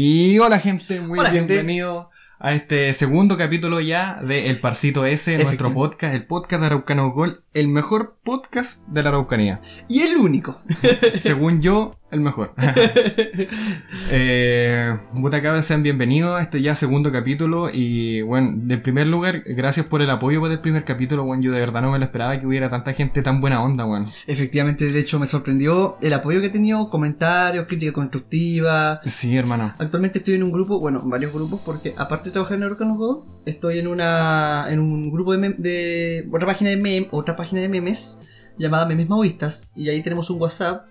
Y 0.00 0.38
hola 0.38 0.60
gente, 0.60 1.00
muy 1.00 1.18
Hola, 1.18 1.28
gente. 1.28 1.54
bienvenido 1.54 2.10
a 2.38 2.54
este 2.54 2.94
segundo 2.94 3.36
capítulo 3.36 3.80
ya 3.80 4.20
de 4.22 4.48
El 4.48 4.60
Parcito 4.60 5.04
S, 5.04 5.36
nuestro 5.38 5.74
podcast, 5.74 6.14
el 6.14 6.24
podcast 6.24 6.60
de 6.60 6.66
Araucano 6.66 7.10
Gol, 7.10 7.42
el 7.52 7.66
mejor 7.66 8.16
podcast 8.22 8.86
de 8.86 9.02
la 9.02 9.08
Araucanía. 9.08 9.58
Y 9.88 10.02
el 10.02 10.18
único. 10.18 10.62
Según 11.16 11.62
yo, 11.62 11.97
el 12.10 12.20
mejor. 12.20 12.54
eh, 14.10 14.98
puta 15.14 15.42
cabras, 15.42 15.66
sean 15.66 15.82
bienvenidos 15.82 16.38
a 16.38 16.42
este 16.42 16.62
ya 16.62 16.74
segundo 16.74 17.12
capítulo. 17.12 17.68
Y 17.72 18.22
bueno, 18.22 18.48
en 18.72 18.82
primer 18.82 19.06
lugar, 19.06 19.42
gracias 19.46 19.86
por 19.86 20.02
el 20.02 20.10
apoyo 20.10 20.40
por 20.40 20.50
el 20.50 20.60
primer 20.60 20.84
capítulo, 20.84 21.24
bueno, 21.24 21.42
yo 21.42 21.52
de 21.52 21.60
verdad 21.60 21.82
no 21.82 21.90
me 21.92 21.98
lo 21.98 22.04
esperaba 22.04 22.38
que 22.40 22.46
hubiera 22.46 22.70
tanta 22.70 22.92
gente 22.94 23.22
tan 23.22 23.40
buena 23.40 23.62
onda, 23.62 23.84
bueno. 23.84 24.06
Efectivamente, 24.26 24.90
de 24.90 24.98
hecho, 24.98 25.18
me 25.18 25.26
sorprendió 25.26 25.96
el 26.00 26.12
apoyo 26.12 26.40
que 26.40 26.46
he 26.46 26.50
tenido, 26.50 26.88
comentarios, 26.90 27.66
crítica 27.66 27.92
constructiva. 27.92 29.00
Sí, 29.04 29.36
hermano. 29.36 29.74
Actualmente 29.78 30.18
estoy 30.18 30.34
en 30.34 30.42
un 30.44 30.52
grupo, 30.52 30.80
bueno, 30.80 31.00
en 31.02 31.10
varios 31.10 31.32
grupos, 31.32 31.60
porque 31.64 31.94
aparte 31.96 32.30
de 32.30 32.32
trabajar 32.32 32.56
en 32.56 32.64
Araucano 32.64 32.96
Go, 32.96 33.26
estoy 33.44 33.78
en 33.78 33.86
una 33.88 34.66
en 34.70 34.78
un 34.80 35.10
grupo 35.10 35.32
de, 35.36 35.38
mem- 35.38 35.56
de 35.56 36.28
otra 36.32 36.46
página 36.46 36.70
de 36.70 36.76
mem, 36.76 37.06
otra 37.10 37.36
página 37.36 37.60
de 37.60 37.68
memes 37.68 38.22
llamada 38.58 38.86
Memes 38.86 39.08
Maoístas, 39.08 39.70
y 39.76 39.88
ahí 39.88 40.02
tenemos 40.02 40.30
un 40.30 40.40
WhatsApp. 40.40 40.86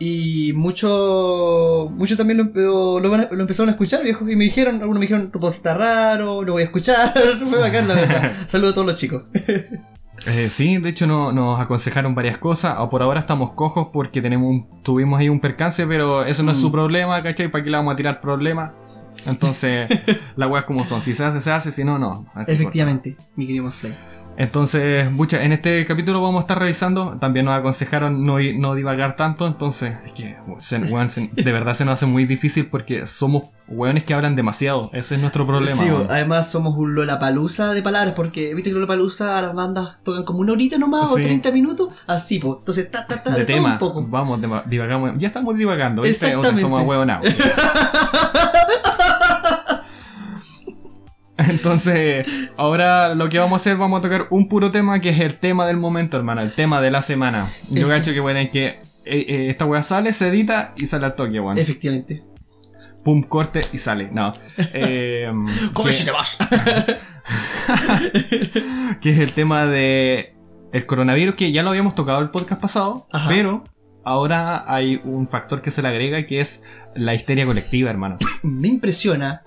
Y 0.00 0.52
muchos 0.54 1.90
mucho 1.90 2.16
también 2.16 2.38
lo, 2.54 3.00
lo, 3.00 3.16
lo 3.16 3.40
empezaron 3.40 3.68
a 3.68 3.72
escuchar, 3.72 4.02
viejo, 4.04 4.28
y 4.28 4.36
me 4.36 4.44
dijeron, 4.44 4.76
algunos 4.76 5.00
me 5.00 5.06
dijeron, 5.06 5.30
tu 5.32 5.44
está 5.48 5.74
raro, 5.76 6.42
lo 6.42 6.52
voy 6.52 6.62
a 6.62 6.66
escuchar, 6.66 7.12
fue 7.48 7.58
bacán 7.58 7.88
la 7.88 7.94
verdad. 7.94 8.32
Saludos 8.46 8.72
a 8.72 8.74
todos 8.76 8.86
los 8.86 8.96
chicos. 8.96 9.22
Eh, 10.26 10.50
sí, 10.50 10.78
de 10.78 10.88
hecho 10.88 11.06
no- 11.06 11.32
nos 11.32 11.60
aconsejaron 11.60 12.14
varias 12.14 12.38
cosas. 12.38 12.76
O 12.78 12.90
por 12.90 13.02
ahora 13.02 13.20
estamos 13.20 13.52
cojos 13.52 13.88
porque 13.92 14.20
tenemos 14.22 14.48
un- 14.50 14.82
tuvimos 14.82 15.18
ahí 15.20 15.28
un 15.28 15.40
percance, 15.40 15.86
pero 15.86 16.24
eso 16.24 16.42
no 16.42 16.52
es 16.52 16.58
Mm. 16.58 16.60
su 16.62 16.72
problema, 16.72 17.22
¿cachai? 17.22 17.48
¿Para 17.48 17.64
qué 17.64 17.70
le 17.70 17.76
vamos 17.76 17.94
a 17.94 17.96
tirar 17.96 18.20
problemas? 18.20 18.72
Entonces, 19.26 19.88
las 20.36 20.48
weas 20.50 20.64
como 20.64 20.84
son. 20.86 21.00
Si 21.02 21.14
se 21.14 21.24
hace, 21.24 21.40
se 21.40 21.50
hace, 21.50 21.72
si 21.72 21.82
no, 21.84 21.98
no. 21.98 22.26
Así 22.34 22.52
Efectivamente, 22.52 23.16
mi 23.36 23.46
querido 23.46 23.64
Maflay. 23.64 23.96
Entonces, 24.40 25.10
mucha, 25.10 25.42
en 25.42 25.50
este 25.50 25.84
capítulo 25.84 26.22
vamos 26.22 26.38
a 26.38 26.40
estar 26.42 26.58
revisando. 26.60 27.18
También 27.18 27.44
nos 27.46 27.58
aconsejaron 27.58 28.24
no, 28.24 28.36
no 28.56 28.74
divagar 28.76 29.16
tanto. 29.16 29.48
Entonces, 29.48 29.94
es 30.06 30.12
que 30.12 30.36
se- 30.58 30.78
weón, 30.78 31.08
se- 31.08 31.28
de 31.32 31.52
verdad 31.52 31.74
se 31.74 31.84
nos 31.84 31.94
hace 31.94 32.06
muy 32.06 32.24
difícil 32.24 32.66
porque 32.66 33.06
somos 33.08 33.48
weones 33.66 34.04
que 34.04 34.14
hablan 34.14 34.36
demasiado. 34.36 34.90
Ese 34.92 35.16
es 35.16 35.20
nuestro 35.20 35.44
problema. 35.44 35.76
Sí, 35.76 35.90
weón. 35.90 36.06
además 36.08 36.48
somos 36.52 36.74
un 36.78 36.94
Lollapalooza 36.94 37.74
de 37.74 37.82
palabras, 37.82 38.14
porque 38.14 38.54
viste 38.54 38.70
que 38.70 38.74
Lollapalooza 38.74 39.42
las 39.42 39.54
bandas 39.54 39.96
tocan 40.04 40.22
como 40.24 40.38
una 40.38 40.52
horita 40.52 40.78
nomás 40.78 41.10
o 41.10 41.16
Sí. 41.16 41.22
30 41.24 41.50
minutos, 41.50 41.92
así 42.06 42.38
pues. 42.38 42.58
Entonces, 42.60 42.90
ta, 42.92 43.08
ta, 43.08 43.20
ta, 43.20 43.34
de 43.34 43.44
tema, 43.44 43.72
un 43.72 43.78
poco. 43.80 44.06
vamos, 44.06 44.40
divagamos. 44.66 45.18
Ya 45.18 45.26
estamos 45.26 45.56
divagando, 45.56 46.02
¿viste? 46.02 46.26
Otra, 46.36 46.50
Exactamente. 46.50 46.62
somos 46.62 46.82
huevonados. 46.86 47.26
Entonces, 51.58 52.24
ahora 52.56 53.16
lo 53.16 53.28
que 53.28 53.40
vamos 53.40 53.54
a 53.54 53.60
hacer, 53.60 53.76
vamos 53.76 53.98
a 53.98 54.02
tocar 54.02 54.28
un 54.30 54.48
puro 54.48 54.70
tema 54.70 55.00
que 55.00 55.08
es 55.10 55.18
el 55.18 55.40
tema 55.40 55.66
del 55.66 55.76
momento, 55.76 56.16
hermano, 56.16 56.40
el 56.40 56.54
tema 56.54 56.80
de 56.80 56.92
la 56.92 57.02
semana. 57.02 57.50
Yo 57.68 57.88
cacho 57.88 58.12
que 58.12 58.20
bueno, 58.20 58.38
que 58.52 58.66
eh, 58.66 58.80
eh, 59.04 59.50
esta 59.50 59.66
wea 59.66 59.82
sale, 59.82 60.12
se 60.12 60.28
edita 60.28 60.72
y 60.76 60.86
sale 60.86 61.06
al 61.06 61.16
toque, 61.16 61.40
weón. 61.40 61.58
Efectivamente. 61.58 62.22
Pum, 63.04 63.24
corte 63.24 63.60
y 63.72 63.78
sale. 63.78 64.08
No. 64.12 64.32
Eh, 64.72 65.28
¿Cómo 65.72 65.88
que, 65.88 65.92
si 65.92 66.04
te 66.04 66.12
vas? 66.12 66.38
que 69.00 69.10
es 69.10 69.18
el 69.18 69.34
tema 69.34 69.66
de 69.66 70.36
el 70.72 70.86
coronavirus, 70.86 71.34
que 71.34 71.50
ya 71.50 71.64
lo 71.64 71.70
habíamos 71.70 71.96
tocado 71.96 72.20
el 72.20 72.30
podcast 72.30 72.60
pasado, 72.60 73.08
Ajá. 73.10 73.28
pero 73.28 73.64
ahora 74.04 74.64
hay 74.72 75.00
un 75.04 75.28
factor 75.28 75.60
que 75.60 75.72
se 75.72 75.82
le 75.82 75.88
agrega 75.88 76.24
que 76.26 76.40
es 76.40 76.62
la 76.94 77.14
histeria 77.14 77.46
colectiva, 77.46 77.90
hermano. 77.90 78.16
Me 78.44 78.68
impresiona 78.68 79.42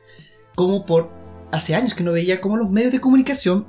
cómo 0.55 0.85
por 0.85 1.20
hace 1.51 1.75
años 1.75 1.93
que 1.93 2.03
no 2.03 2.11
veía 2.11 2.41
cómo 2.41 2.57
los 2.57 2.69
medios 2.69 2.91
de 2.91 2.99
comunicación 2.99 3.65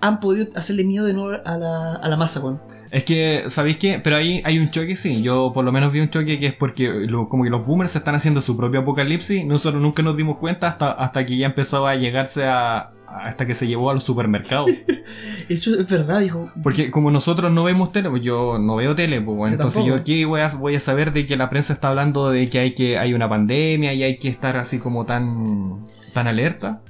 han 0.00 0.20
podido 0.20 0.48
hacerle 0.54 0.84
miedo 0.84 1.06
de 1.06 1.12
nuevo 1.12 1.40
a 1.44 1.56
la, 1.56 1.94
a 1.94 2.08
la 2.08 2.16
masa, 2.16 2.40
weón. 2.40 2.60
Es 2.90 3.04
que, 3.04 3.44
¿sabéis 3.48 3.76
qué? 3.76 4.00
Pero 4.02 4.16
ahí 4.16 4.40
hay 4.44 4.58
un 4.58 4.70
choque, 4.70 4.96
sí. 4.96 5.22
Yo 5.22 5.52
por 5.52 5.64
lo 5.64 5.72
menos 5.72 5.92
vi 5.92 6.00
un 6.00 6.08
choque 6.08 6.38
que 6.38 6.46
es 6.46 6.54
porque 6.54 7.06
como 7.28 7.44
que 7.44 7.50
los 7.50 7.66
boomers 7.66 7.94
están 7.94 8.14
haciendo 8.14 8.40
su 8.40 8.56
propio 8.56 8.80
apocalipsis. 8.80 9.44
Nosotros 9.44 9.82
nunca 9.82 10.02
nos 10.02 10.16
dimos 10.16 10.38
cuenta 10.38 10.68
hasta, 10.68 10.92
hasta 10.92 11.26
que 11.26 11.36
ya 11.36 11.46
empezó 11.46 11.86
a 11.86 11.96
llegarse 11.96 12.46
a... 12.46 12.92
hasta 13.10 13.46
que 13.46 13.54
se 13.54 13.66
llevó 13.66 13.90
a 13.90 13.94
los 13.94 14.04
supermercados. 14.04 14.70
Eso 15.48 15.78
es 15.80 15.88
verdad, 15.88 16.20
hijo. 16.20 16.50
Porque 16.62 16.90
como 16.90 17.10
nosotros 17.10 17.50
no 17.50 17.64
vemos 17.64 17.90
tele, 17.92 18.10
pues 18.10 18.22
yo 18.22 18.58
no 18.58 18.76
veo 18.76 18.94
tele, 18.94 19.20
pues 19.20 19.36
bueno, 19.36 19.54
entonces 19.54 19.74
tampoco. 19.82 19.96
yo 19.96 20.00
aquí 20.00 20.24
voy 20.24 20.40
a, 20.40 20.48
voy 20.48 20.74
a 20.76 20.80
saber 20.80 21.12
de 21.12 21.26
que 21.26 21.36
la 21.36 21.48
prensa 21.50 21.72
está 21.72 21.88
hablando 21.88 22.30
de 22.30 22.48
que 22.48 22.58
hay 22.58 22.74
que 22.74 22.98
hay 22.98 23.14
una 23.14 23.28
pandemia 23.28 23.92
y 23.94 24.02
hay 24.02 24.18
que 24.18 24.28
estar 24.28 24.56
así 24.56 24.78
como 24.78 25.06
tan 25.06 25.84
tan 26.14 26.26
alerta. 26.26 26.82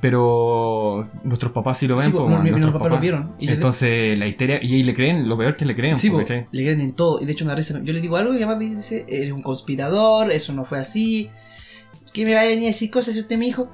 Pero 0.00 1.08
nuestros 1.22 1.52
papás 1.52 1.78
sí 1.78 1.86
lo 1.86 1.96
ven, 1.96 2.04
Sí, 2.06 2.10
pues, 2.12 2.20
pues, 2.24 2.28
bueno, 2.28 2.44
mi- 2.44 2.50
mis 2.50 2.60
nuestros 2.60 2.74
papás 2.74 2.92
lo 2.92 3.00
vieron. 3.00 3.34
Y 3.38 3.48
Entonces 3.48 4.18
la 4.18 4.26
histeria, 4.26 4.62
y 4.62 4.74
ahí 4.74 4.82
le 4.82 4.94
creen, 4.94 5.28
lo 5.28 5.38
peor 5.38 5.56
que 5.56 5.64
le 5.64 5.74
creen, 5.74 5.96
Sí, 5.96 6.10
pues, 6.10 6.24
po, 6.24 6.28
¿cachai? 6.28 6.46
le 6.52 6.62
creen 6.62 6.80
en 6.82 6.92
todo. 6.94 7.22
Y 7.22 7.24
de 7.24 7.32
hecho 7.32 7.46
me 7.46 7.54
risa. 7.54 7.80
Yo 7.82 7.92
le 7.92 8.00
digo 8.02 8.16
algo 8.18 8.34
y 8.34 8.40
mamá 8.40 8.56
me 8.56 8.66
dice, 8.68 9.06
eres 9.08 9.32
un 9.32 9.40
conspirador, 9.42 10.30
eso 10.30 10.52
no 10.52 10.64
fue 10.66 10.78
así. 10.78 11.30
Que 12.12 12.24
me 12.26 12.34
vaya 12.34 12.48
a 12.48 12.50
venir 12.50 12.64
a 12.64 12.66
decir 12.68 12.90
cosas 12.90 13.14
si 13.14 13.20
usted 13.20 13.38
me 13.38 13.46
dijo. 13.46 13.70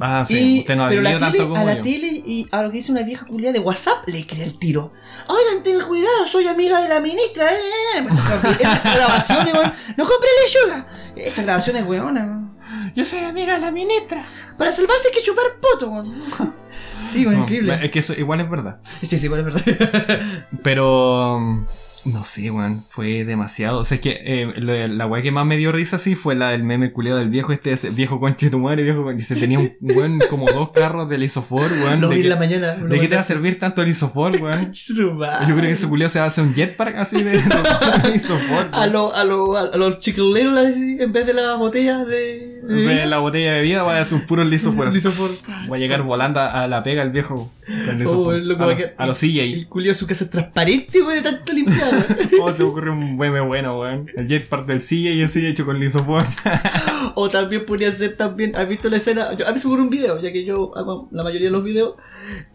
Ah, 0.00 0.24
sí, 0.26 0.56
y, 0.56 0.58
usted 0.60 0.76
no 0.76 0.84
ha 0.84 0.88
pero 0.88 1.02
la 1.02 1.10
tele, 1.10 1.20
tanto 1.20 1.42
a 1.42 1.48
como 1.48 1.66
la 1.66 1.76
yo. 1.76 1.82
tele 1.82 2.22
y 2.24 2.46
a 2.50 2.62
lo 2.62 2.70
que 2.70 2.76
dice 2.78 2.92
una 2.92 3.02
vieja 3.02 3.26
culiada 3.26 3.52
de 3.52 3.60
WhatsApp 3.60 4.06
le 4.08 4.26
crea 4.26 4.44
el 4.44 4.58
tiro. 4.58 4.92
Oigan, 5.26 5.62
ten 5.62 5.80
cuidado, 5.86 6.26
soy 6.26 6.46
amiga 6.46 6.80
de 6.80 6.88
la 6.88 7.00
ministra. 7.00 7.44
Eh, 7.52 7.56
eh, 7.56 7.98
eh". 8.00 8.56
Esas 8.60 8.82
grabaciones, 8.96 9.54
weón. 9.54 9.72
No 9.96 10.06
compre 10.06 10.28
lechuga. 10.44 10.86
Esas 11.16 11.44
grabaciones, 11.44 11.84
weón. 11.86 12.56
Yo 12.94 13.04
soy 13.04 13.20
amiga 13.20 13.54
de 13.54 13.60
la 13.60 13.70
ministra. 13.70 14.24
Para 14.56 14.72
salvarse 14.72 15.08
hay 15.08 15.14
que 15.14 15.22
chupar 15.22 15.44
poto, 15.60 15.90
weón. 15.90 16.54
Sí, 17.02 17.24
weón, 17.24 17.36
No, 17.38 17.42
increíble. 17.44 17.78
es 17.82 17.90
que 17.92 17.98
eso 18.00 18.12
igual 18.14 18.40
es 18.40 18.50
verdad. 18.50 18.80
Sí, 19.02 19.18
sí, 19.18 19.28
bueno, 19.28 19.48
es 19.48 19.54
verdad. 19.64 20.20
Pero. 20.62 21.66
No 22.12 22.24
sé, 22.24 22.50
weón. 22.50 22.84
Fue 22.90 23.24
demasiado. 23.24 23.78
O 23.80 23.84
sea, 23.84 23.96
es 23.96 24.00
que 24.00 24.18
eh, 24.24 24.52
lo- 24.56 24.88
la 24.88 25.06
weá 25.06 25.22
que 25.22 25.30
más 25.32 25.44
me 25.44 25.56
dio 25.56 25.72
risa 25.72 25.98
sí 25.98 26.14
fue 26.14 26.34
la 26.34 26.50
del 26.50 26.62
meme 26.62 26.92
culiado 26.92 27.18
del 27.18 27.28
viejo 27.28 27.52
este, 27.52 27.72
ese 27.72 27.90
viejo 27.90 28.18
conche 28.20 28.50
tu 28.50 28.58
madre, 28.58 28.82
viejo 28.82 29.02
conche. 29.02 29.24
Se 29.24 29.36
tenía 29.38 29.58
un 29.58 29.70
weón 29.80 30.18
como 30.30 30.46
dos 30.50 30.70
carros 30.70 31.08
del 31.08 31.22
isofor, 31.24 31.70
weón. 31.72 32.00
Lo 32.00 32.08
¿De, 32.08 32.14
vi 32.14 32.20
en 32.20 32.24
qué, 32.24 32.28
la 32.30 32.36
mañana. 32.36 32.74
de 32.76 33.00
qué 33.00 33.08
te 33.08 33.14
va 33.16 33.20
a 33.20 33.24
servir 33.24 33.58
tanto 33.58 33.82
el 33.82 33.88
isofor, 33.88 34.32
weón? 34.40 34.72
Yo 34.96 35.18
creo 35.18 35.60
que 35.60 35.70
ese 35.70 35.88
culiado 35.88 36.10
se 36.10 36.18
va 36.18 36.26
a 36.26 36.28
hacer 36.28 36.44
un 36.44 36.54
jetpack 36.54 36.96
así 36.96 37.22
de, 37.22 37.30
de, 37.32 37.38
de 37.42 38.16
isofor. 38.16 38.68
A 38.72 38.86
los 38.86 39.12
a 39.14 39.24
lo, 39.24 39.56
a 39.56 39.76
los 39.76 39.98
chiquileros 39.98 40.58
así, 40.58 40.96
en 41.00 41.12
vez 41.12 41.26
de 41.26 41.34
las 41.34 41.58
botellas 41.58 42.06
de. 42.06 42.47
De 42.68 43.06
la 43.06 43.18
botella 43.18 43.52
de 43.52 43.60
bebida 43.60 43.82
va 43.82 43.96
a 43.96 44.00
hacer 44.02 44.14
un 44.18 44.26
puro 44.26 44.44
lisofor. 44.44 44.88
así. 44.88 44.96
Lisofor. 44.96 45.30
Va 45.70 45.76
a 45.76 45.78
llegar 45.78 46.02
volando 46.02 46.38
a 46.40 46.66
la 46.68 46.82
pega 46.82 47.02
el 47.02 47.10
viejo. 47.10 47.50
El 47.66 48.06
Oh, 48.06 48.32
loco 48.32 48.64
a, 48.64 48.66
los, 49.06 49.16
a 49.16 49.26
CJ. 49.26 49.40
El 49.42 49.66
culio 49.68 49.90
de 49.90 49.94
su 49.94 50.06
casa 50.06 50.24
es 50.24 50.30
transparente, 50.30 51.00
güey, 51.00 51.16
de 51.16 51.22
tanto 51.22 51.52
limpiado. 51.52 51.92
¿Cómo 52.38 52.52
se 52.54 52.62
me 52.62 52.68
ocurre 52.68 52.90
un 52.90 53.16
meme 53.16 53.40
bueno, 53.40 53.78
weón? 53.80 54.10
El 54.16 54.28
jetpack 54.28 54.66
del 54.66 54.80
CJ 54.80 54.92
y 55.14 55.20
el 55.22 55.28
CJ 55.30 55.48
hecho 55.48 55.64
con 55.66 55.78
lisopor. 55.80 56.24
o 57.14 57.28
también 57.30 57.64
podría 57.66 57.90
ser 57.92 58.16
también. 58.16 58.54
¿Has 58.56 58.68
visto 58.68 58.88
la 58.88 58.96
escena? 58.96 59.34
Yo, 59.34 59.46
a 59.46 59.52
mí 59.52 59.58
se 59.58 59.66
me 59.66 59.72
ocurre 59.74 59.82
un 59.84 59.90
video, 59.90 60.20
ya 60.20 60.32
que 60.32 60.44
yo 60.44 60.76
hago 60.76 61.08
la 61.12 61.22
mayoría 61.22 61.48
de 61.48 61.52
los 61.52 61.64
videos. 61.64 61.94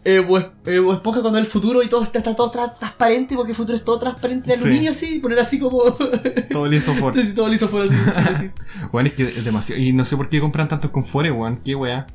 Eh, 0.04 0.20
Bob- 0.20 0.52
eh, 0.66 0.80
Esponja 0.92 1.20
cuando 1.20 1.38
el 1.38 1.46
futuro 1.46 1.82
y 1.82 1.88
todo 1.88 2.02
está, 2.02 2.18
está 2.18 2.34
todo 2.36 2.52
tra- 2.52 2.76
transparente, 2.78 3.34
porque 3.36 3.52
el 3.52 3.56
futuro 3.56 3.76
es 3.76 3.84
todo 3.84 3.98
transparente 3.98 4.50
de 4.50 4.58
Sí. 4.58 4.64
aluminio 4.64 4.90
así, 4.90 5.16
y 5.16 5.18
poner 5.20 5.38
así 5.38 5.58
como. 5.58 5.82
Todo 6.50 6.66
lisopor. 6.66 7.18
así, 7.18 7.34
todo 7.34 7.48
liso 7.48 7.70
por 7.70 7.82
así, 7.82 7.94
así, 8.06 8.20
así. 8.34 8.50
Weón, 8.92 9.06
es 9.06 9.14
que 9.14 9.24
es 9.24 9.44
demasiado. 9.44 9.80
Y 9.80 9.92
no 9.92 10.04
sé 10.04 10.16
por 10.16 10.28
qué 10.28 10.40
compran 10.40 10.68
tantos 10.68 10.90
confores, 10.90 11.32
weón. 11.32 11.60
Qué 11.64 11.74
weá. 11.74 12.06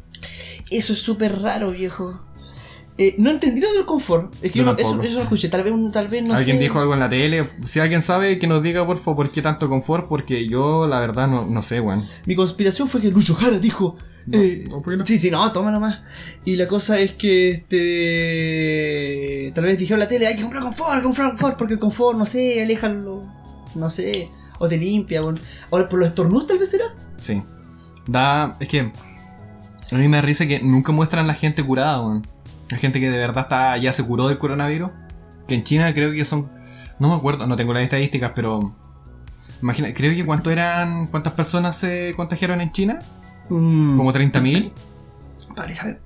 Eso 0.69 0.93
es 0.93 0.99
súper 0.99 1.41
raro, 1.41 1.71
viejo. 1.71 2.21
Eh, 3.01 3.15
no 3.17 3.29
entendí 3.29 3.61
lo 3.61 3.71
del 3.71 3.85
confort. 3.85 4.33
Es 4.43 4.51
que 4.51 4.59
Yo 4.59 4.65
yo 4.65 4.73
no- 4.73 4.77
eso, 4.77 5.01
eso 5.01 5.15
no 5.15 5.21
escuché. 5.21 5.47
Tal 5.47 5.63
vez, 5.63 5.73
tal 5.93 6.09
vez 6.09 6.21
no 6.21 6.33
alguien 6.35 6.57
sé. 6.57 6.63
dijo 6.63 6.79
algo 6.81 6.93
en 6.93 6.99
la 6.99 7.09
tele. 7.09 7.47
Si 7.65 7.79
alguien 7.79 8.01
sabe, 8.01 8.37
que 8.39 8.45
nos 8.47 8.61
diga, 8.61 8.85
por 8.85 8.97
favor, 8.97 9.15
por 9.25 9.31
qué 9.31 9.41
tanto 9.41 9.69
confort. 9.69 10.09
Porque 10.09 10.49
yo, 10.49 10.85
la 10.85 10.99
verdad, 10.99 11.29
no, 11.29 11.45
no 11.45 11.61
sé, 11.61 11.79
weón. 11.79 12.05
Mi 12.25 12.35
conspiración 12.35 12.89
fue 12.89 12.99
que 12.99 13.07
Lucho 13.09 13.35
Jara 13.35 13.57
dijo. 13.57 13.95
eh, 14.33 14.65
No, 14.69 14.81
¿por 14.81 14.91
qué 14.93 14.97
no? 14.97 15.05
Sí, 15.05 15.17
sí, 15.17 15.31
no, 15.31 15.49
toma 15.53 15.71
nomás. 15.71 16.01
Y 16.43 16.57
la 16.57 16.67
cosa 16.67 16.99
es 16.99 17.13
que 17.13 17.51
este 17.51 19.51
tal 19.55 19.65
vez 19.65 19.77
dijeron 19.77 19.99
la 19.99 20.07
tele, 20.07 20.27
hay 20.27 20.35
que 20.35 20.41
comprar 20.41 20.63
confort, 20.63 21.01
comprar 21.01 21.31
confort, 21.31 21.57
porque 21.57 21.73
el 21.75 21.79
confort, 21.79 22.17
no 22.17 22.25
sé, 22.25 22.61
aléjalo, 22.61 23.23
no 23.75 23.89
sé, 23.89 24.29
o 24.59 24.67
te 24.67 24.77
limpia, 24.77 25.21
bueno. 25.21 25.39
o 25.69 25.77
por 25.87 25.99
los 25.99 26.09
estornudos 26.09 26.47
tal 26.47 26.59
vez 26.59 26.69
será. 26.69 26.85
Sí. 27.17 27.41
Da. 28.07 28.57
Es 28.59 28.67
que. 28.67 28.91
A 29.91 29.95
mí 29.95 30.07
me 30.07 30.21
risa 30.21 30.47
que 30.47 30.59
nunca 30.59 30.91
muestran 30.91 31.25
la 31.25 31.33
gente 31.33 31.63
curada, 31.63 31.99
weón. 32.01 32.27
La 32.69 32.77
gente 32.77 32.99
que 32.99 33.09
de 33.09 33.17
verdad 33.17 33.43
está, 33.43 33.77
ya 33.77 33.93
se 33.93 34.03
curó 34.03 34.27
del 34.27 34.37
coronavirus. 34.37 34.91
Que 35.47 35.55
en 35.55 35.63
China 35.63 35.93
creo 35.93 36.11
que 36.11 36.25
son. 36.25 36.49
No 36.99 37.09
me 37.09 37.15
acuerdo, 37.15 37.47
no 37.47 37.55
tengo 37.55 37.73
las 37.73 37.83
estadísticas, 37.83 38.31
pero. 38.35 38.75
Imagina, 39.61 39.93
creo 39.93 40.15
que 40.15 40.25
cuánto 40.25 40.51
eran. 40.51 41.07
¿Cuántas 41.07 41.33
personas 41.33 41.77
se 41.77 42.13
contagiaron 42.15 42.61
en 42.61 42.71
China? 42.71 42.99
Como 43.47 44.13
30.000. 44.13 44.71
Parece, 45.55 45.81
a 45.81 45.85
ver, 45.85 46.01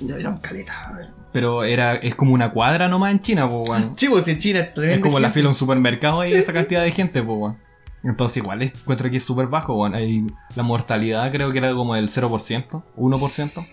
ya 0.00 0.16
eran 0.16 0.36
caletas, 0.38 0.76
a 0.76 0.92
ver. 0.92 1.08
Pero 1.32 1.64
era, 1.64 1.94
es 1.94 2.14
como 2.14 2.34
una 2.34 2.50
cuadra 2.50 2.88
nomás 2.88 3.12
en 3.12 3.20
China, 3.20 3.48
po, 3.48 3.62
weón. 3.62 3.94
Sí, 3.96 4.08
pues 4.08 4.28
en 4.28 4.38
China 4.38 4.58
es 4.60 4.66
Es 4.66 4.74
tremenda 4.74 5.02
como 5.02 5.18
la 5.18 5.30
fila 5.30 5.44
de 5.44 5.48
un 5.48 5.54
supermercado 5.54 6.24
y 6.26 6.32
esa 6.32 6.52
cantidad 6.52 6.82
de 6.82 6.90
gente, 6.90 7.22
po, 7.22 7.34
weón. 7.34 7.58
Entonces 8.04 8.38
igual 8.38 8.62
encuentro 8.62 9.08
que 9.08 9.16
es 9.16 9.24
súper 9.24 9.46
bajo, 9.46 9.74
weón. 9.74 9.94
Ahí 9.94 10.26
la 10.54 10.62
mortalidad 10.62 11.30
creo 11.32 11.50
que 11.50 11.58
era 11.58 11.72
como 11.72 11.94
del 11.94 12.10
0%, 12.10 12.82
1%. 12.96 13.66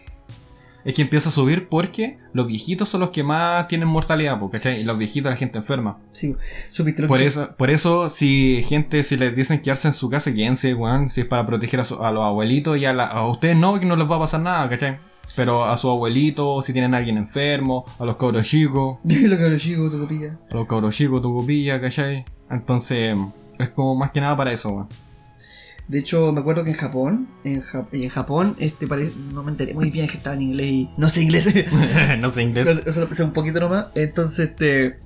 Es 0.90 0.96
que 0.96 1.04
empieza 1.04 1.30
a 1.30 1.32
subir 1.32 1.68
porque 1.70 2.18
los 2.34 2.48
viejitos 2.48 2.90
son 2.90 3.02
los 3.02 3.10
que 3.12 3.22
más 3.22 3.68
tienen 3.68 3.88
mortalidad, 3.88 4.40
¿cachai? 4.52 4.82
Y 4.82 4.84
los 4.84 4.98
viejitos 4.98 5.30
la 5.30 5.38
gente 5.38 5.60
enferma. 5.60 6.00
Sí, 6.12 6.36
supiste 6.72 7.04
Por 7.06 7.22
eso, 7.22 7.50
por 7.60 7.70
eso, 7.70 8.10
si 8.10 8.64
gente, 8.68 9.04
si 9.04 9.16
les 9.16 9.36
dicen 9.36 9.62
quedarse 9.62 9.88
en 9.88 9.94
su 9.94 10.10
casa, 10.10 10.34
quédense, 10.34 10.74
weón. 10.74 11.10
Si 11.12 11.22
es 11.22 11.28
para 11.28 11.46
proteger 11.46 11.80
a, 11.82 11.84
su- 11.86 12.04
a 12.04 12.12
los 12.12 12.24
abuelitos 12.24 12.76
y 12.80 12.86
a, 12.86 12.94
la- 12.94 13.06
a 13.06 13.28
ustedes 13.28 13.56
no, 13.56 13.80
que 13.80 13.86
no 13.86 13.96
les 13.96 14.10
va 14.10 14.16
a 14.16 14.20
pasar 14.20 14.42
nada, 14.42 14.68
¿cachai? 14.68 14.98
Pero 15.36 15.64
a 15.64 15.78
su 15.78 15.88
abuelito, 15.92 16.64
si 16.64 16.74
tienen 16.74 16.96
a 16.96 16.98
alguien 16.98 17.18
enfermo, 17.18 17.86
a 18.00 18.06
los 18.06 18.16
cabros 18.18 18.44
chicos, 18.48 18.98
lo 19.04 19.38
que 19.38 19.50
lo 19.50 19.58
chico, 19.60 19.92
tu 19.92 20.00
copilla. 20.00 20.40
a 20.50 20.56
los 20.56 20.66
cabros 20.68 20.96
chicos, 20.96 21.22
tu 21.22 21.32
copilla, 21.36 21.80
¿cachai? 21.80 22.26
Entonces, 22.50 23.16
es 23.60 23.70
como 23.70 23.94
más 23.96 24.10
que 24.10 24.22
nada 24.22 24.36
para 24.36 24.52
eso, 24.52 24.70
weón. 24.70 24.88
De 25.90 25.98
hecho, 25.98 26.32
me 26.32 26.42
acuerdo 26.42 26.64
que 26.64 26.70
en 26.70 26.76
Japón, 26.78 27.28
en, 27.44 27.62
Ja- 27.62 27.88
en 27.92 28.10
Japón, 28.10 28.56
este 28.60 28.86
parece, 28.86 29.16
no 29.34 29.42
me 29.42 29.50
enteré 29.50 29.74
muy 29.74 29.90
bien, 29.90 30.08
que 30.08 30.18
estaba 30.18 30.36
en 30.36 30.44
inglés 30.44 30.68
y 30.68 30.90
no 30.98 31.10
sé 31.10 31.24
inglés. 31.24 31.66
no 32.20 32.30
sé 32.30 32.44
inglés. 32.44 32.84
Eso 32.86 33.10
lo 33.10 33.26
un 33.26 33.34
poquito 33.34 33.60
nomás. 33.60 33.88
Entonces, 33.96 34.50
este. 34.50 35.00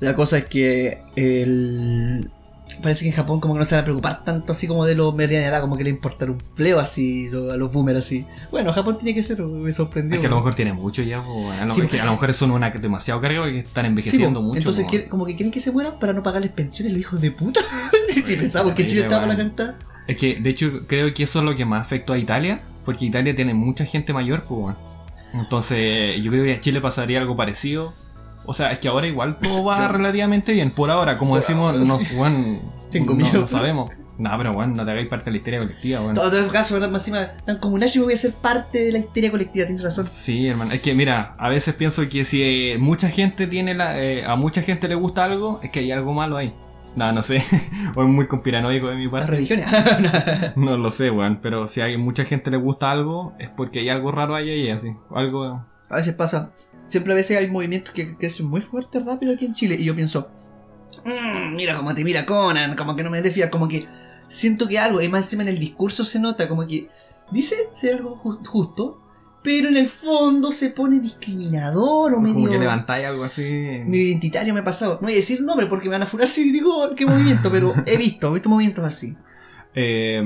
La 0.00 0.16
cosa 0.16 0.38
es 0.38 0.46
que 0.46 1.02
el. 1.14 2.28
Parece 2.82 3.04
que 3.04 3.10
en 3.10 3.16
Japón 3.16 3.38
como 3.38 3.54
que 3.54 3.58
no 3.58 3.64
se 3.64 3.76
van 3.76 3.82
a 3.82 3.84
preocupar 3.84 4.24
tanto 4.24 4.50
así 4.50 4.66
como 4.66 4.84
de 4.86 4.96
los 4.96 5.16
edad, 5.16 5.60
como 5.60 5.76
que 5.76 5.84
le 5.84 5.90
importar 5.90 6.30
un 6.30 6.38
pleo 6.38 6.80
así 6.80 7.28
a 7.28 7.56
los 7.56 7.70
boomers 7.70 7.98
así. 7.98 8.26
Bueno, 8.50 8.72
Japón 8.72 8.96
tiene 8.96 9.14
que 9.14 9.22
ser, 9.22 9.40
me 9.42 9.70
sorprendió. 9.70 10.16
Es 10.16 10.20
que 10.20 10.26
a 10.26 10.30
lo 10.30 10.36
mejor 10.36 10.56
tiene 10.56 10.72
mucho 10.72 11.02
ya, 11.02 11.20
weón. 11.20 11.52
a, 11.52 11.66
lo, 11.66 11.74
Sí, 11.74 11.86
que 11.86 12.00
a 12.00 12.04
lo 12.06 12.12
mejor 12.12 12.32
son 12.34 12.50
una 12.50 12.70
demasiado 12.70 13.20
carga 13.20 13.42
porque 13.42 13.60
están 13.60 13.86
envejeciendo 13.86 14.42
mucho. 14.42 14.58
Entonces, 14.58 14.86
como 15.08 15.26
que 15.26 15.36
quieren 15.36 15.52
que 15.52 15.60
se 15.60 15.70
mueran 15.70 16.00
para 16.00 16.12
no 16.12 16.24
pagarles 16.24 16.50
pensiones 16.50 16.92
los 16.92 17.00
hijos 17.02 17.20
de 17.20 17.30
puta. 17.30 17.60
si 18.24 18.36
pensamos 18.36 18.74
que 18.74 18.84
Chile 18.86 19.02
estaba 19.02 19.22
para 19.26 19.36
cantar. 19.36 19.91
Es 20.06 20.16
que, 20.16 20.36
de 20.40 20.50
hecho, 20.50 20.86
creo 20.86 21.12
que 21.14 21.22
eso 21.22 21.38
es 21.38 21.44
lo 21.44 21.54
que 21.56 21.64
más 21.64 21.82
afectó 21.86 22.12
a 22.12 22.18
Italia, 22.18 22.60
porque 22.84 23.04
Italia 23.04 23.34
tiene 23.36 23.54
mucha 23.54 23.84
gente 23.84 24.12
mayor, 24.12 24.42
pues, 24.44 24.60
weón. 24.60 24.76
Entonces, 25.34 26.22
yo 26.22 26.30
creo 26.30 26.44
que 26.44 26.54
a 26.54 26.60
Chile 26.60 26.80
pasaría 26.80 27.20
algo 27.20 27.36
parecido. 27.36 27.94
O 28.44 28.52
sea, 28.52 28.72
es 28.72 28.80
que 28.80 28.88
ahora 28.88 29.06
igual 29.06 29.38
todo 29.38 29.64
va 29.64 29.88
relativamente 29.88 30.52
bien. 30.52 30.70
Por 30.72 30.90
ahora, 30.90 31.16
como 31.16 31.32
Por 31.32 31.40
decimos, 31.40 31.72
ahora, 31.72 31.84
no, 31.84 31.98
sí. 32.00 32.14
weón, 32.16 32.60
Tengo 32.90 33.12
no, 33.12 33.18
miedo. 33.18 33.40
no 33.40 33.46
sabemos. 33.46 33.90
No, 34.18 34.30
pero 34.36 34.52
weón, 34.52 34.74
no 34.76 34.84
te 34.84 34.90
hagáis 34.90 35.08
parte 35.08 35.26
de 35.26 35.30
la 35.30 35.36
histeria 35.38 35.60
colectiva, 35.60 36.00
weón. 36.02 36.14
Todo 36.14 36.38
el 36.38 36.50
caso, 36.50 36.74
¿verdad? 36.74 36.90
Más 36.90 37.08
encima, 37.08 37.30
tan 37.46 37.58
como 37.58 37.78
Nacho, 37.78 38.00
yo 38.00 38.04
voy 38.04 38.14
a 38.14 38.16
ser 38.16 38.32
parte 38.34 38.84
de 38.84 38.92
la 38.92 38.98
histeria 38.98 39.30
colectiva, 39.30 39.64
tienes 39.66 39.82
razón. 39.82 40.06
Sí, 40.06 40.46
hermano. 40.46 40.72
Es 40.74 40.82
que 40.82 40.94
mira, 40.94 41.34
a 41.38 41.48
veces 41.48 41.74
pienso 41.74 42.06
que 42.08 42.24
si 42.24 42.42
eh, 42.42 42.76
mucha 42.78 43.08
gente 43.08 43.46
tiene 43.46 43.74
la, 43.74 43.98
eh, 44.02 44.24
a 44.24 44.36
mucha 44.36 44.62
gente 44.62 44.86
le 44.88 44.96
gusta 44.96 45.24
algo, 45.24 45.60
es 45.62 45.70
que 45.70 45.80
hay 45.80 45.92
algo 45.92 46.12
malo 46.12 46.36
ahí. 46.36 46.52
No, 46.94 47.10
no 47.12 47.22
sé. 47.22 47.42
o 47.96 48.02
es 48.02 48.08
muy 48.08 48.26
conspiranoico 48.26 48.88
de 48.88 48.96
mi 48.96 49.04
Las 49.04 49.12
parte. 49.12 49.26
religiones. 49.30 49.66
No 50.56 50.76
lo 50.76 50.90
sé, 50.90 51.10
weón. 51.10 51.40
Pero 51.42 51.66
si 51.66 51.80
a 51.80 51.86
mucha 51.98 52.24
gente 52.24 52.50
le 52.50 52.56
gusta 52.58 52.90
algo, 52.90 53.34
es 53.38 53.48
porque 53.50 53.80
hay 53.80 53.88
algo 53.88 54.12
raro 54.12 54.34
ahí, 54.34 54.50
ahí 54.50 54.70
así. 54.70 54.94
Algo. 55.14 55.64
A 55.88 55.96
veces 55.96 56.14
pasa. 56.14 56.52
Siempre 56.84 57.12
a 57.12 57.16
veces 57.16 57.38
hay 57.38 57.50
movimientos 57.50 57.92
que 57.94 58.16
crecen 58.16 58.46
muy 58.46 58.60
fuerte, 58.60 59.00
rápido 59.00 59.34
aquí 59.34 59.46
en 59.46 59.54
Chile. 59.54 59.76
Y 59.78 59.84
yo 59.84 59.94
pienso, 59.94 60.28
"Mm, 61.04 61.54
mira 61.56 61.76
cómo 61.76 61.94
te 61.94 62.04
mira 62.04 62.26
Conan, 62.26 62.76
como 62.76 62.94
que 62.96 63.02
no 63.02 63.10
me 63.10 63.22
desfía, 63.22 63.50
como 63.50 63.68
que 63.68 63.84
siento 64.28 64.68
que 64.68 64.78
algo, 64.78 65.00
y 65.00 65.08
más 65.08 65.24
encima 65.24 65.42
en 65.42 65.48
el 65.48 65.58
discurso 65.58 66.04
se 66.04 66.20
nota, 66.20 66.48
como 66.48 66.66
que 66.66 66.88
dice 67.30 67.56
ser 67.72 67.96
algo 67.96 68.16
ju- 68.16 68.44
justo, 68.46 69.01
pero 69.42 69.68
en 69.68 69.76
el 69.76 69.88
fondo 69.88 70.52
se 70.52 70.70
pone 70.70 71.00
discriminador 71.00 72.12
o 72.12 72.16
Como 72.16 72.28
medio, 72.28 72.50
que 72.50 72.58
levantáis 72.58 73.06
algo 73.06 73.24
así. 73.24 73.42
medio 73.42 74.04
identitario 74.04 74.54
me 74.54 74.60
ha 74.60 74.64
pasado. 74.64 74.94
No 74.94 75.02
voy 75.02 75.12
a 75.12 75.16
decir 75.16 75.42
nombre 75.42 75.66
porque 75.66 75.88
me 75.88 75.92
van 75.94 76.02
a 76.02 76.06
furar 76.06 76.28
si 76.28 76.52
digo 76.52 76.94
qué 76.96 77.06
movimiento, 77.06 77.50
pero 77.50 77.74
he 77.86 77.96
visto, 77.96 78.30
he 78.30 78.34
visto 78.34 78.48
movimientos 78.48 78.84
así. 78.84 79.16
Eh, 79.74 80.22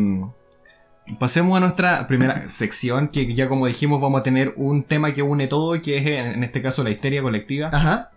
pasemos 1.19 1.57
a 1.57 1.61
nuestra 1.61 2.07
primera 2.09 2.49
sección, 2.49 3.09
que 3.09 3.33
ya 3.35 3.49
como 3.49 3.67
dijimos 3.67 4.01
vamos 4.01 4.21
a 4.21 4.23
tener 4.23 4.53
un 4.57 4.83
tema 4.83 5.15
que 5.15 5.23
une 5.23 5.47
todo, 5.47 5.81
que 5.81 5.99
es 5.99 6.07
en 6.35 6.43
este 6.45 6.61
caso 6.63 6.83
la 6.85 6.91
histeria 6.91 7.23
colectiva. 7.23 7.71
Ajá. 7.73 8.11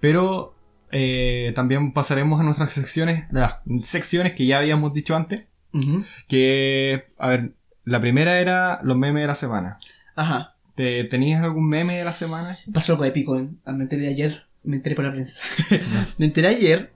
Pero 0.00 0.54
eh, 0.92 1.52
también 1.56 1.92
pasaremos 1.92 2.40
a 2.40 2.44
nuestras 2.44 2.72
secciones, 2.72 3.24
las 3.30 3.54
secciones 3.82 4.34
que 4.34 4.46
ya 4.46 4.58
habíamos 4.58 4.92
dicho 4.92 5.16
antes. 5.16 5.48
Ujú. 5.72 6.04
Que, 6.28 7.04
a 7.18 7.28
ver, 7.28 7.52
la 7.84 8.00
primera 8.00 8.38
era 8.38 8.80
los 8.82 8.96
memes 8.96 9.22
de 9.22 9.26
la 9.26 9.34
semana. 9.34 9.78
Ajá. 10.16 10.56
¿Te, 10.74 11.04
¿Tenías 11.04 11.42
algún 11.42 11.68
meme 11.68 11.98
de 11.98 12.04
la 12.04 12.12
semana? 12.12 12.58
Pasó 12.72 12.92
algo 12.92 13.04
épico, 13.04 13.38
¿eh? 13.38 13.48
me 13.66 13.82
enteré 13.84 14.08
ayer, 14.08 14.46
me 14.64 14.76
enteré 14.76 14.96
por 14.96 15.04
la 15.04 15.12
prensa. 15.12 15.42
me 16.18 16.26
enteré 16.26 16.48
ayer, 16.48 16.92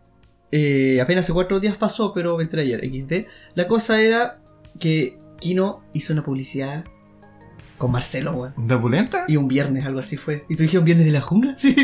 eh, 0.52 1.00
apenas 1.00 1.24
hace 1.24 1.32
cuatro 1.32 1.60
días 1.60 1.76
pasó, 1.76 2.12
pero 2.12 2.36
me 2.36 2.44
enteré 2.44 2.62
ayer, 2.62 2.80
XD. 2.80 3.26
La 3.54 3.68
cosa 3.68 4.00
era 4.00 4.40
que 4.78 5.18
Kino 5.38 5.82
hizo 5.92 6.12
una 6.12 6.22
publicidad 6.22 6.84
con 7.78 7.92
Marcelo, 7.92 8.32
weón. 8.32 8.52
¿De 8.68 8.76
Pulenta? 8.76 9.24
Y 9.26 9.36
un 9.36 9.48
viernes, 9.48 9.86
algo 9.86 10.00
así 10.00 10.18
fue. 10.18 10.44
¿Y 10.50 10.56
tú 10.56 10.62
dijiste 10.62 10.78
un 10.78 10.84
viernes 10.84 11.06
de 11.06 11.12
la 11.12 11.22
jungla? 11.22 11.54
Sí. 11.58 11.74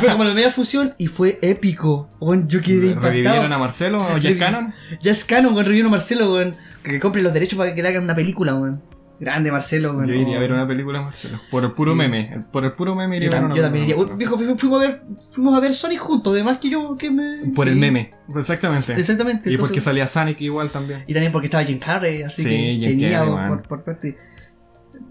Fue 0.00 0.08
como 0.08 0.24
la 0.24 0.34
media 0.34 0.50
fusión 0.50 0.94
y 0.98 1.06
fue 1.06 1.38
épico. 1.40 2.10
Weón, 2.20 2.48
yo 2.48 2.60
quedé 2.60 2.94
¿Revivieron 2.94 3.52
a 3.52 3.58
Marcelo 3.58 4.02
o 4.02 4.38
Cannon? 4.38 4.74
Ya 5.00 5.12
es 5.12 5.24
canon, 5.24 5.52
weón, 5.52 5.66
revivieron 5.66 5.90
a 5.90 5.92
Marcelo, 5.92 6.32
weón. 6.32 6.56
Que 6.82 6.98
compre 6.98 7.22
los 7.22 7.32
derechos 7.32 7.56
para 7.56 7.74
que 7.74 7.82
le 7.82 7.88
hagan 7.88 8.02
una 8.02 8.14
película, 8.14 8.56
weón. 8.56 8.82
Grande 9.20 9.52
Marcelo. 9.52 10.04
Yo 10.04 10.12
iría 10.12 10.36
a 10.36 10.40
ver 10.40 10.52
una 10.52 10.66
película 10.66 10.98
de 10.98 11.04
Marcelo. 11.04 11.40
Por 11.50 11.64
el 11.64 11.70
puro 11.72 11.92
Sí. 11.92 11.98
meme. 11.98 12.44
Por 12.52 12.64
el 12.64 12.72
puro 12.72 12.94
meme 12.94 13.16
iría 13.16 13.30
Yo, 13.30 13.36
a 13.36 13.40
ver 13.40 13.44
una 13.46 13.54
yo 13.56 13.62
también 13.62 13.84
iría. 13.84 13.96
viejo, 14.16 14.36
fuimos 14.36 14.80
a 14.82 14.86
ver, 14.86 15.02
fuimos 15.30 15.54
a 15.54 15.60
ver 15.60 15.72
Sonic 15.72 15.98
juntos, 16.00 16.32
además 16.34 16.58
que 16.58 16.68
yo 16.70 16.96
que 16.96 17.10
me. 17.10 17.52
Por 17.54 17.68
el 17.68 17.76
meme. 17.76 18.10
Exactamente. 18.36 18.92
Exactamente. 18.94 19.50
Y 19.50 19.56
porque 19.56 19.80
salía 19.80 20.06
Sonic 20.06 20.40
igual 20.40 20.70
también. 20.70 21.04
y 21.06 21.12
también 21.12 21.32
porque 21.32 21.46
estaba 21.46 21.62
Jim 21.64 21.78
Carrey, 21.78 22.22
así 22.22 22.42
Sí, 22.42 22.48
que 22.48 22.56
Jim 22.56 22.84
tenía 23.00 23.10
Carrey, 23.18 23.30
por, 23.30 23.40
man. 23.40 23.62
por 23.68 23.82
parte. 23.84 24.18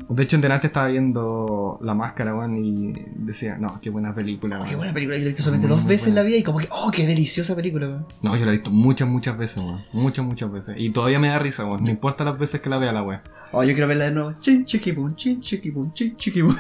De 0.10 0.24
hecho, 0.24 0.36
en 0.36 0.42
delante 0.42 0.68
estaba 0.68 0.88
viendo 0.88 1.80
La 1.82 1.94
Máscara, 1.94 2.36
weón, 2.36 2.58
y 2.64 2.94
decía, 3.16 3.58
no, 3.58 3.80
qué 3.82 3.90
buena 3.90 4.14
película, 4.14 4.58
weón. 4.58 4.70
qué 4.70 4.76
buena 4.76 4.94
película, 4.94 5.18
yo 5.18 5.24
la 5.24 5.26
he 5.28 5.30
visto 5.30 5.44
solamente 5.44 5.68
Muy 5.68 5.78
dos 5.78 5.88
veces 5.88 6.10
en 6.10 6.16
la 6.16 6.24
vida 6.24 6.38
y 6.38 6.44
como 6.44 6.60
que, 6.60 6.68
oh, 6.70 6.92
qué 6.92 7.08
deliciosa 7.08 7.56
película, 7.56 7.88
weón. 7.88 8.06
No, 8.22 8.36
yo 8.36 8.46
la 8.46 8.52
he 8.52 8.56
visto 8.56 8.70
muchas, 8.70 9.08
muchas 9.08 9.38
veces, 9.38 9.58
weón. 9.58 9.82
Muchas, 9.94 10.26
muchas 10.26 10.52
veces. 10.52 10.76
Y 10.78 10.90
todavía 10.90 11.20
me 11.20 11.30
da 11.30 11.40
risa, 11.40 11.66
weón. 11.66 11.84
No 11.84 11.90
importa 11.90 12.24
las 12.24 12.38
veces 12.38 12.62
que 12.62 12.70
la 12.70 12.78
vea 12.78 12.92
la 12.92 13.04
weón. 13.04 13.22
Oh, 13.52 13.64
yo 13.64 13.74
quiero 13.74 13.88
verla 13.88 14.06
de 14.06 14.12
nuevo. 14.12 14.34
Chin 14.40 14.66
chiqui 14.66 14.92
boom, 14.92 15.16
chin 15.16 15.40
chiqui 15.40 15.70
boom, 15.70 15.92
chin 15.94 16.16
chiqui 16.16 16.42
boom. 16.42 16.58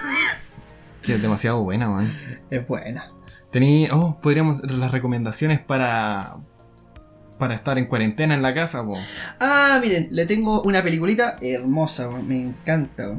Que 1.01 1.15
es 1.15 1.21
demasiado 1.21 1.61
buena, 1.63 1.89
weón. 1.89 2.13
Es 2.49 2.65
buena. 2.67 3.11
Tení, 3.51 3.87
oh, 3.91 4.19
podríamos, 4.21 4.61
las 4.63 4.91
recomendaciones 4.91 5.59
para, 5.59 6.37
para 7.37 7.55
estar 7.55 7.77
en 7.77 7.87
cuarentena 7.87 8.33
en 8.35 8.41
la 8.41 8.53
casa, 8.53 8.85
po. 8.85 8.95
Ah, 9.39 9.79
miren, 9.81 10.07
le 10.11 10.25
tengo 10.25 10.61
una 10.61 10.81
peliculita 10.81 11.37
hermosa, 11.41 12.09
weón. 12.09 12.27
Me 12.27 12.41
encanta, 12.41 13.15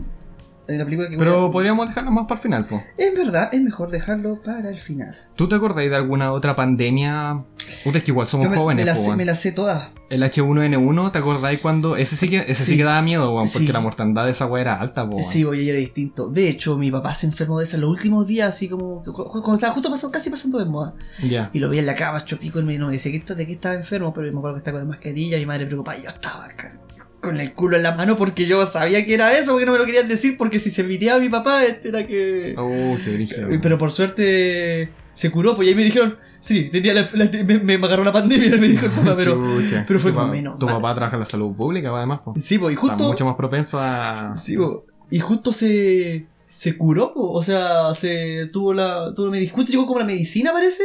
la 0.66 0.84
película 0.84 1.08
que 1.10 1.16
voy 1.16 1.24
Pero 1.24 1.46
a- 1.46 1.50
podríamos 1.52 1.88
dejarlo 1.88 2.10
más 2.10 2.24
para 2.26 2.36
el 2.36 2.42
final, 2.42 2.66
po. 2.66 2.82
Es 2.96 3.14
verdad, 3.14 3.48
es 3.52 3.60
mejor 3.62 3.90
dejarlo 3.90 4.40
para 4.42 4.70
el 4.70 4.78
final. 4.80 5.16
¿Tú 5.36 5.48
te 5.48 5.56
acordáis 5.56 5.90
de 5.90 5.96
alguna 5.96 6.32
otra 6.32 6.54
pandemia? 6.56 7.44
Puta, 7.82 7.98
es 7.98 8.04
que 8.04 8.10
igual 8.12 8.26
somos 8.26 8.48
me, 8.50 8.56
jóvenes, 8.56 8.84
me 8.84 8.90
la 8.92 8.96
po, 8.96 9.10
sé, 9.10 9.16
me 9.16 9.24
la 9.24 9.34
sé 9.34 9.52
toda. 9.52 9.90
El 10.10 10.22
H1N1, 10.22 11.12
¿te 11.12 11.18
acordáis 11.18 11.60
cuando? 11.60 11.96
Ese 11.96 12.14
sí 12.16 12.28
que, 12.28 12.38
ese 12.38 12.54
sí. 12.64 12.72
Sí. 12.72 12.76
que 12.76 12.84
daba 12.84 13.02
miedo, 13.02 13.32
weón, 13.34 13.48
porque 13.52 13.66
Sí. 13.66 13.72
la 13.72 13.80
mortandad 13.80 14.24
de 14.26 14.30
esa 14.30 14.46
weá 14.46 14.60
era 14.62 14.80
alta, 14.80 15.08
po. 15.08 15.16
weón. 15.16 15.28
Sí, 15.30 15.44
voy 15.44 15.60
a 15.60 15.72
ir 15.72 15.76
distinto. 15.76 16.28
De 16.28 16.48
hecho, 16.48 16.76
mi 16.78 16.90
papá 16.90 17.14
se 17.14 17.26
enfermó 17.26 17.58
de 17.58 17.64
esa 17.64 17.78
los 17.78 17.90
últimos 17.90 18.26
días, 18.26 18.48
así 18.50 18.68
como 18.68 19.02
cu- 19.02 19.12
cu- 19.12 19.30
cuando 19.30 19.54
estaba 19.54 19.72
justo 19.74 19.90
pasando, 19.90 20.12
casi 20.12 20.30
pasando 20.30 20.58
de 20.58 20.66
moda. 20.66 20.94
Ya. 21.22 21.50
Y 21.52 21.58
lo 21.58 21.68
vi 21.68 21.78
en 21.78 21.86
la 21.86 21.96
cama, 21.96 22.24
chopico, 22.24 22.60
y 22.60 22.62
me 22.62 22.78
decía 22.78 23.10
que 23.12 23.34
de 23.34 23.46
qué 23.46 23.52
estaba 23.54 23.74
enfermo, 23.74 24.12
pero 24.14 24.30
me 24.30 24.38
acuerdo 24.38 24.54
que 24.56 24.58
estaba 24.58 24.78
con 24.78 24.88
la 24.88 24.94
mascarilla, 24.94 25.38
mi 25.38 25.46
madre 25.46 25.66
preocupada, 25.66 25.98
y 25.98 26.02
yo 26.02 26.10
estaba 26.10 26.44
acá, 26.44 26.78
con 27.24 27.40
el 27.40 27.52
culo 27.54 27.76
en 27.76 27.82
la 27.82 27.96
mano 27.96 28.16
porque 28.16 28.46
yo 28.46 28.64
sabía 28.66 29.04
que 29.04 29.14
era 29.14 29.36
eso, 29.36 29.52
porque 29.52 29.66
no 29.66 29.72
me 29.72 29.78
lo 29.78 29.86
querían 29.86 30.06
decir, 30.08 30.36
porque 30.38 30.58
si 30.60 30.70
se 30.70 30.84
piteaba 30.84 31.18
mi 31.20 31.28
papá, 31.28 31.64
este 31.64 31.88
era 31.88 32.06
que... 32.06 32.54
Oh, 32.56 32.96
qué 33.04 33.10
brígido. 33.14 33.50
Eh, 33.50 33.58
Pero 33.60 33.76
por 33.78 33.90
suerte 33.90 34.90
se 35.12 35.30
curó, 35.30 35.56
pues 35.56 35.66
y 35.66 35.70
ahí 35.70 35.74
me 35.76 35.84
dijeron, 35.84 36.16
sí, 36.40 36.70
tenía 36.70 36.92
la- 36.94 37.08
la- 37.12 37.30
me, 37.44 37.58
me 37.60 37.74
agarró 37.74 38.04
la 38.04 38.12
pandemia, 38.12 38.50
me 38.56 38.68
dijo 38.68 38.86
papá, 38.88 39.16
pero... 39.16 39.34
Chucha. 39.60 39.84
pero 39.86 39.98
fue 40.00 40.10
tu, 40.10 40.16
como 40.16 40.26
pa- 40.28 40.32
menos 40.32 40.58
Tu 40.58 40.66
mal. 40.66 40.76
papá 40.76 40.94
trabaja 40.94 41.16
en 41.16 41.20
la 41.20 41.26
salud 41.26 41.54
pública, 41.56 41.90
además, 41.96 42.20
po. 42.24 42.34
Sí, 42.38 42.58
pues 42.58 42.72
y 42.72 42.74
Está 42.74 42.88
justo... 42.88 43.08
mucho 43.08 43.24
más 43.26 43.36
propenso 43.36 43.78
a. 43.80 44.34
Sí, 44.36 44.56
po. 44.56 44.84
y 45.10 45.20
justo 45.20 45.52
se, 45.52 46.26
se 46.46 46.76
curó, 46.76 47.14
po. 47.14 47.30
o 47.32 47.42
sea, 47.42 47.94
se 47.94 48.46
tuvo 48.52 48.74
la, 48.74 49.12
tuvo, 49.14 49.30
me 49.30 49.40
llegó 49.40 49.86
como 49.86 50.00
la 50.00 50.04
medicina, 50.04 50.52
parece, 50.52 50.82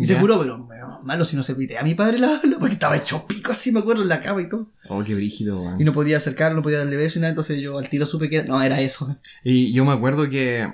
y 0.00 0.04
se 0.06 0.14
Ya. 0.14 0.20
curó, 0.20 0.40
pero 0.40 0.66
malo 1.04 1.24
si 1.24 1.36
no 1.36 1.42
se 1.42 1.54
pite. 1.54 1.78
A 1.78 1.82
mi 1.82 1.94
padre 1.94 2.18
la, 2.18 2.40
porque 2.58 2.74
estaba 2.74 2.96
hecho 2.96 3.26
pico 3.26 3.52
así, 3.52 3.70
me 3.72 3.80
acuerdo, 3.80 4.02
en 4.02 4.08
la 4.08 4.20
cama 4.22 4.42
y 4.42 4.48
todo. 4.48 4.66
Oh, 4.88 5.04
qué 5.04 5.14
brígido, 5.14 5.60
weón. 5.62 5.80
Y 5.80 5.84
no 5.84 5.92
podía 5.92 6.16
acercarlo, 6.16 6.56
no 6.56 6.62
podía 6.62 6.78
darle 6.78 6.96
beso 6.96 7.18
y 7.18 7.22
nada, 7.22 7.30
entonces 7.30 7.60
yo 7.60 7.78
al 7.78 7.88
tiro 7.88 8.04
supe 8.06 8.28
que 8.28 8.36
era, 8.36 8.46
no, 8.46 8.60
era 8.62 8.80
eso. 8.80 9.16
Y 9.44 9.72
yo 9.72 9.84
me 9.84 9.92
acuerdo 9.92 10.28
que. 10.28 10.66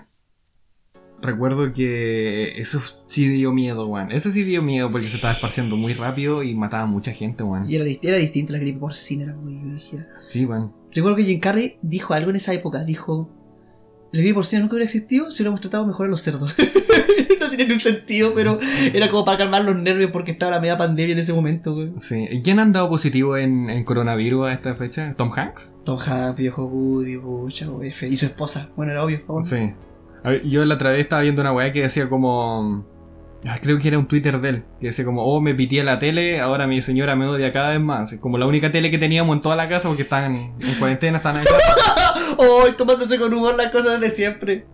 Recuerdo 1.23 1.73
que 1.73 2.61
eso 2.61 2.81
sí 3.07 3.27
dio 3.27 3.51
miedo, 3.53 3.87
weón. 3.89 4.13
Eso 4.13 4.31
sí 4.31 4.45
dio 4.45 4.63
miedo 4.63 4.89
porque 4.89 5.05
Sí. 5.05 5.11
se 5.11 5.17
estaba 5.17 5.33
esparciendo 5.33 5.75
muy 5.77 5.95
rápido 5.95 6.43
y 6.43 6.55
mataba 6.55 6.83
a 6.83 6.87
mucha 6.87 7.11
gente, 7.13 7.43
weón. 7.43 7.65
Y 7.69 7.75
era, 7.77 7.85
era 8.03 8.19
distinto, 8.19 8.53
la 8.53 8.59
gripe 8.59 8.79
porcina 8.79 9.25
era 9.25 9.35
muy 9.35 9.55
rígida. 9.73 10.07
Sí, 10.27 10.45
weón. 10.45 10.73
Recuerdo 10.93 11.17
que 11.17 11.25
Jim 11.25 11.41
Carrey 11.41 11.79
dijo 11.83 12.13
algo 12.13 12.31
en 12.31 12.37
esa 12.37 12.53
época, 12.53 12.85
dijo, 12.85 13.31
la 14.13 14.21
gripe 14.21 14.35
porcina 14.35 14.61
nunca 14.61 14.75
hubiera 14.75 14.85
existido 14.85 15.31
si 15.31 15.43
hubiéramos 15.43 15.61
tratado 15.63 15.87
mejor 15.87 16.07
a 16.07 16.11
los 16.11 16.21
cerdos. 16.21 16.53
ni 17.67 17.73
un 17.75 17.81
sentido, 17.81 18.33
pero 18.35 18.59
era 18.93 19.11
como 19.11 19.25
para 19.25 19.39
calmar 19.39 19.65
los 19.65 19.77
nervios 19.77 20.11
porque 20.11 20.31
estaba 20.33 20.53
la 20.53 20.61
media 20.61 20.77
pandemia 20.79 21.13
en 21.13 21.19
ese 21.19 21.33
momento, 21.33 21.75
güey. 21.75 21.91
Sí. 21.99 22.27
¿Y 22.31 22.43
quién 22.43 22.59
ha 22.59 22.63
andado 22.63 22.89
positivo 22.89 23.37
en, 23.37 23.71
en 23.71 23.85
coronavirus 23.85 24.49
a 24.49 24.53
esta 24.53 24.75
fecha? 24.75 25.15
¿Tom 25.17 25.31
Hanks? 25.35 25.77
Tom 25.85 25.99
Hanks, 25.99 26.37
viejo 26.37 26.65
Woody, 26.65 27.17
pucha, 27.19 27.67
F. 27.83 28.09
Y 28.09 28.17
su 28.17 28.27
esposa. 28.27 28.69
Bueno, 28.77 28.93
era 28.93 29.05
obvio. 29.05 29.23
bueno. 29.27 29.47
Sí. 29.47 29.73
A 30.25 30.31
ver, 30.31 30.43
yo 30.47 30.65
la 30.65 30.75
otra 30.75 30.91
vez 30.91 31.01
estaba 31.01 31.23
viendo 31.23 31.41
una 31.43 31.53
weá 31.53 31.73
que 31.73 31.83
decía 31.83 32.09
como. 32.09 32.85
ah, 33.47 33.59
Creo 33.63 33.79
que 33.79 33.87
era 33.89 33.99
un 33.99 34.07
Twitter 34.07 34.41
de 34.41 34.49
él. 34.49 34.65
Que 34.81 34.89
decía 34.89 35.05
como, 35.05 35.23
oh, 35.25 35.41
me 35.41 35.55
pitié 35.55 35.85
la 35.85 35.99
tele, 35.99 36.41
ahora 36.41 36.67
mi 36.67 36.83
señora 36.83 37.15
me 37.15 37.27
odia 37.27 37.53
cada 37.53 37.71
vez 37.71 37.81
más. 37.81 38.15
Como 38.21 38.37
la 38.39 38.47
única 38.47 38.73
tele 38.73 38.91
que 38.91 38.99
teníamos 38.99 39.37
en 39.37 39.43
toda 39.43 39.55
la 39.57 39.69
casa 39.69 39.89
porque 39.89 40.03
estaban 40.03 40.35
en 40.35 40.75
cuarentena, 40.79 41.19
estaban 41.19 41.41
en 41.41 41.47
casa. 41.85 42.15
Oh, 42.39 42.65
tomándose 42.77 43.19
con 43.19 43.33
humor 43.33 43.55
las 43.57 43.71
cosas 43.71 44.01
de 44.01 44.11
siempre. 44.11 44.67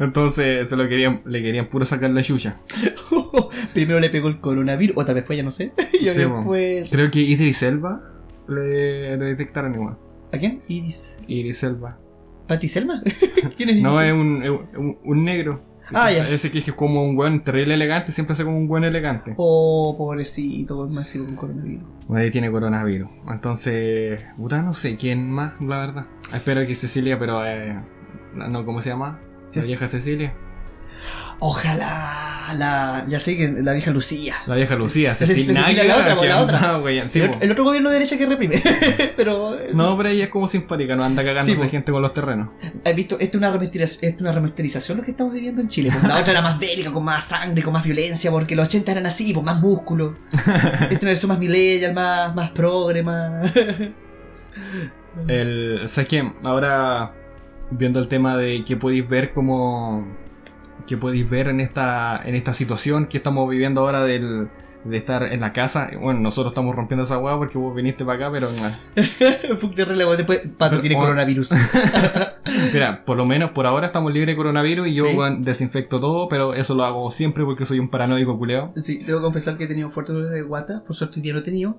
Entonces 0.00 0.68
se 0.68 0.76
lo 0.76 0.88
querían, 0.88 1.22
le 1.26 1.42
querían 1.42 1.66
puro 1.68 1.84
sacar 1.84 2.10
la 2.10 2.22
chucha. 2.22 2.56
Primero 3.74 4.00
le 4.00 4.10
pegó 4.10 4.28
el 4.28 4.40
coronavirus, 4.40 4.96
o 4.96 5.04
tal 5.04 5.14
vez 5.16 5.24
fue, 5.26 5.36
ya 5.36 5.42
no 5.42 5.50
sé. 5.50 5.72
Y 5.92 6.06
Sí, 6.08 6.20
después. 6.20 6.90
Creo 6.90 7.10
que 7.10 7.20
Idris 7.20 7.62
Elba 7.62 8.02
le, 8.48 9.16
le 9.16 9.24
detectaron 9.24 9.74
igual. 9.74 9.96
¿A 10.32 10.38
quién? 10.38 10.62
Iris. 10.68 11.18
Idris 11.26 11.62
Elba. 11.62 11.98
¿Pati 12.48 12.66
Selma? 12.68 13.02
¿Quién 13.56 13.68
es 13.68 13.82
No, 13.82 13.94
Iris? 14.00 14.08
es 14.08 14.14
un, 14.14 14.42
es 14.42 14.50
un, 14.78 14.98
un 15.04 15.24
negro. 15.24 15.62
Ah, 15.94 16.10
ya. 16.10 16.28
Ese 16.30 16.50
que 16.50 16.58
es 16.60 16.72
como 16.72 17.04
un 17.04 17.16
buen 17.16 17.44
terrible 17.44 17.74
elegante, 17.74 18.12
siempre 18.12 18.32
hace 18.32 18.44
como 18.44 18.56
un 18.56 18.66
buen 18.66 18.82
elegante. 18.84 19.34
Oh, 19.36 19.94
pobrecito, 19.98 20.88
más 20.88 21.08
sigo 21.08 21.26
con 21.26 21.36
coronavirus. 21.36 21.84
Ahí 22.14 22.30
tiene 22.30 22.50
coronavirus. 22.50 23.08
Entonces, 23.28 24.24
puta, 24.36 24.62
no 24.62 24.74
sé 24.74 24.96
quién 24.96 25.28
más, 25.30 25.60
la 25.60 25.78
verdad. 25.78 26.06
Espero 26.32 26.66
que 26.66 26.74
Cecilia, 26.74 27.18
pero 27.18 27.44
eh, 27.46 27.78
no, 28.34 28.64
¿cómo 28.64 28.80
se 28.80 28.90
llama? 28.90 29.20
La 29.54 29.62
vieja 29.62 29.88
Cecilia. 29.88 30.32
Ojalá 31.44 32.54
la. 32.56 33.04
Ya 33.08 33.18
sé 33.18 33.36
que 33.36 33.48
la 33.50 33.72
vieja 33.72 33.90
Lucía. 33.90 34.36
La 34.46 34.54
vieja 34.54 34.76
Lucía, 34.76 35.10
Ceci- 35.12 35.26
Cecilia. 35.26 35.60
La 35.88 36.40
otra, 36.42 36.78
la 36.78 37.08
sí, 37.08 37.20
el, 37.20 37.50
otro 37.50 37.64
gobierno 37.64 37.88
de 37.90 37.94
derecha 37.94 38.16
que 38.16 38.26
reprime. 38.26 38.62
pero. 39.16 39.56
No, 39.74 39.96
pero 39.96 40.10
ella 40.10 40.24
es 40.24 40.30
como 40.30 40.46
simpática, 40.46 40.94
no 40.94 41.02
anda 41.02 41.24
cagándose 41.24 41.56
Sí, 41.56 41.62
po. 41.64 41.68
gente 41.68 41.90
con 41.90 42.00
los 42.00 42.14
terrenos. 42.14 42.50
¿Has 42.84 42.94
visto? 42.94 43.16
Esto 43.18 43.38
es 43.38 43.42
una, 43.42 43.52
remasteriz- 43.52 43.98
esto 44.02 44.06
es 44.06 44.20
una 44.20 44.30
remasterización 44.30 44.98
lo 44.98 45.02
que 45.04 45.10
estamos 45.10 45.32
viviendo 45.32 45.60
en 45.60 45.66
Chile. 45.66 45.88
pues. 45.90 46.04
La 46.04 46.20
otra 46.20 46.30
era 46.32 46.42
más 46.42 46.60
bélica, 46.60 46.92
con 46.92 47.02
más 47.02 47.24
sangre, 47.24 47.60
con 47.64 47.72
más 47.72 47.82
violencia, 47.84 48.30
porque 48.30 48.54
los 48.54 48.68
80 48.68 48.92
eran 48.92 49.06
así, 49.06 49.34
con 49.34 49.44
más 49.44 49.60
músculo. 49.62 50.16
Esta 50.32 50.86
es 50.90 51.00
una 51.02 51.08
versión 51.10 51.28
más 51.30 51.38
millennial, 51.40 51.92
más, 51.92 52.34
más 52.36 52.50
progre, 52.52 53.02
más. 53.02 53.52
El, 55.26 55.80
¿Sabes 55.86 56.08
qué? 56.08 56.32
Ahora, 56.44 57.12
viendo 57.76 57.98
el 57.98 58.08
tema 58.08 58.36
de 58.36 58.64
que 58.64 58.76
podéis 58.76 59.08
ver 59.08 59.32
como... 59.32 60.06
que 60.86 60.96
podéis 60.96 61.28
ver 61.28 61.48
en 61.48 61.60
esta, 61.60 62.20
en 62.24 62.34
esta 62.34 62.52
situación 62.52 63.06
que 63.06 63.18
estamos 63.18 63.48
viviendo 63.48 63.80
ahora 63.82 64.02
del, 64.04 64.48
de 64.84 64.96
estar 64.96 65.22
en 65.24 65.40
la 65.40 65.52
casa. 65.52 65.90
Bueno, 66.00 66.20
nosotros 66.20 66.52
estamos 66.52 66.74
rompiendo 66.74 67.04
esa 67.04 67.18
hueá 67.18 67.36
porque 67.38 67.56
vos 67.58 67.74
viniste 67.74 68.04
para 68.04 68.26
acá, 68.28 68.32
pero... 68.32 68.48
Fuck 69.60 69.74
de 69.74 69.84
relevo. 69.84 70.16
Después, 70.16 70.40
Pato 70.58 70.80
tiene 70.80 70.96
coronavirus. 70.96 71.52
Mira, 72.72 73.04
por 73.04 73.16
lo 73.16 73.24
menos 73.24 73.50
por 73.50 73.66
ahora 73.66 73.86
estamos 73.86 74.12
libres 74.12 74.32
de 74.34 74.36
coronavirus 74.36 74.88
y 74.88 74.94
yo 74.94 75.04
Sí. 75.06 75.16
desinfecto 75.40 76.00
todo, 76.00 76.28
pero 76.28 76.54
eso 76.54 76.74
lo 76.74 76.84
hago 76.84 77.10
siempre 77.10 77.44
porque 77.44 77.64
soy 77.64 77.78
un 77.78 77.88
paranoico 77.88 78.36
culeado. 78.38 78.72
Sí, 78.80 79.02
debo 79.04 79.20
confesar 79.22 79.56
que 79.56 79.64
he 79.64 79.68
tenido 79.68 79.90
fuerte 79.90 80.12
dolor 80.12 80.30
de 80.30 80.42
guata. 80.42 80.82
Por 80.84 80.96
suerte, 80.96 81.16
hoy 81.16 81.22
día 81.22 81.32
no 81.32 81.38
he 81.40 81.42
tenido. 81.42 81.76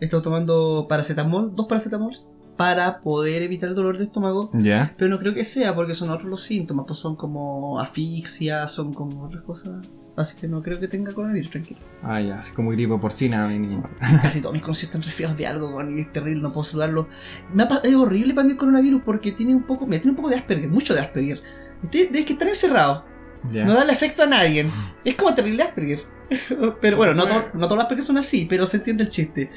He 0.00 0.04
estado 0.06 0.22
tomando 0.22 0.86
paracetamol, 0.88 1.54
dos 1.54 1.66
paracetamol, 1.66 2.12
para 2.56 3.00
poder 3.00 3.42
evitar 3.42 3.68
el 3.68 3.74
dolor 3.74 3.98
de 3.98 4.04
estómago. 4.04 4.50
Ya. 4.52 4.94
Pero 4.96 5.10
no 5.10 5.18
creo 5.18 5.34
que 5.34 5.44
sea, 5.44 5.74
porque 5.74 5.94
son 5.94 6.10
otros 6.10 6.28
los 6.30 6.42
síntomas, 6.42 6.86
pues 6.86 6.98
son 6.98 7.16
como 7.16 7.80
asfixia, 7.80 8.68
son 8.68 8.92
como 8.94 9.24
otras 9.24 9.42
cosas. 9.42 9.86
Así 10.16 10.36
que 10.40 10.46
no 10.46 10.62
creo 10.62 10.78
que 10.78 10.86
tenga 10.86 11.12
coronavirus, 11.12 11.50
tranquilo. 11.50 11.80
Ah, 12.00 12.20
ya, 12.20 12.38
así 12.38 12.52
como 12.54 12.70
gripe 12.70 12.96
porcina. 12.98 13.48
mínimo. 13.48 13.66
Sí. 14.00 14.16
Casi 14.22 14.40
todos 14.40 14.52
mis 14.54 14.62
conocidos 14.62 14.90
están 14.94 15.02
resfriados 15.02 15.36
de 15.36 15.46
algo, 15.48 15.82
y 15.90 15.98
es 16.00 16.12
terrible, 16.12 16.40
no 16.40 16.52
puedo 16.52 16.62
saludarlo. 16.62 17.08
Me 17.52 17.64
ha 17.64 17.68
es 17.82 17.94
horrible 17.96 18.32
para 18.32 18.46
mí 18.46 18.52
el 18.52 18.58
coronavirus 18.58 19.02
porque 19.04 19.32
tiene 19.32 19.54
un 19.56 19.64
poco, 19.64 19.86
mira, 19.86 20.00
tiene 20.00 20.12
un 20.12 20.16
poco 20.16 20.28
de 20.30 20.36
Asperger, 20.36 20.68
mucho 20.68 20.94
de 20.94 21.00
Asperger. 21.00 21.40
Ustedes 21.82 22.12
deben 22.12 22.24
que 22.24 22.32
estar 22.34 22.46
encerrados, 22.46 23.02
Ya. 23.50 23.64
no 23.64 23.74
darle 23.74 23.92
efecto 23.92 24.22
a 24.22 24.26
nadie. 24.26 24.70
Es 25.04 25.16
como 25.16 25.34
terrible 25.34 25.64
Asperger. 25.64 25.98
Pero 26.80 26.96
bueno, 26.96 27.12
no, 27.14 27.26
to- 27.26 27.48
no 27.54 27.66
todos 27.66 27.74
los 27.76 27.80
Asperger 27.82 28.04
son 28.04 28.16
así, 28.18 28.46
pero 28.48 28.64
se 28.66 28.76
entiende 28.76 29.02
el 29.02 29.08
chiste. 29.08 29.50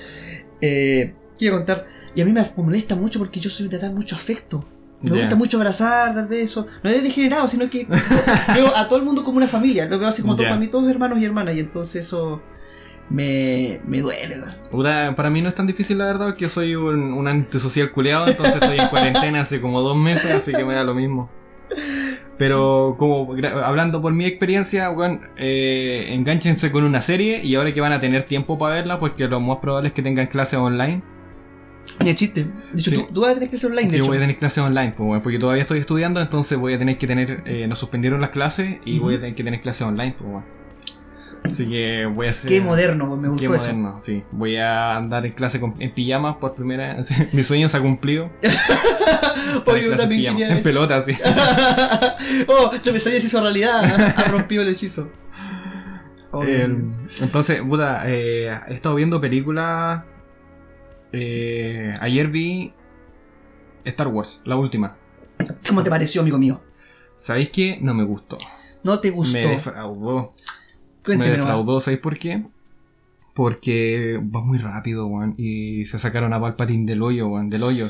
Eh, 0.59 1.13
quiero 1.37 1.57
contar, 1.57 1.85
y 2.17 2.21
a 2.21 2.25
mí 2.25 2.31
me 2.31 2.43
molesta 2.57 2.95
mucho 2.95 3.19
porque 3.19 3.39
yo 3.39 3.47
soy 3.47 3.67
de 3.67 3.77
dar 3.77 3.91
mucho 3.93 4.15
afecto. 4.15 4.65
Me 5.03 5.11
gusta 5.19 5.35
mucho 5.35 5.57
abrazar, 5.57 6.15
dar 6.15 6.27
besos. 6.27 6.65
No 6.83 6.89
es 6.89 7.03
degenerado, 7.03 7.47
sino 7.47 7.69
que 7.69 7.85
veo 8.55 8.75
a 8.75 8.87
todo 8.87 8.97
el 8.97 9.05
mundo 9.05 9.23
como 9.23 9.37
una 9.37 9.47
familia. 9.47 9.85
Lo 9.85 9.99
veo 9.99 10.07
así 10.09 10.23
como 10.23 10.33
todos 10.35 10.45
Ya. 10.45 10.49
para 10.49 10.59
mí, 10.59 10.67
todos 10.67 10.89
hermanos 10.89 11.19
y 11.21 11.25
hermanas. 11.25 11.55
Y 11.55 11.59
entonces 11.59 12.03
eso 12.03 12.41
me, 13.11 13.79
me 13.85 14.01
duele. 14.01 14.41
Puta, 14.71 15.15
para 15.15 15.29
mí 15.29 15.43
no 15.43 15.49
es 15.49 15.53
tan 15.55 15.67
difícil 15.67 15.99
la 15.99 16.05
verdad, 16.05 16.35
que 16.35 16.45
yo 16.45 16.49
soy 16.49 16.73
un, 16.73 17.13
un 17.13 17.27
antisocial 17.27 17.91
culeado, 17.91 18.27
entonces 18.27 18.55
estoy 18.55 18.79
en 18.79 18.87
cuarentena 18.87 19.41
hace 19.41 19.61
como 19.61 19.81
dos 19.81 19.95
meses, 19.95 20.31
así 20.33 20.51
que 20.51 20.65
me 20.65 20.73
da 20.73 20.83
lo 20.83 20.95
mismo. 20.95 21.29
Pero 22.39 22.95
como 22.97 23.35
hablando 23.63 24.01
por 24.01 24.13
mi 24.13 24.25
experiencia, 24.25 24.89
weón, 24.91 25.21
eh, 25.37 26.07
enganchense 26.09 26.71
con 26.71 26.83
una 26.83 27.01
serie 27.01 27.43
y 27.43 27.55
ahora 27.55 27.71
que 27.73 27.81
van 27.81 27.91
a 27.93 27.99
tener 27.99 28.25
tiempo 28.25 28.57
para 28.57 28.75
verla, 28.75 28.99
porque 28.99 29.27
lo 29.27 29.39
más 29.39 29.57
probable 29.57 29.89
es 29.89 29.93
que 29.93 30.01
tengan 30.01 30.27
clases 30.27 30.59
online. 30.59 31.03
Ni 32.03 32.13
chiste. 32.15 32.43
De 32.43 32.79
hecho, 32.79 32.89
Sí. 32.91 32.95
tú, 32.97 33.07
tú 33.13 33.21
vas 33.21 33.31
a 33.31 33.33
tener 33.35 33.49
hacer 33.53 33.69
online. 33.71 33.89
Sí, 33.89 33.97
hecho. 33.97 34.05
voy 34.07 34.17
a 34.17 34.19
tener 34.19 34.37
clases 34.37 34.63
online, 34.63 34.93
pues, 34.95 35.09
weón, 35.09 35.21
porque 35.23 35.39
todavía 35.39 35.61
estoy 35.63 35.79
estudiando, 35.79 36.19
entonces 36.21 36.57
voy 36.57 36.73
a 36.73 36.79
tener 36.79 36.97
que 36.97 37.07
tener, 37.07 37.43
eh, 37.45 37.65
nos 37.67 37.79
suspendieron 37.79 38.21
las 38.21 38.29
clases 38.31 38.79
y 38.85 38.99
voy 38.99 39.15
a 39.15 39.19
tener 39.19 39.35
que 39.35 39.43
tener 39.43 39.61
clases 39.61 39.83
online, 39.87 40.15
pues, 40.17 40.29
weón. 40.29 40.57
Así 41.43 41.65
que 41.69 42.05
voy 42.07 42.27
a 42.27 42.31
hacer... 42.31 42.49
Qué 42.49 42.59
moderno, 42.61 43.15
me 43.15 43.23
Qué 43.37 43.47
gustó 43.47 43.55
eso. 43.55 43.73
moderno, 43.75 44.01
sí. 44.01 44.23
Voy 44.31 44.57
a 44.57 44.97
andar 44.97 45.25
en 45.25 45.31
clase 45.31 45.59
con- 45.61 45.75
en 45.79 45.93
pijamas 45.93 46.37
por 46.37 46.55
primera 46.55 46.95
vez. 46.95 47.07
Mi 47.33 47.43
sueño 47.43 47.69
se 47.69 47.77
ha 47.77 47.81
cumplido. 47.81 48.29
Oye, 49.65 49.83
yo 49.83 49.87
Clase 49.89 50.03
en 50.03 50.09
pijama, 50.09 50.39
En 50.49 50.63
pelota, 50.63 51.01
sí. 51.03 51.13
oh, 52.47 52.71
la 52.73 52.91
pesadilla 52.91 53.21
se 53.21 53.27
hizo 53.27 53.39
realidad. 53.41 53.81
Ha 54.17 54.23
rompido 54.31 54.61
el 54.63 54.69
hechizo. 54.69 55.09
Oh, 56.31 56.43
Eh, 56.43 56.67
entonces, 57.21 57.61
puta, 57.61 58.03
eh, 58.07 58.51
he 58.67 58.73
estado 58.73 58.95
viendo 58.95 59.21
películas. 59.21 60.03
Eh, 61.11 61.97
ayer 62.01 62.27
vi 62.27 62.73
Star 63.83 64.07
Wars, 64.07 64.41
la 64.45 64.55
última. 64.55 64.95
¿Cómo 65.67 65.83
te 65.83 65.89
pareció, 65.89 66.21
amigo 66.21 66.37
mío? 66.37 66.61
¿Sabéis 67.15 67.49
qué? 67.49 67.77
No 67.81 67.93
me 67.93 68.03
gustó. 68.03 68.37
¿No 68.83 68.99
te 68.99 69.09
gustó? 69.09 69.33
Me 69.33 69.47
defraudó. 69.47 70.31
Cuénteme 71.03 71.31
me 71.31 71.37
defraudó, 71.37 71.79
¿sabéis 71.79 72.01
por 72.01 72.19
qué? 72.19 72.45
Porque 73.33 74.19
va 74.23 74.41
muy 74.41 74.57
rápido, 74.57 75.07
weón. 75.07 75.35
Y 75.37 75.85
se 75.85 75.99
sacaron 75.99 76.33
a 76.33 76.41
Palpatine 76.41 76.85
del 76.85 77.01
hoyo, 77.01 77.27
weón, 77.27 77.49
del 77.49 77.63
hoyo. 77.63 77.89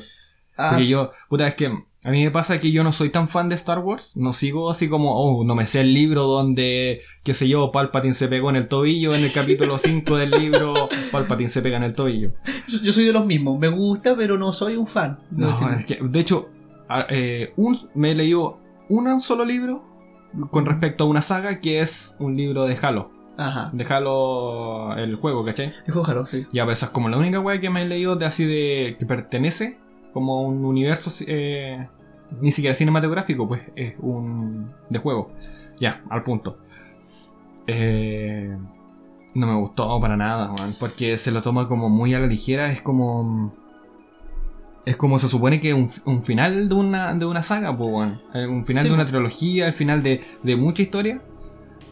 Ah, 0.57 0.71
Porque 0.71 0.87
yo, 0.87 1.11
puta, 1.29 1.47
es 1.47 1.55
que 1.55 1.71
a 2.07 2.11
mí 2.11 2.23
me 2.23 2.31
pasa 2.31 2.61
que 2.61 2.71
yo 2.71 2.85
no 2.85 2.93
soy 2.93 3.09
tan 3.09 3.27
fan 3.27 3.49
de 3.49 3.55
Star 3.55 3.79
Wars. 3.79 4.15
No 4.15 4.31
sigo 4.31 4.71
así 4.71 4.87
como, 4.87 5.13
oh, 5.13 5.43
no 5.43 5.55
me 5.55 5.67
sé 5.67 5.81
el 5.81 5.93
libro 5.93 6.23
donde, 6.23 7.01
qué 7.21 7.33
sé 7.33 7.49
yo, 7.49 7.69
Palpatine 7.73 8.13
se 8.13 8.29
pegó 8.29 8.49
en 8.49 8.55
el 8.55 8.69
tobillo. 8.69 9.13
En 9.13 9.25
el 9.25 9.33
capítulo 9.33 9.77
5 9.77 10.15
del 10.15 10.31
libro, 10.31 10.87
Palpatine 11.11 11.49
se 11.49 11.61
pega 11.61 11.75
en 11.75 11.83
el 11.83 11.93
tobillo. 11.93 12.31
yo, 12.81 12.93
soy 12.93 13.03
de 13.03 13.11
los 13.11 13.25
mismos. 13.25 13.59
Me 13.59 13.67
gusta, 13.67 14.15
pero 14.15 14.37
no 14.37 14.53
soy 14.53 14.77
un 14.77 14.87
fan. 14.87 15.19
No, 15.31 15.47
decirlo. 15.47 15.73
es 15.73 15.85
que, 15.85 15.99
de 16.01 16.19
hecho, 16.21 16.49
eh, 17.09 17.51
un, 17.57 17.77
me 17.93 18.11
he 18.11 18.15
leído 18.15 18.57
un 18.87 19.19
solo 19.19 19.43
libro 19.43 19.83
con 20.49 20.65
respecto 20.65 21.03
a 21.03 21.07
una 21.07 21.21
saga 21.21 21.59
que 21.59 21.81
es 21.81 22.15
un 22.21 22.37
libro 22.37 22.63
de 22.67 22.77
Halo. 22.81 23.11
Ajá. 23.37 23.69
De 23.73 23.83
Halo, 23.83 24.95
el 24.95 25.17
juego, 25.17 25.43
¿cachai? 25.43 25.73
Dijo 25.85 26.05
Jaro, 26.05 26.25
sí. 26.25 26.47
Ya, 26.53 26.63
pero 26.63 26.71
esa 26.71 26.85
es 26.85 26.91
como 26.93 27.09
la 27.09 27.17
única 27.17 27.41
wea 27.41 27.59
que 27.59 27.69
me 27.69 27.81
he 27.81 27.85
leído 27.85 28.15
de 28.15 28.25
así 28.25 28.45
de. 28.45 28.95
que 28.97 29.05
pertenece 29.05 29.77
como 30.13 30.37
a 30.37 30.41
un 30.41 30.63
universo 30.63 31.11
eh, 31.27 31.89
ni 32.41 32.51
siquiera 32.51 32.73
cinematográfico, 32.73 33.47
pues 33.47 33.61
es 33.75 33.93
un. 33.99 34.71
de 34.89 34.99
juego. 34.99 35.31
Ya, 35.79 36.01
al 36.09 36.23
punto. 36.23 36.57
Eh, 37.67 38.57
no 39.35 39.47
me 39.47 39.55
gustó 39.55 39.99
para 40.01 40.17
nada, 40.17 40.47
man, 40.57 40.73
porque 40.79 41.17
se 41.17 41.31
lo 41.31 41.41
toma 41.41 41.67
como 41.67 41.89
muy 41.89 42.13
a 42.13 42.19
la 42.19 42.27
ligera, 42.27 42.71
es 42.71 42.81
como. 42.81 43.53
Es 44.85 44.95
como 44.95 45.19
se 45.19 45.27
supone 45.27 45.59
que 45.59 45.73
un, 45.73 45.89
un 46.05 46.23
final 46.23 46.69
de 46.69 46.75
una, 46.75 47.13
de 47.13 47.25
una 47.25 47.41
saga, 47.41 47.75
pues. 47.77 48.09
Eh, 48.33 48.47
Un 48.47 48.65
final 48.65 48.83
Sí, 48.83 48.89
de 48.89 48.95
una 48.95 49.05
trilogía, 49.05 49.67
el 49.67 49.73
final 49.73 50.01
de, 50.01 50.21
de 50.43 50.55
mucha 50.55 50.81
historia. 50.81 51.21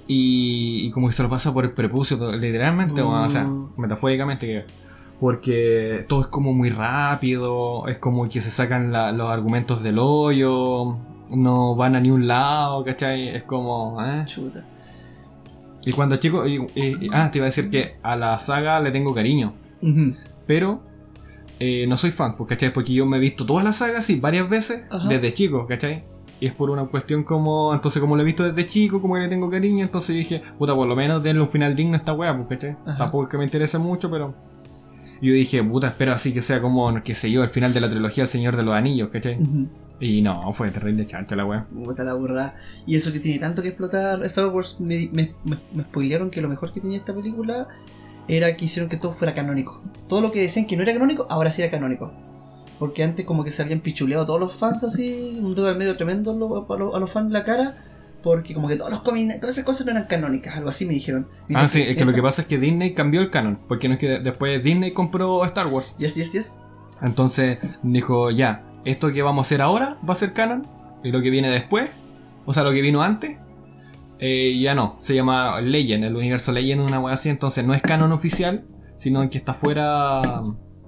Y, 0.07 0.85
y 0.87 0.91
como 0.91 1.07
que 1.07 1.13
se 1.13 1.23
lo 1.23 1.29
pasa 1.29 1.51
por 1.53 1.65
el 1.65 1.71
prepucio, 1.71 2.15
literalmente, 2.37 3.01
o 3.01 3.29
sea, 3.29 3.43
Mm. 3.43 3.73
metafóricamente. 3.77 4.45
que- 4.47 4.84
Porque 5.19 6.05
todo 6.09 6.21
es 6.21 6.27
como 6.27 6.53
muy 6.53 6.69
rápido, 6.69 7.87
es 7.87 7.97
como 7.99 8.27
que 8.29 8.41
se 8.41 8.51
sacan 8.51 8.91
la- 8.91 9.11
los 9.11 9.29
argumentos 9.29 9.81
del 9.81 9.97
hoyo, 9.99 10.97
no 11.29 11.75
van 11.75 11.95
a 11.95 12.01
ni 12.01 12.11
un 12.11 12.27
lado, 12.27 12.83
¿cachai? 12.83 13.29
Es 13.29 13.43
como, 13.43 14.03
¿eh? 14.03 14.23
Chuta. 14.25 14.63
Y 15.85 15.91
cuando 15.93 16.17
chico, 16.17 16.45
y- 16.47 16.55
y- 16.75 17.09
ah, 17.13 17.29
te 17.31 17.37
iba 17.37 17.45
a 17.45 17.49
decir 17.49 17.69
que 17.69 17.95
a 18.03 18.15
la 18.15 18.37
saga 18.39 18.79
le 18.79 18.91
tengo 18.91 19.13
cariño, 19.13 19.53
pero 20.47 20.81
eh, 21.59 21.85
no 21.87 21.95
soy 21.95 22.11
fan, 22.11 22.35
pues, 22.35 22.49
¿cachai? 22.49 22.73
Porque 22.73 22.91
yo 22.93 23.05
me 23.05 23.17
he 23.17 23.19
visto 23.19 23.45
todas 23.45 23.63
las 23.63 23.77
sagas 23.77 24.09
y 24.09 24.19
varias 24.19 24.49
veces 24.49 24.83
Ajá. 24.89 25.07
desde 25.07 25.33
chico, 25.33 25.65
¿cachai? 25.67 26.03
Y 26.41 26.47
es 26.47 26.53
por 26.53 26.69
una 26.69 26.83
cuestión 26.87 27.23
como. 27.23 27.73
Entonces, 27.73 28.01
como 28.01 28.15
lo 28.17 28.21
he 28.23 28.25
visto 28.25 28.43
desde 28.43 28.67
chico, 28.67 29.01
como 29.01 29.13
que 29.13 29.21
le 29.21 29.29
tengo 29.29 29.49
cariño, 29.49 29.85
entonces 29.85 30.13
dije, 30.17 30.41
puta, 30.59 30.75
por 30.75 30.85
lo 30.87 30.93
menos 30.95 31.23
denle 31.23 31.41
un 31.41 31.49
final 31.49 31.73
digno 31.75 31.93
a 31.93 31.97
esta 31.99 32.11
weá, 32.11 32.35
pues, 32.35 32.49
¿cachai? 32.59 32.75
Ajá. 32.85 32.97
Tampoco 32.97 33.23
es 33.23 33.29
que 33.29 33.37
me 33.37 33.45
interese 33.45 33.77
mucho, 33.77 34.11
pero. 34.11 34.35
Yo 35.25 35.33
dije, 35.33 35.63
puta, 35.63 35.87
espero 35.87 36.11
así 36.13 36.33
que 36.33 36.41
sea 36.41 36.61
como, 36.61 36.93
qué 37.03 37.15
sé 37.15 37.31
yo, 37.31 37.43
el 37.43 37.49
final 37.49 37.73
de 37.73 37.81
la 37.81 37.89
trilogía 37.89 38.23
El 38.23 38.27
Señor 38.27 38.55
de 38.55 38.63
los 38.63 38.73
Anillos, 38.75 39.09
¿cachai? 39.09 39.41
Ujú. 39.41 39.67
Y 39.99 40.21
no, 40.21 40.51
fue 40.53 40.71
terrible 40.71 41.05
chancho 41.05 41.35
la 41.35 41.45
weá. 41.45 41.65
Puta 41.73 42.03
la 42.03 42.13
burra. 42.13 42.55
Y 42.85 42.95
eso 42.95 43.11
que 43.13 43.19
tiene 43.19 43.39
tanto 43.39 43.61
que 43.61 43.69
explotar 43.69 44.23
Star 44.25 44.47
Wars, 44.47 44.77
me, 44.79 45.09
me, 45.13 45.33
me, 45.43 45.57
me 45.73 45.83
spoilearon 45.83 46.29
que 46.29 46.41
lo 46.41 46.49
mejor 46.49 46.71
que 46.73 46.81
tenía 46.81 46.97
esta 46.97 47.15
película 47.15 47.67
era 48.27 48.55
que 48.57 48.65
hicieron 48.65 48.89
que 48.89 48.97
todo 48.97 49.13
fuera 49.13 49.33
canónico. 49.33 49.81
Todo 50.09 50.21
lo 50.21 50.31
que 50.31 50.41
decían 50.41 50.67
que 50.67 50.75
no 50.75 50.83
era 50.83 50.93
canónico, 50.93 51.25
ahora 51.29 51.49
sí 51.49 51.61
era 51.61 51.71
canónico. 51.71 52.11
Porque 52.77 53.03
antes 53.03 53.25
como 53.25 53.43
que 53.45 53.51
se 53.51 53.61
habían 53.63 53.79
pichuleado 53.79 54.25
todos 54.25 54.39
los 54.39 54.55
fans 54.57 54.83
así, 54.83 55.39
un 55.41 55.55
dedo 55.55 55.67
al 55.69 55.77
medio 55.77 55.95
tremendo 55.95 56.31
a 56.31 56.35
los, 56.35 56.69
a 56.69 56.73
los- 56.75 56.93
a 56.95 56.99
los 56.99 57.11
fans 57.11 57.27
en 57.27 57.33
la 57.33 57.43
cara, 57.43 57.77
porque 58.25 58.55
como 58.55 58.67
que 58.67 58.75
todos 58.75 58.89
los 58.89 59.03
cómics, 59.03 59.39
todas 59.39 59.53
esas 59.55 59.65
cosas 59.65 59.85
no 59.85 59.91
eran 59.91 60.07
canónicas, 60.07 60.55
algo 60.57 60.69
así 60.69 60.85
me 60.87 60.95
dijeron. 60.95 61.27
Ah, 61.53 61.67
sí, 61.67 61.83
es 61.83 61.95
que 61.95 62.03
lo 62.05 62.11
que 62.11 62.23
pasa 62.23 62.41
es 62.41 62.47
que 62.47 62.57
Disney 62.57 62.95
cambió 62.95 63.21
el 63.21 63.29
canon, 63.29 63.59
porque 63.67 63.87
no 63.87 63.93
es 63.93 63.99
que 63.99 64.09
de- 64.09 64.19
después 64.19 64.63
Disney 64.63 64.93
compró 64.93 65.45
Star 65.45 65.67
Wars. 65.67 65.95
Yes, 65.99 66.15
yes, 66.15 66.33
yes. 66.33 66.59
Entonces 67.03 67.59
dijo, 67.83 68.31
ya, 68.31 68.63
esto 68.83 69.13
que 69.13 69.21
vamos 69.21 69.45
a 69.45 69.47
hacer 69.47 69.61
ahora 69.61 69.99
va 70.07 70.13
a 70.13 70.15
ser 70.15 70.33
canon, 70.33 70.65
y 71.03 71.11
lo 71.11 71.21
que 71.21 71.29
viene 71.29 71.49
después, 71.51 71.87
o 72.45 72.53
sea, 72.53 72.63
lo 72.63 72.71
que 72.71 72.81
vino 72.81 73.03
antes, 73.03 73.37
eh, 74.17 74.57
ya 74.59 74.73
no, 74.73 74.97
se 75.01 75.13
llama 75.13 75.61
Legend, 75.61 76.05
el 76.05 76.15
universo 76.15 76.51
Legend, 76.51 76.81
una 76.81 76.99
wea 76.99 77.13
así, 77.13 77.29
entonces 77.29 77.63
no 77.63 77.75
es 77.75 77.83
canon 77.83 78.11
oficial, 78.11 78.65
sino 78.95 79.29
que 79.29 79.37
está 79.37 79.53
fuera 79.53 80.41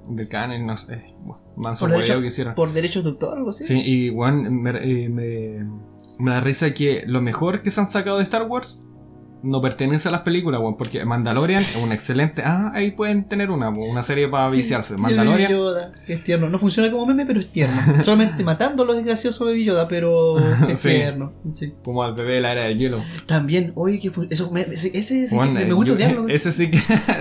del 0.10 0.28
canon, 0.28 0.66
no 0.66 0.76
sé, 0.76 1.04
bueno, 1.20 1.44
manso 1.56 1.86
Por 1.86 1.98
derecho- 1.98 2.20
que 2.20 2.28
hicieron. 2.28 2.56
Por 2.56 2.74
derechos 2.74 3.04
de 3.04 3.12
autor, 3.12 3.38
algo 3.38 3.52
así. 3.52 3.64
Sí, 3.66 3.80
y 3.86 4.10
bueno, 4.10 4.50
me, 4.50 4.72
me, 5.10 5.66
me 6.20 6.32
da 6.32 6.42
risa 6.42 6.74
que 6.74 7.04
lo 7.06 7.22
mejor 7.22 7.62
que 7.62 7.72
se 7.72 7.80
han 7.80 7.88
sacado 7.88 8.18
de 8.18 8.24
Star 8.24 8.44
Wars 8.44 8.84
no 9.48 9.62
pertenece 9.62 10.10
a 10.10 10.12
las 10.12 10.22
películas, 10.22 10.60
weón, 10.62 10.78
porque 10.78 11.04
Mandalorian 11.06 11.62
es 11.62 11.82
una 11.84 11.94
excelente. 11.96 12.42
Ah, 12.46 12.72
ahí 12.74 12.92
pueden 12.92 13.28
tener 13.28 13.50
una, 13.50 13.70
una 13.70 14.04
serie 14.04 14.28
para 14.28 14.50
Sí, 14.50 14.58
viciarse. 14.58 14.98
Mandalorian. 14.98 15.52
Yoda, 15.52 15.92
que 16.06 16.14
es 16.14 16.24
tierno. 16.24 16.50
No 16.50 16.60
funciona 16.60 16.92
como 16.92 17.06
meme, 17.06 17.26
pero 17.26 17.40
es 17.40 17.52
tierno. 17.52 17.76
Solamente 18.04 18.44
matándolo 18.44 18.94
es 18.94 19.06
gracioso 19.06 19.46
Baby 19.46 19.64
Yoda, 19.66 19.88
pero 19.88 20.38
es 20.70 20.80
Sí. 20.80 20.90
tierno. 20.90 21.34
Sí. 21.54 21.74
Como 21.84 22.04
al 22.04 22.14
bebé 22.14 22.36
de 22.36 22.42
la 22.42 22.52
era 22.52 22.64
del 22.64 22.78
hielo. 22.78 23.02
También, 23.26 23.72
oye, 23.76 24.00
que 24.00 24.12
eso 24.30 24.52
me, 24.52 24.62
ese, 24.62 24.98
ese, 24.98 25.28
Weón, 25.36 25.56
que 25.56 25.64
eh, 25.64 25.66
me 25.66 25.74
gusta 25.74 25.90
yo- 25.92 25.96
odiarlo. 25.96 26.28
Ese 26.30 26.52
sí 26.52 26.70
que. 26.70 26.78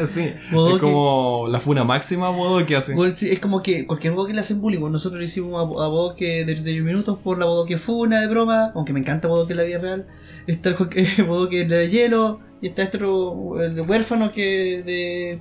sí. 0.07 0.31
Bodoque. 0.53 0.75
Es 0.77 0.81
como 0.83 1.47
la 1.49 1.61
funa 1.61 1.85
máxima, 1.85 2.31
Bodo, 2.31 2.65
que 2.67 2.77
hace. 2.77 2.95
Bueno, 2.95 3.13
sí, 3.13 3.31
es 3.31 3.39
como 3.39 3.63
que 3.63 3.87
cualquier 3.87 4.13
bodoque 4.15 4.35
le 4.35 4.41
hacen 4.41 4.61
bullying. 4.61 4.81
Bueno, 4.81 4.95
Nosotros 4.95 5.19
le 5.21 5.27
hicimos 5.27 5.55
a, 5.55 5.61
a 5.85 5.89
Bodoque 5.89 6.45
de 6.45 6.55
31 6.55 6.85
minutos 6.85 7.19
por 7.23 7.39
la 7.39 7.47
bodoque 7.47 7.79
funa 7.79 8.21
de 8.21 8.27
broma, 8.29 8.73
aunque 8.75 8.93
me 8.93 9.01
encanta 9.01 9.29
bodoque 9.29 9.53
en 9.53 9.57
la 9.59 9.63
vida 9.63 9.79
real. 9.79 10.07
Está 10.47 10.71
el 10.71 10.77
jo- 10.77 10.89
eh, 10.95 11.23
bodoque 11.27 11.65
de 11.67 11.89
hielo, 11.91 12.41
y 12.61 12.69
está 12.69 12.83
este 12.85 12.97
otro, 12.99 13.61
el 13.61 13.81
huérfano 13.81 14.31
que 14.33 14.83
de... 14.87 15.41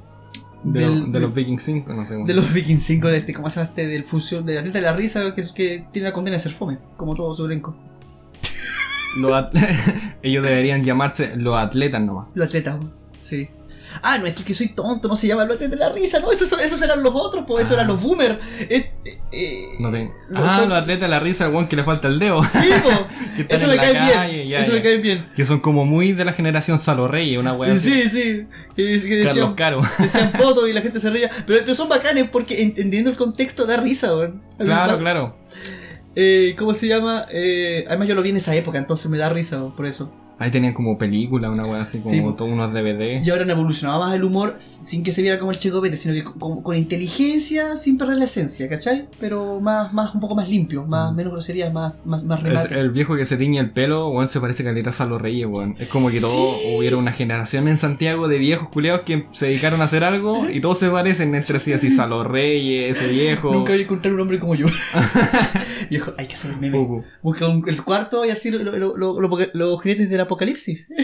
de, 0.64 0.80
del- 0.80 1.00
lo- 1.02 1.08
de 1.08 1.20
los 1.20 1.34
Vikings 1.34 1.64
5, 1.64 1.94
no 1.94 2.06
sé. 2.06 2.16
de 2.26 2.34
los 2.34 2.52
Vikings 2.54 2.82
5, 2.84 3.08
de 3.08 3.18
este, 3.18 3.34
¿cómo 3.34 3.50
se 3.50 3.60
llama 3.60 3.70
este? 3.70 3.88
Del 3.88 4.04
fusión, 4.04 4.46
de 4.46 4.56
la 4.56 4.64
teta 4.64 4.80
de 4.80 4.84
la 4.86 4.96
risa, 4.96 5.34
que, 5.36 5.44
que 5.56 5.86
tiene 5.92 6.08
la 6.10 6.14
condena 6.14 6.34
de 6.36 6.40
ser 6.40 6.54
fome, 6.54 6.80
como 6.98 7.14
todo 7.16 7.34
su 7.36 7.46
elenco. 7.46 7.76
Los 9.18 9.46
Ellos 10.22 10.44
deberían 10.44 10.84
llamarse 10.84 11.36
los 11.38 11.56
atletas 11.58 12.02
nomás. 12.02 12.28
Los 12.34 12.50
atletas, 12.50 12.78
sí. 13.20 13.48
Ah, 14.04 14.18
no, 14.18 14.26
es 14.26 14.42
que 14.44 14.54
soy 14.54 14.70
tonto, 14.70 15.08
no 15.08 15.16
se 15.16 15.28
llama 15.28 15.46
los 15.46 15.56
atletas 15.56 15.78
de 15.80 15.86
la 15.86 15.92
risa, 15.92 16.20
no, 16.20 16.32
esos, 16.32 16.52
esos 16.60 16.82
eran 16.82 17.02
los 17.04 17.14
otros, 17.16 17.46
pues, 17.48 17.66
esos 17.66 17.74
Ah. 17.78 17.82
eran 17.82 17.88
los 17.88 18.02
boomers. 18.02 18.38
Eh, 18.60 18.92
eh, 19.06 19.20
eh, 19.32 19.66
No 19.80 19.92
tengo. 19.92 20.12
Los 20.30 20.44
Ah, 20.50 20.56
son- 20.58 20.70
los 20.70 20.78
atletas 20.78 21.02
de 21.02 21.08
la 21.10 21.20
risa, 21.20 21.46
el 21.48 21.54
weón 21.54 21.68
que 21.68 21.76
le 21.76 21.84
falta 21.84 22.08
el 22.08 22.20
dedo. 22.20 22.44
Sí, 22.44 22.60
están 23.38 23.58
eso 23.58 23.68
me 23.68 23.78
cae 23.78 23.94
calle, 23.94 24.34
bien. 24.34 24.50
ya, 24.50 24.60
eso 24.60 24.72
ya. 24.72 24.78
me 24.78 24.84
cae 24.84 24.98
bien. 24.98 25.30
Que 25.36 25.46
son 25.46 25.60
como 25.60 25.86
muy 25.86 26.14
de 26.14 26.26
la 26.26 26.34
generación 26.34 26.80
Salo 26.80 27.08
Reyes, 27.08 27.40
una 27.40 27.52
así. 27.66 28.04
Sí, 28.04 28.10
sí. 28.10 28.48
Que, 28.76 29.02
que 29.02 29.24
Carlos 29.24 29.36
decían, 29.36 29.54
Caro. 29.56 29.82
decían 29.82 30.32
fotos 30.38 30.68
y 30.70 30.74
la 30.74 30.82
gente 30.82 31.00
se 31.00 31.10
reía. 31.10 31.30
Pero, 31.48 31.60
pero 31.62 31.76
son 31.76 31.90
bacanes 31.90 32.30
porque 32.32 32.62
entendiendo 32.62 33.10
el 33.10 33.18
contexto 33.18 33.66
da 33.66 33.78
risa, 33.78 34.16
weón. 34.16 34.42
Claro, 34.58 34.98
claro. 35.00 35.38
Eh, 36.16 36.56
¿Cómo 36.58 36.74
se 36.74 36.88
llama? 36.88 37.26
Eh, 37.32 37.84
además, 37.88 38.08
yo 38.08 38.16
lo 38.16 38.22
vi 38.22 38.30
en 38.30 38.38
esa 38.38 38.56
época, 38.56 38.78
entonces 38.78 39.10
me 39.12 39.18
da 39.18 39.30
risa 39.30 39.58
weón, 39.58 39.76
por 39.76 39.86
eso. 39.86 40.14
Ahí 40.38 40.52
tenían 40.52 40.74
como 40.74 40.98
película, 40.98 41.50
una 41.50 41.66
wea 41.66 41.82
así, 41.82 42.00
como 42.00 42.14
Sí, 42.14 42.22
todos 42.38 42.52
unos 42.52 42.74
DVD. 42.74 43.22
Y 43.24 43.30
ahora 43.30 43.44
han 43.44 43.50
evolucionado 43.52 44.02
más 44.02 44.14
el 44.14 44.24
humor 44.24 44.56
sin 44.58 45.04
que 45.04 45.12
se 45.14 45.22
viera 45.22 45.40
como 45.40 45.52
el 45.52 45.60
Checo 45.60 45.82
Pete, 45.82 45.96
sino 45.96 46.14
que 46.14 46.24
con, 46.38 46.62
con 46.62 46.76
inteligencia, 46.76 47.76
sin 47.78 47.98
perder 47.98 48.18
la 48.18 48.26
esencia, 48.26 48.68
¿cachai? 48.68 49.08
Pero 49.20 49.60
más, 49.62 49.94
más, 49.94 50.14
un 50.14 50.20
poco 50.20 50.36
más 50.36 50.50
limpio, 50.50 50.84
más, 50.86 51.14
Mm. 51.14 51.16
menos 51.16 51.32
groserías, 51.34 51.72
más, 51.74 51.94
más, 52.06 52.24
más 52.24 52.44
Es 52.46 52.72
el 52.72 52.92
viejo 52.92 53.16
que 53.16 53.24
se 53.26 53.38
tiñe 53.38 53.60
el 53.60 53.70
pelo, 53.72 54.10
weón, 54.10 54.28
se 54.28 54.40
parece 54.42 54.64
caleta 54.64 54.90
a 54.90 54.94
Salo 54.94 55.18
Reyes, 55.18 55.48
weón. 55.48 55.76
Es 55.80 55.88
como 55.88 56.10
que 56.10 56.20
todo 56.20 56.30
Sí. 56.30 56.76
hubiera 56.78 56.98
una 56.98 57.14
generación 57.14 57.68
en 57.68 57.78
Santiago 57.78 58.28
de 58.28 58.38
viejos 58.38 58.68
culeados 58.70 59.02
que 59.02 59.28
se 59.32 59.46
dedicaron 59.48 59.82
a 59.82 59.86
hacer 59.86 60.04
algo 60.04 60.50
y 60.50 60.60
todos 60.60 60.80
se 60.80 60.90
parecen 60.90 61.34
entre 61.36 61.60
sí, 61.60 61.72
así 61.74 61.90
Salo 61.92 62.24
Reyes, 62.24 62.98
ese 62.98 63.12
viejo. 63.14 63.54
Nunca 63.54 63.72
voy 63.72 63.82
a 63.82 63.84
encontrar 63.84 64.14
un 64.14 64.20
hombre 64.20 64.40
como 64.40 64.56
yo. 64.56 64.66
Viejo, 65.90 66.14
hay 66.18 66.28
que 66.28 66.36
el 66.48 66.58
meme. 66.58 67.04
Busca 67.22 67.48
un- 67.48 67.64
el 67.68 67.84
cuarto 67.84 68.26
y 68.26 68.30
así 68.30 68.52
lo- 68.52 68.64
lo- 68.64 68.98
lo- 68.98 69.20
lo- 69.20 69.38
los 69.54 69.82
jinetes 69.82 70.10
del 70.10 70.22
apocalipsis. 70.26 70.86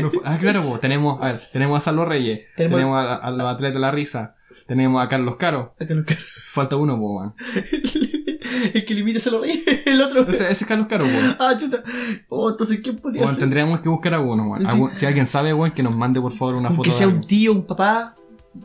No 0.00 0.10
ah, 0.24 0.38
claro, 0.40 0.78
tenemos, 0.80 1.20
a 1.22 1.32
ver, 1.32 1.42
tenemos 1.52 1.76
a 1.76 1.84
Salo 1.84 2.04
Reyes, 2.04 2.40
Tenemos- 2.56 2.78
tenemos, 2.78 2.98
a, 2.98 3.14
a 3.16 3.30
los 3.30 3.42
atletas 3.42 3.74
de 3.74 3.80
la 3.80 3.90
risa, 3.90 4.34
tenemos 4.66 5.02
a 5.04 5.08
Carlos 5.08 5.36
Caro, 5.36 5.74
Acá 5.80 5.94
lo- 5.94 6.04
falta 6.52 6.76
uno, 6.76 6.98
po, 6.98 7.34
el 8.74 8.84
que 8.84 8.94
limita 8.94 9.20
se 9.20 9.30
lo 9.30 9.40
reí, 9.40 9.62
el 9.86 10.00
otro. 10.00 10.22
Ese, 10.22 10.44
ese 10.44 10.64
es 10.64 10.66
Carlos 10.66 10.86
Caro. 10.88 11.06
Ah, 11.38 11.54
chuta. 11.58 11.82
Oh, 12.28 12.50
entonces, 12.50 12.80
¿quién 12.82 12.96
podría 12.96 13.22
Weón, 13.22 13.34
ser? 13.34 13.40
tendríamos 13.42 13.80
que 13.80 13.88
buscar 13.88 14.14
a 14.14 14.20
uno. 14.20 14.56
Sí. 14.60 14.82
Si 14.92 15.06
alguien 15.06 15.26
sabe, 15.26 15.52
que 15.74 15.82
nos 15.82 15.94
mande 15.94 16.20
por 16.20 16.32
favor 16.32 16.54
una 16.54 16.70
foto 16.70 16.84
de 16.90 16.90
sea 16.92 17.08
un 17.08 17.26
tío, 17.26 17.52
un 17.52 17.66
papá. 17.66 18.14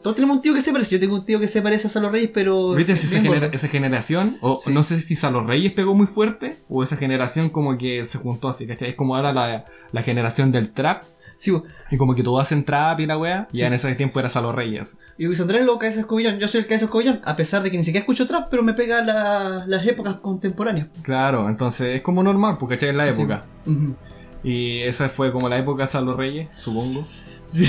Todos 0.04 0.15
tenemos 0.15 0.38
un 0.38 0.41
tío 0.43 0.54
que 0.54 0.62
se 0.62 0.71
parece. 0.71 0.95
Yo 0.95 0.99
tengo 0.99 1.15
un 1.15 1.25
tío 1.25 1.39
que 1.39 1.47
se 1.47 1.62
parece 1.62 1.88
a 1.88 1.89
Salo 1.89 2.10
Reyes, 2.10 2.30
pero. 2.34 2.73
¿Viste 2.73 2.95
si 2.95 3.08
esa, 3.08 3.21
genera- 3.21 3.52
generación? 3.52 4.38
O 4.41 4.58
Sí. 4.58 4.71
no 4.73 4.84
sé 4.84 5.02
si 5.02 5.15
Salo 5.15 5.43
Reyes 5.45 5.73
pegó 5.73 5.95
muy 5.95 6.08
fuerte, 6.08 6.58
o 6.69 6.84
esa 6.84 6.95
generación 6.97 7.49
como 7.49 7.78
que 7.78 8.06
se 8.06 8.17
juntó 8.19 8.49
así, 8.49 8.67
¿cachai? 8.67 8.89
Es 8.89 8.95
como 8.95 9.15
ahora 9.15 9.34
la, 9.34 9.65
la 9.91 10.02
generación 10.04 10.52
del 10.52 10.71
trap, 10.71 11.04
Sí, 11.36 11.54
y 11.89 11.95
como 11.95 12.15
que 12.15 12.21
todos 12.23 12.41
hacen 12.41 12.65
trap 12.65 12.99
y 12.99 13.06
la 13.06 13.17
wea, 13.17 13.47
Sí. 13.52 13.60
ya 13.60 13.67
en 13.67 13.73
ese 13.73 13.95
tiempo 13.95 14.19
era 14.19 14.30
Salo 14.30 14.52
Reyes. 14.52 14.97
y 15.17 15.23
Luis 15.25 15.39
Andrés 15.39 15.63
lo 15.65 15.80
Cabeza 15.80 16.02
Escobillón. 16.02 16.38
Yo 16.38 16.47
soy 16.49 16.60
el 16.62 16.67
Cabeza 16.67 16.86
Escobillón, 16.86 17.21
a 17.23 17.36
pesar 17.38 17.63
de 17.63 17.71
que 17.71 17.78
ni 17.78 17.84
siquiera 17.84 18.02
escucho 18.02 18.28
trap, 18.28 18.49
pero 18.52 18.62
me 18.62 18.73
pega 18.73 19.02
la- 19.04 19.63
las 19.65 19.88
épocas 19.88 20.15
contemporáneas. 20.15 20.88
Claro, 21.02 21.47
entonces 21.49 21.95
es 21.95 22.02
como 22.02 22.21
normal, 22.23 22.58
porque 22.60 22.75
¿cachai? 22.75 22.89
En 22.89 22.97
la 22.97 23.13
Sí. 23.13 23.21
época. 23.21 23.45
Y 24.43 24.80
esa 24.82 25.10
fue 25.10 25.32
como 25.32 25.47
la 25.49 25.58
época 25.58 25.84
de 25.84 25.88
Salo 25.89 26.15
Reyes, 26.15 26.47
supongo. 26.60 27.08
Sí. 27.47 27.65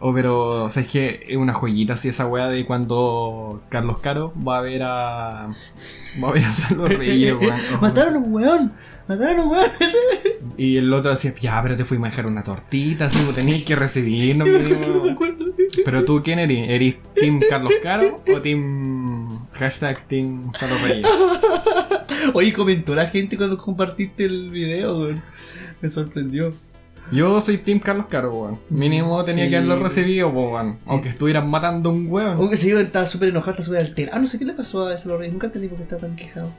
O 0.00 0.14
pero, 0.14 0.64
o 0.64 0.68
sea, 0.68 0.82
es 0.82 0.88
que 0.88 1.26
es 1.28 1.36
una 1.36 1.54
joyita 1.54 1.94
así 1.94 2.08
esa 2.08 2.26
wea 2.26 2.48
de 2.48 2.64
cuando 2.66 3.62
Carlos 3.68 3.98
Caro 3.98 4.32
va 4.46 4.58
a 4.58 4.62
ver 4.62 4.82
a. 4.84 5.48
Va 6.22 6.28
a 6.28 6.32
ver 6.32 6.44
a 6.44 6.50
Salo 6.50 6.86
Reyes, 6.88 7.34
weón. 7.34 7.58
Mataron 7.80 8.14
a 8.14 8.18
un 8.18 8.32
weón. 8.32 8.72
Mataron 9.08 9.40
a 9.40 9.42
un 9.42 9.48
weón. 9.50 9.70
Y 10.56 10.76
el 10.76 10.92
otro 10.92 11.12
decía, 11.12 11.32
ya, 11.40 11.62
pero 11.62 11.76
te 11.76 11.84
fuimos 11.84 12.08
a 12.08 12.10
dejar 12.10 12.26
una 12.26 12.42
tortita, 12.42 13.06
así, 13.06 13.20
tenías 13.32 13.64
que 13.64 13.76
recibirnos, 13.76 14.48
mínimo. 14.48 14.86
No 14.88 15.04
me 15.04 15.12
acuerdo. 15.12 15.44
Pero 15.84 16.04
tú, 16.04 16.20
¿quién 16.22 16.40
eres? 16.40 16.68
¿Eres 16.68 16.96
Team 17.14 17.40
Carlos 17.48 17.72
Caro 17.80 18.22
o 18.26 18.40
Team. 18.40 19.46
Hashtag 19.52 20.06
Team 20.08 20.52
Salo 20.54 20.76
Reyes? 20.78 21.06
Oye, 22.34 22.52
comentó 22.52 22.94
la 22.94 23.06
gente 23.06 23.36
cuando 23.36 23.56
compartiste 23.56 24.24
el 24.24 24.50
video, 24.50 24.98
weón. 24.98 25.22
Me 25.80 25.88
sorprendió. 25.88 26.52
Yo 27.10 27.40
soy 27.40 27.58
Team 27.58 27.78
Carlos 27.78 28.06
Caro, 28.08 28.32
weón. 28.34 28.58
Mínimo 28.70 29.24
tenía 29.24 29.44
Sí. 29.44 29.50
que 29.50 29.56
haberlo 29.56 29.78
recibido, 29.78 30.28
weón. 30.28 30.76
Sí. 30.82 30.88
Aunque 30.90 31.08
estuvieran 31.08 31.48
matando 31.48 31.88
a 31.88 31.92
un 31.92 32.06
weón. 32.08 32.36
Aunque 32.36 32.56
se 32.56 32.78
estaba 32.80 33.06
súper 33.06 33.30
enojado, 33.30 33.52
está 33.52 33.62
súper 33.62 33.80
alterado. 33.82 34.20
No 34.20 34.26
sé 34.26 34.38
qué 34.38 34.44
le 34.44 34.52
pasó 34.52 34.86
a 34.86 34.94
ese 34.94 35.08
Reyes. 35.16 35.32
Nunca 35.32 35.46
entendí 35.46 35.68
por 35.68 35.78
qué 35.78 35.84
está 35.84 35.96
tan 35.96 36.16
quejado. 36.16 36.50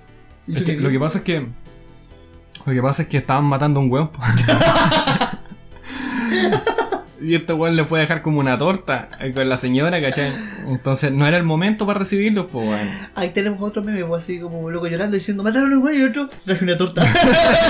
Es 0.47 0.63
que 0.63 0.75
lo 0.77 0.89
que 0.89 0.99
pasa 0.99 1.19
es 1.19 1.23
que. 1.23 1.47
Lo 2.65 2.73
que 2.73 2.81
pasa 2.81 3.03
es 3.03 3.07
que 3.07 3.17
estaban 3.17 3.45
matando 3.45 3.79
a 3.79 3.83
un 3.83 3.91
weón. 3.91 4.09
y 7.21 7.35
este 7.35 7.53
weón 7.53 7.75
le 7.75 7.85
fue 7.85 7.99
a 7.99 8.01
dejar 8.01 8.21
como 8.21 8.39
una 8.39 8.57
torta 8.57 9.09
eh, 9.19 9.31
con 9.33 9.47
la 9.47 9.57
señora, 9.57 10.01
¿cachai? 10.01 10.33
Entonces 10.67 11.11
no 11.11 11.27
era 11.27 11.37
el 11.37 11.43
momento 11.43 11.85
para 11.85 11.99
recibirlo, 11.99 12.47
pues, 12.47 12.67
weón. 12.67 12.89
Ahí 13.15 13.29
tenemos 13.29 13.61
otro 13.61 13.83
meme, 13.83 14.03
pues, 14.05 14.23
así 14.23 14.39
como 14.39 14.69
loco 14.69 14.87
llorando 14.87 15.13
diciendo 15.13 15.43
mataron 15.43 15.73
a 15.73 15.77
un 15.77 15.83
weón 15.83 15.99
y 15.99 16.03
otro 16.03 16.29
traje 16.45 16.63
una 16.63 16.77
torta. 16.77 17.01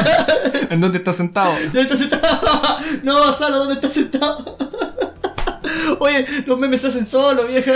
¿En 0.70 0.82
dónde 0.82 0.98
está 0.98 1.14
sentado? 1.14 1.54
¿Dónde 1.64 1.82
está 1.82 1.96
sentado? 1.96 2.40
No, 3.04 3.32
Salo, 3.34 3.58
¿dónde 3.60 3.76
está 3.76 3.90
sentado? 3.90 4.58
Oye, 6.00 6.26
los 6.46 6.58
memes 6.58 6.82
se 6.82 6.88
hacen 6.88 7.06
solos, 7.06 7.48
vieja. 7.48 7.74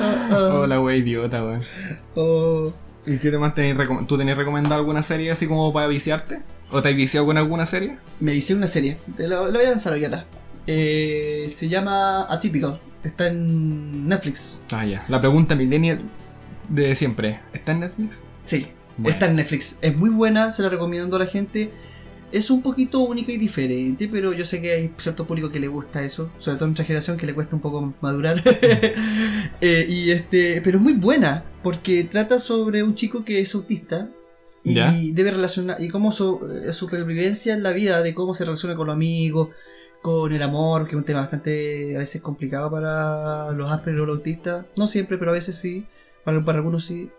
Ah, 0.00 0.28
ah. 0.30 0.50
Oh, 0.52 0.66
la 0.66 0.80
wea 0.80 0.96
idiota, 0.96 1.42
weón. 1.42 1.62
Oh. 2.14 2.72
¿Y 3.04 3.18
qué 3.18 3.30
demás 3.30 3.54
tenés 3.54 3.76
¿Tú 4.06 4.16
tenés 4.16 4.36
recomendado 4.36 4.76
alguna 4.76 5.02
serie 5.02 5.30
así 5.30 5.46
como 5.46 5.72
para 5.72 5.86
viciarte? 5.88 6.40
¿O 6.70 6.80
te 6.80 6.90
has 6.90 6.96
viciado 6.96 7.26
con 7.26 7.36
alguna 7.36 7.66
serie? 7.66 7.96
Me 8.20 8.34
hice 8.34 8.54
una 8.54 8.66
serie, 8.66 8.98
te 9.16 9.26
la, 9.26 9.40
la 9.42 9.58
voy 9.58 9.66
a 9.66 9.70
lanzar 9.70 9.92
hoy 9.92 10.04
acá. 10.04 10.24
Eh, 10.66 11.48
se 11.52 11.68
llama 11.68 12.32
Atypical, 12.32 12.80
está 13.02 13.28
en 13.28 14.06
Netflix. 14.08 14.64
Ah, 14.70 14.86
ya. 14.86 15.04
La 15.08 15.20
pregunta 15.20 15.56
millennial 15.56 16.08
de 16.68 16.94
siempre. 16.94 17.40
¿Está 17.52 17.72
en 17.72 17.80
Netflix? 17.80 18.22
Sí, 18.44 18.68
Bueno. 18.96 19.10
Está 19.10 19.26
en 19.26 19.36
Netflix. 19.36 19.78
Es 19.82 19.96
muy 19.96 20.10
buena, 20.10 20.52
se 20.52 20.62
la 20.62 20.68
recomiendo 20.68 21.16
a 21.16 21.18
la 21.18 21.26
gente. 21.26 21.72
Es 22.30 22.50
un 22.50 22.62
poquito 22.62 23.00
única 23.00 23.32
y 23.32 23.36
diferente, 23.36 24.08
pero 24.10 24.32
yo 24.32 24.44
sé 24.44 24.62
que 24.62 24.72
hay 24.72 24.90
cierto 24.96 25.26
público 25.26 25.50
que 25.50 25.60
le 25.60 25.68
gusta 25.68 26.02
eso, 26.02 26.30
sobre 26.38 26.56
todo 26.56 26.66
en 26.66 26.70
nuestra 26.70 26.86
generación 26.86 27.18
que 27.18 27.26
le 27.26 27.34
cuesta 27.34 27.56
un 27.56 27.62
poco 27.62 27.92
madurar. 28.00 28.42
Eh, 29.60 29.86
y 29.88 30.10
este, 30.10 30.60
pero 30.64 30.78
es 30.78 30.82
muy 30.82 30.94
buena 30.94 31.44
porque 31.62 32.04
trata 32.04 32.38
sobre 32.38 32.82
un 32.82 32.94
chico 32.94 33.24
que 33.24 33.40
es 33.40 33.54
autista 33.54 34.08
y 34.64 34.74
Ya. 34.74 34.92
debe 35.12 35.30
relacionar 35.32 35.80
y 35.82 35.88
cómo 35.88 36.12
su 36.12 36.40
eh, 36.64 36.72
supervivencia 36.72 37.54
en 37.54 37.62
la 37.62 37.72
vida, 37.72 38.02
de 38.02 38.14
cómo 38.14 38.34
se 38.34 38.44
relaciona 38.44 38.76
con 38.76 38.86
los 38.88 38.94
amigos, 38.94 39.48
con 40.02 40.32
el 40.32 40.42
amor, 40.42 40.84
que 40.84 40.90
es 40.90 40.96
un 40.96 41.04
tema 41.04 41.20
bastante 41.20 41.94
a 41.96 41.98
veces 42.00 42.20
complicado 42.22 42.70
para 42.70 43.50
los 43.52 43.70
Asperger 43.70 44.00
o 44.02 44.06
los 44.06 44.18
autistas. 44.18 44.66
No 44.76 44.86
siempre, 44.86 45.18
pero 45.18 45.30
a 45.30 45.34
veces 45.34 45.56
sí. 45.56 45.86
Para, 46.24 46.40
para 46.44 46.58
algunos 46.58 46.84
sí. 46.84 47.10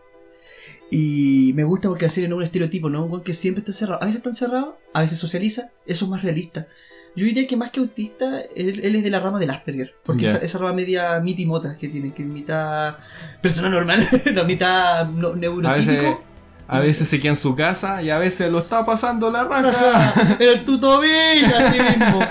Y 0.91 1.53
me 1.55 1.63
gusta 1.63 1.89
porque 1.89 2.05
así 2.05 2.21
no 2.21 2.27
es 2.27 2.37
un 2.37 2.43
estereotipo, 2.43 2.89
¿no? 2.89 3.05
Un 3.05 3.23
que 3.23 3.33
siempre 3.33 3.59
está 3.61 3.71
encerrado. 3.71 4.01
A 4.01 4.05
veces 4.05 4.17
está 4.17 4.29
encerrado, 4.29 4.77
a 4.93 5.01
veces 5.01 5.17
socializa. 5.17 5.71
Eso 5.85 6.05
es 6.05 6.11
más 6.11 6.21
realista. 6.23 6.67
Yo 7.15 7.25
diría 7.25 7.45
que 7.47 7.55
más 7.55 7.69
que 7.71 7.79
autista, 7.79 8.41
él, 8.55 8.79
él 8.83 8.95
es 8.95 9.03
de 9.03 9.09
la 9.09 9.19
rama 9.19 9.39
del 9.39 9.51
Asperger. 9.51 9.93
Porque 10.03 10.25
esa, 10.25 10.37
esa 10.37 10.57
rama 10.57 10.73
media 10.73 11.19
mitimota 11.19 11.77
que 11.77 11.87
tiene, 11.87 12.13
que 12.13 12.23
es 12.23 12.27
mitad 12.27 12.95
persona 13.41 13.69
normal, 13.69 13.99
no, 14.33 14.43
mitad 14.45 15.07
no, 15.07 15.29
A 15.29 15.31
veces, 15.31 15.39
neurotípico. 15.39 16.23
a 16.67 16.79
veces 16.79 17.07
se 17.07 17.19
queda 17.19 17.29
en 17.31 17.35
su 17.35 17.55
casa 17.55 18.01
y 18.01 18.09
a 18.09 18.17
veces 18.17 18.51
lo 18.51 18.59
está 18.59 18.83
pasando 18.85 19.29
la 19.29 19.43
raja. 19.43 20.37
El 20.39 20.65
tutobillo, 20.65 21.47
así 21.57 21.79
mismo. 21.79 22.19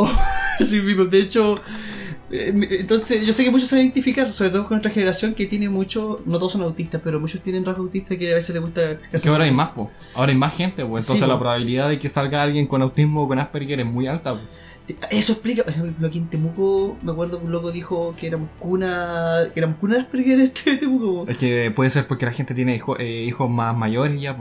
Oh, 0.00 0.16
así 0.60 0.80
mismo, 0.80 1.06
de 1.06 1.18
hecho. 1.18 1.60
Eh, 2.30 2.52
Entonces, 2.80 3.26
yo 3.26 3.32
sé 3.32 3.44
que 3.44 3.50
muchos 3.50 3.68
se 3.68 3.76
van 3.76 3.80
a 3.80 3.84
identificar, 3.84 4.32
sobre 4.32 4.50
todo 4.50 4.62
con 4.64 4.76
nuestra 4.76 4.90
generación 4.92 5.34
que 5.34 5.46
tiene 5.46 5.68
mucho, 5.68 6.20
no 6.26 6.38
todos 6.38 6.52
son 6.52 6.62
autistas, 6.62 7.00
pero 7.02 7.18
muchos 7.20 7.40
tienen 7.40 7.64
rasgos 7.64 7.86
autistas 7.86 8.16
que 8.18 8.30
a 8.32 8.34
veces 8.34 8.54
les 8.54 8.62
gusta. 8.62 8.82
Es 9.12 9.22
que 9.22 9.28
ahora 9.28 9.44
hay 9.44 9.52
más, 9.52 9.70
po. 9.70 9.90
Ahora 10.14 10.32
hay 10.32 10.38
más 10.38 10.54
gente, 10.54 10.84
pues. 10.84 11.04
Entonces 11.04 11.22
Sí, 11.24 11.26
la 11.28 11.34
po. 11.34 11.40
probabilidad 11.40 11.88
de 11.88 11.98
que 11.98 12.08
salga 12.08 12.42
alguien 12.42 12.66
con 12.66 12.82
autismo 12.82 13.22
o 13.22 13.28
con 13.28 13.38
Asperger 13.38 13.80
es 13.80 13.86
muy 13.86 14.06
alta, 14.06 14.34
po. 14.34 14.40
Eso 15.10 15.32
explica, 15.34 15.64
por 15.64 15.72
ejemplo, 15.74 16.08
aquí 16.08 16.16
en 16.16 16.28
Temuco, 16.30 16.96
me 17.02 17.12
acuerdo 17.12 17.38
que 17.38 17.44
un 17.44 17.52
loco 17.52 17.70
dijo 17.70 18.14
que 18.18 18.26
éramos 18.26 18.48
cuna, 18.58 19.48
que 19.52 19.60
éramos 19.60 19.76
cuna 19.78 19.96
de 19.96 20.00
Asperger 20.00 20.40
este 20.40 20.78
Temuco. 20.78 21.26
Es 21.28 21.36
que 21.36 21.70
puede 21.70 21.90
ser 21.90 22.06
porque 22.06 22.24
la 22.24 22.32
gente 22.32 22.54
tiene 22.54 22.74
hijo- 22.76 22.98
eh, 22.98 23.24
hijos 23.24 23.50
más 23.50 23.76
mayores 23.76 24.18
ya. 24.18 24.34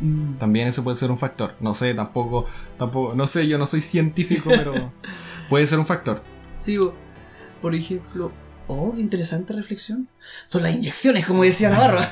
Mm, 0.00 0.34
También 0.38 0.66
eso 0.68 0.82
puede 0.82 0.96
ser 0.96 1.10
un 1.10 1.18
factor. 1.18 1.54
No 1.60 1.74
sé, 1.74 1.92
tampoco, 1.94 2.46
tampoco, 2.78 3.14
no 3.14 3.26
sé, 3.26 3.46
yo 3.46 3.58
no 3.58 3.66
soy 3.66 3.82
científico, 3.82 4.48
pero 4.56 4.92
puede 5.50 5.66
ser 5.66 5.78
un 5.78 5.86
factor. 5.86 6.22
Sigo, 6.58 6.94
por 7.62 7.74
ejemplo. 7.74 8.32
Oh, 8.68 8.94
interesante 8.96 9.54
reflexión. 9.54 10.08
Son 10.48 10.62
las 10.62 10.74
inyecciones, 10.74 11.26
como 11.26 11.42
decía 11.42 11.70
Navarro. 11.70 11.98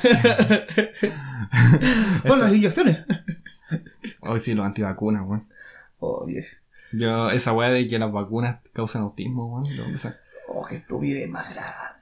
Son 2.26 2.40
las 2.40 2.54
inyecciones. 2.54 3.04
Hoy 4.20 4.40
sí, 4.40 4.54
los 4.54 4.64
antivacunas, 4.64 5.22
weón. 5.26 5.48
Oh, 5.98 6.24
Dios. 6.26 6.46
Yo, 6.92 7.30
esa 7.30 7.52
weá 7.52 7.70
de 7.70 7.86
que 7.86 7.98
las 7.98 8.10
vacunas 8.10 8.60
causan 8.72 9.02
autismo, 9.02 9.46
weón, 9.46 9.64
¿de 9.64 9.76
dónde? 9.76 9.98
Oh, 10.48 10.64
qué 10.66 10.76
estupidez 10.76 11.28
más 11.28 11.52
grande. 11.54 12.00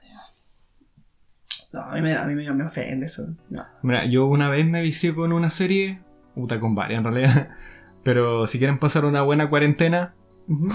No, 1.71 1.81
a 1.81 1.93
mí 1.93 2.01
me, 2.01 2.15
a 2.15 2.25
mí 2.25 2.33
me, 2.33 2.51
me 2.51 2.63
ofende 2.63 3.05
eso. 3.05 3.27
No. 3.49 3.63
Mira, 3.83 4.05
yo 4.05 4.25
una 4.25 4.49
vez 4.49 4.65
me 4.65 4.81
vicié 4.81 5.13
con 5.13 5.31
una 5.31 5.51
serie, 5.51 6.01
puta 6.33 6.59
con 6.59 6.73
varias 6.73 6.99
en 6.99 7.03
realidad, 7.03 7.49
pero 8.03 8.47
si 8.47 8.57
quieren 8.57 8.79
pasar 8.79 9.05
una 9.05 9.21
buena 9.21 9.49
cuarentena, 9.49 10.15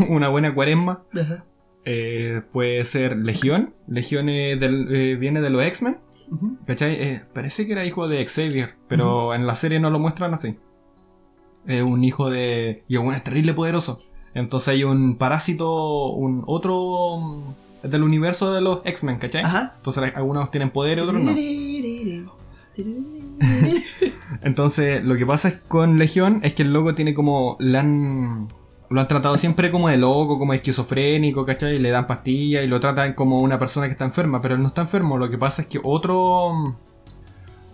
una 0.08 0.28
buena 0.28 0.54
cuaresma, 0.54 1.02
Ajá. 1.12 1.44
Eh, 1.84 2.42
puede 2.52 2.84
ser 2.84 3.16
Legión. 3.16 3.74
Legión 3.88 4.28
eh, 4.28 4.56
del- 4.56 4.94
eh, 4.94 5.16
viene 5.16 5.40
de 5.40 5.50
los 5.50 5.62
X-Men. 5.64 5.98
¿cachai? 6.66 6.94
Eh, 6.94 7.22
parece 7.34 7.66
que 7.66 7.72
era 7.72 7.84
hijo 7.84 8.08
de 8.08 8.24
Xavier, 8.26 8.74
pero 8.88 9.34
en 9.34 9.46
la 9.46 9.54
serie 9.54 9.80
no 9.80 9.90
lo 9.90 9.98
muestran 9.98 10.34
así. 10.34 10.56
Es 11.66 11.82
un 11.82 12.02
hijo 12.04 12.30
de... 12.30 12.82
y 12.88 12.96
bueno, 12.96 13.12
es 13.12 13.22
terrible 13.24 13.54
poderoso. 13.54 13.98
Entonces 14.34 14.68
hay 14.68 14.84
un 14.84 15.16
parásito, 15.16 16.08
un 16.12 16.42
otro 16.46 17.18
mm, 17.18 17.88
del 17.88 18.02
universo 18.02 18.52
de 18.52 18.60
los 18.62 18.80
X-Men, 18.84 19.18
¿cachai? 19.18 19.42
Ajá. 19.44 19.74
Entonces 19.76 20.12
algunos 20.16 20.50
tienen 20.50 20.70
poder 20.70 20.98
y 20.98 21.00
otros 21.02 21.22
no. 21.22 21.32
Entonces, 24.42 25.04
lo 25.04 25.16
que 25.16 25.26
pasa 25.26 25.48
es 25.48 25.54
con 25.68 25.98
Legión 25.98 26.40
es 26.42 26.54
que 26.54 26.62
el 26.62 26.72
loco 26.72 26.94
tiene 26.94 27.14
como. 27.14 27.56
Le 27.60 27.78
han. 27.78 28.48
Lo 28.90 29.00
han 29.00 29.08
tratado 29.08 29.36
siempre 29.38 29.70
como 29.70 29.88
de 29.88 29.96
loco, 29.96 30.38
como 30.38 30.52
esquizofrénico, 30.54 31.44
¿cachai? 31.46 31.76
Y 31.76 31.78
le 31.78 31.90
dan 31.90 32.06
pastillas 32.06 32.64
y 32.64 32.68
lo 32.68 32.80
tratan 32.80 33.14
como 33.14 33.40
una 33.40 33.58
persona 33.58 33.86
que 33.86 33.92
está 33.92 34.04
enferma, 34.04 34.40
pero 34.42 34.54
él 34.54 34.62
no 34.62 34.68
está 34.68 34.82
enfermo. 34.82 35.16
Lo 35.18 35.30
que 35.30 35.38
pasa 35.38 35.62
es 35.62 35.68
que 35.68 35.80
otro. 35.82 36.76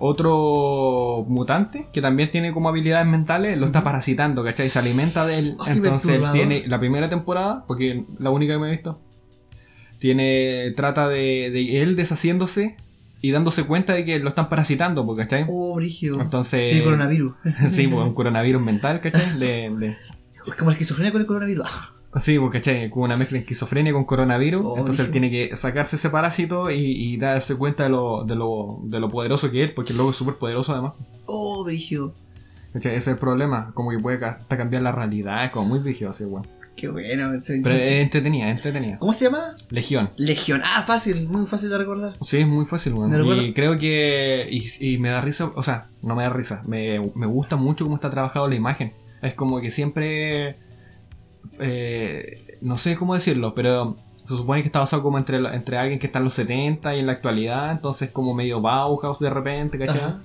Otro 0.02 1.26
mutante 1.28 1.88
que 1.92 2.00
también 2.00 2.30
tiene 2.30 2.54
como 2.54 2.70
habilidades 2.70 3.06
mentales 3.06 3.58
lo 3.58 3.66
está 3.66 3.84
parasitando, 3.84 4.42
¿cachai? 4.42 4.70
Se 4.70 4.78
alimenta 4.78 5.26
de 5.26 5.38
él. 5.38 5.56
Ay, 5.60 5.76
Entonces 5.76 6.16
él 6.22 6.24
tiene 6.32 6.64
la 6.66 6.78
primera 6.80 7.10
temporada, 7.10 7.64
porque 7.66 8.06
la 8.18 8.30
única 8.30 8.54
que 8.54 8.58
me 8.60 8.68
he 8.68 8.70
visto, 8.70 8.98
tiene. 9.98 10.72
Trata 10.74 11.06
de, 11.08 11.50
de 11.52 11.82
él 11.82 11.96
deshaciéndose 11.96 12.76
y 13.20 13.30
dándose 13.30 13.64
cuenta 13.64 13.92
de 13.92 14.06
que 14.06 14.18
lo 14.20 14.30
están 14.30 14.48
parasitando, 14.48 15.04
pues, 15.04 15.18
¿cachai? 15.18 15.44
Oh, 15.46 15.74
Brigio. 15.74 16.18
Entonces. 16.18 16.70
Tiene 16.70 16.84
coronavirus. 16.84 17.34
Sí, 17.68 17.86
pues 17.86 18.02
un 18.06 18.14
coronavirus 18.14 18.62
mental, 18.62 19.00
¿cachai? 19.02 19.38
Le- 19.38 19.68
le- 19.68 19.96
Es 20.50 20.56
como 20.56 20.70
la 20.70 20.74
esquizofrenia 20.74 21.12
con 21.12 21.20
el 21.20 21.26
coronavirus. 21.26 21.68
Sí, 22.16 22.40
pues, 22.40 22.50
¿cachai? 22.50 22.90
Como 22.90 23.04
una 23.04 23.16
mezcla 23.16 23.36
de 23.36 23.42
esquizofrenia 23.42 23.92
con 23.92 24.04
coronavirus. 24.04 24.62
Oh, 24.64 24.76
entonces 24.76 25.06
él 25.06 25.12
tiene 25.12 25.30
que 25.30 25.54
sacarse 25.54 25.94
ese 25.94 26.10
parásito 26.10 26.68
y, 26.68 26.76
y 26.76 27.16
darse 27.18 27.54
cuenta 27.54 27.84
de 27.84 27.90
lo, 27.90 28.24
de, 28.24 28.34
lo, 28.34 28.80
de 28.82 28.98
lo 28.98 29.08
poderoso 29.08 29.48
que 29.52 29.62
es, 29.62 29.70
porque 29.70 29.92
el 29.92 29.98
loco 29.98 30.10
es 30.10 30.16
súper 30.16 30.34
poderoso 30.34 30.72
además. 30.72 30.94
Oh. 31.26 31.64
¿Cachai? 31.64 32.96
Ese 32.96 32.96
es 32.96 33.06
el 33.14 33.18
problema, 33.18 33.70
como 33.74 33.90
que 33.90 34.00
puede 34.00 34.24
hasta 34.24 34.56
cambiar 34.56 34.82
la 34.82 34.90
realidad, 34.90 35.44
es 35.44 35.52
como 35.52 35.68
muy 35.68 35.78
vigio 35.78 36.10
así, 36.10 36.24
weón. 36.24 36.46
Qué 36.76 36.88
bueno. 36.88 37.32
Pero 37.46 37.68
es 37.76 38.02
entretenida, 38.02 38.50
es 38.50 38.56
entretenida. 38.56 38.98
¿Cómo 38.98 39.12
se 39.12 39.26
llama? 39.26 39.54
Legión. 39.68 40.08
Legión. 40.16 40.62
Ah, 40.64 40.84
fácil, 40.86 41.28
muy 41.28 41.46
fácil 41.46 41.68
de 41.68 41.78
recordar. 41.78 42.14
Sí, 42.24 42.38
es 42.38 42.46
muy 42.46 42.64
fácil, 42.64 42.94
weón. 42.94 43.38
Y 43.38 43.52
creo 43.52 43.78
que. 43.78 44.46
Y, 44.50 44.94
y 44.94 44.98
me 44.98 45.10
da 45.10 45.20
risa, 45.20 45.52
o 45.54 45.62
sea, 45.62 45.88
no 46.00 46.14
me 46.14 46.22
da 46.22 46.30
risa. 46.30 46.62
Me, 46.66 46.98
me 47.14 47.26
gusta 47.26 47.56
mucho 47.56 47.84
cómo 47.84 47.96
está 47.96 48.10
trabajado 48.10 48.48
la 48.48 48.54
imagen. 48.54 48.94
Es 49.22 49.34
como 49.34 49.60
que 49.60 49.70
siempre. 49.70 50.56
eh, 51.58 52.36
no 52.60 52.76
sé 52.76 52.96
cómo 52.96 53.14
decirlo, 53.14 53.54
pero 53.54 53.96
se 54.24 54.36
supone 54.36 54.62
que 54.62 54.66
está 54.68 54.78
basado 54.78 55.02
como 55.02 55.18
entre, 55.18 55.38
entre 55.54 55.78
alguien 55.78 55.98
que 55.98 56.06
está 56.06 56.18
en 56.18 56.24
los 56.24 56.34
70 56.34 56.94
y 56.96 57.00
en 57.00 57.06
la 57.06 57.12
actualidad. 57.12 57.72
Entonces, 57.72 58.10
como 58.10 58.34
medio 58.34 58.60
Bauhaus 58.60 59.18
de 59.18 59.30
repente, 59.30 59.78
¿cachai? 59.78 59.98
Ajá. 60.00 60.20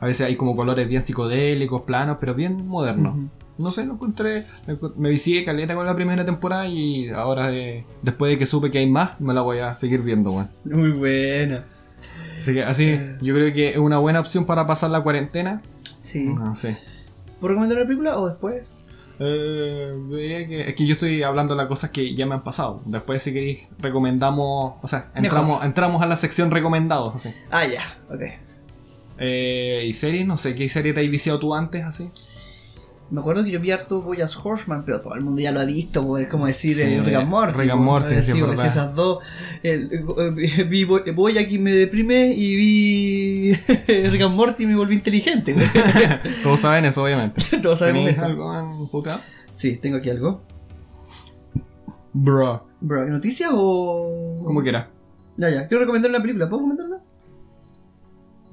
A 0.00 0.06
veces 0.06 0.26
hay 0.26 0.36
como 0.36 0.56
colores 0.56 0.86
bien 0.88 1.02
psicodélicos, 1.02 1.82
planos, 1.82 2.18
pero 2.20 2.34
bien 2.34 2.66
modernos. 2.66 3.16
No 3.56 3.70
sé, 3.70 3.86
lo 3.86 3.94
encontré. 3.94 4.44
Me, 4.66 4.76
me 4.96 5.08
vicié 5.10 5.44
caleta 5.44 5.74
con 5.74 5.86
la 5.86 5.94
primera 5.94 6.24
temporada 6.24 6.66
y 6.66 7.08
ahora, 7.10 7.52
eh, 7.52 7.84
después 8.02 8.30
de 8.32 8.38
que 8.38 8.44
supe 8.46 8.70
que 8.70 8.78
hay 8.78 8.90
más, 8.90 9.18
me 9.20 9.32
la 9.32 9.42
voy 9.42 9.58
a 9.60 9.74
seguir 9.74 10.02
viendo, 10.02 10.32
weón. 10.32 10.48
Muy 10.64 10.90
buena. 10.90 11.64
Así 12.38 12.52
que 12.52 12.64
así, 12.64 12.84
Eh. 12.88 13.16
yo 13.22 13.34
creo 13.34 13.54
que 13.54 13.70
es 13.70 13.76
una 13.78 13.98
buena 13.98 14.20
opción 14.20 14.44
para 14.44 14.66
pasar 14.66 14.90
la 14.90 15.00
cuarentena. 15.02 15.62
Sí. 15.80 16.24
No 16.24 16.54
sé. 16.54 16.76
¿Puedo 17.40 17.50
recomendar 17.50 17.78
una 17.78 17.86
película 17.86 18.18
o 18.18 18.28
después? 18.28 18.88
Eh, 19.20 19.92
diría 20.08 20.46
que 20.46 20.68
es 20.70 20.74
que 20.74 20.86
yo 20.86 20.94
estoy 20.94 21.22
hablando 21.22 21.54
de 21.54 21.58
las 21.58 21.68
cosas 21.68 21.90
que 21.90 22.14
ya 22.14 22.26
me 22.26 22.34
han 22.34 22.42
pasado. 22.42 22.82
Después, 22.84 23.22
si 23.22 23.32
queréis, 23.32 23.66
recomendamos. 23.78 24.74
O 24.82 24.88
sea, 24.88 25.10
entramos, 25.14 25.64
entramos 25.64 26.02
a 26.02 26.06
la 26.06 26.16
sección 26.16 26.50
recomendados. 26.50 27.14
Así. 27.14 27.34
Ah, 27.50 27.64
ya, 27.66 27.98
ok. 28.12 28.22
Eh, 29.18 29.84
¿Y 29.86 29.94
series? 29.94 30.26
No 30.26 30.36
sé, 30.36 30.54
¿qué 30.54 30.68
serie 30.68 30.92
te 30.92 31.00
has 31.00 31.10
viciado 31.10 31.38
tú 31.38 31.54
antes? 31.54 31.84
Así. 31.84 32.10
Me 33.10 33.20
acuerdo 33.20 33.44
que 33.44 33.50
yo 33.50 33.60
vi 33.60 33.70
harto 33.70 34.00
Boyas 34.02 34.36
Horseman, 34.42 34.84
pero 34.84 35.00
todo 35.00 35.14
el 35.14 35.20
mundo 35.20 35.40
ya 35.40 35.52
lo 35.52 35.60
ha 35.60 35.64
visto, 35.64 36.16
es 36.18 36.26
como 36.28 36.46
decir 36.46 36.74
Sí, 36.74 37.00
Rick 37.00 37.14
and 37.14 37.28
Morty. 37.28 37.58
Rick 37.58 37.70
and 37.70 37.80
Morty, 37.82 38.22
sí, 38.22 38.40
esas 38.52 38.94
dos. 38.94 39.18
el- 39.62 39.90
eh, 39.92 40.64
vi 40.64 40.84
Boy- 40.84 41.02
y 41.54 41.58
me 41.58 41.74
deprime 41.74 42.32
y 42.32 42.56
vi 42.56 43.52
Rick 44.10 44.22
and 44.22 44.34
Morty 44.34 44.64
y 44.64 44.66
me 44.66 44.74
volví 44.76 44.94
inteligente. 44.94 45.54
Todos 46.42 46.60
saben 46.60 46.86
eso, 46.86 47.04
obviamente. 47.04 47.42
Todos 47.62 47.78
sabemos 47.78 48.00
¿Tenéis 48.00 48.16
eso. 48.16 48.26
algo 48.26 48.58
en? 48.58 49.20
Sí, 49.52 49.76
tengo 49.76 49.98
aquí 49.98 50.10
algo. 50.10 50.42
Bro. 52.12 52.66
Bro, 52.80 53.06
¿noticias 53.08 53.50
o.? 53.52 54.42
Como 54.44 54.62
quiera. 54.62 54.90
Ya, 55.36 55.50
ya. 55.50 55.68
Quiero 55.68 55.80
recomendar 55.82 56.10
una 56.10 56.20
película. 56.20 56.48
¿Puedo 56.48 56.62
comentarla? 56.62 56.98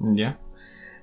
Ya. 0.00 0.38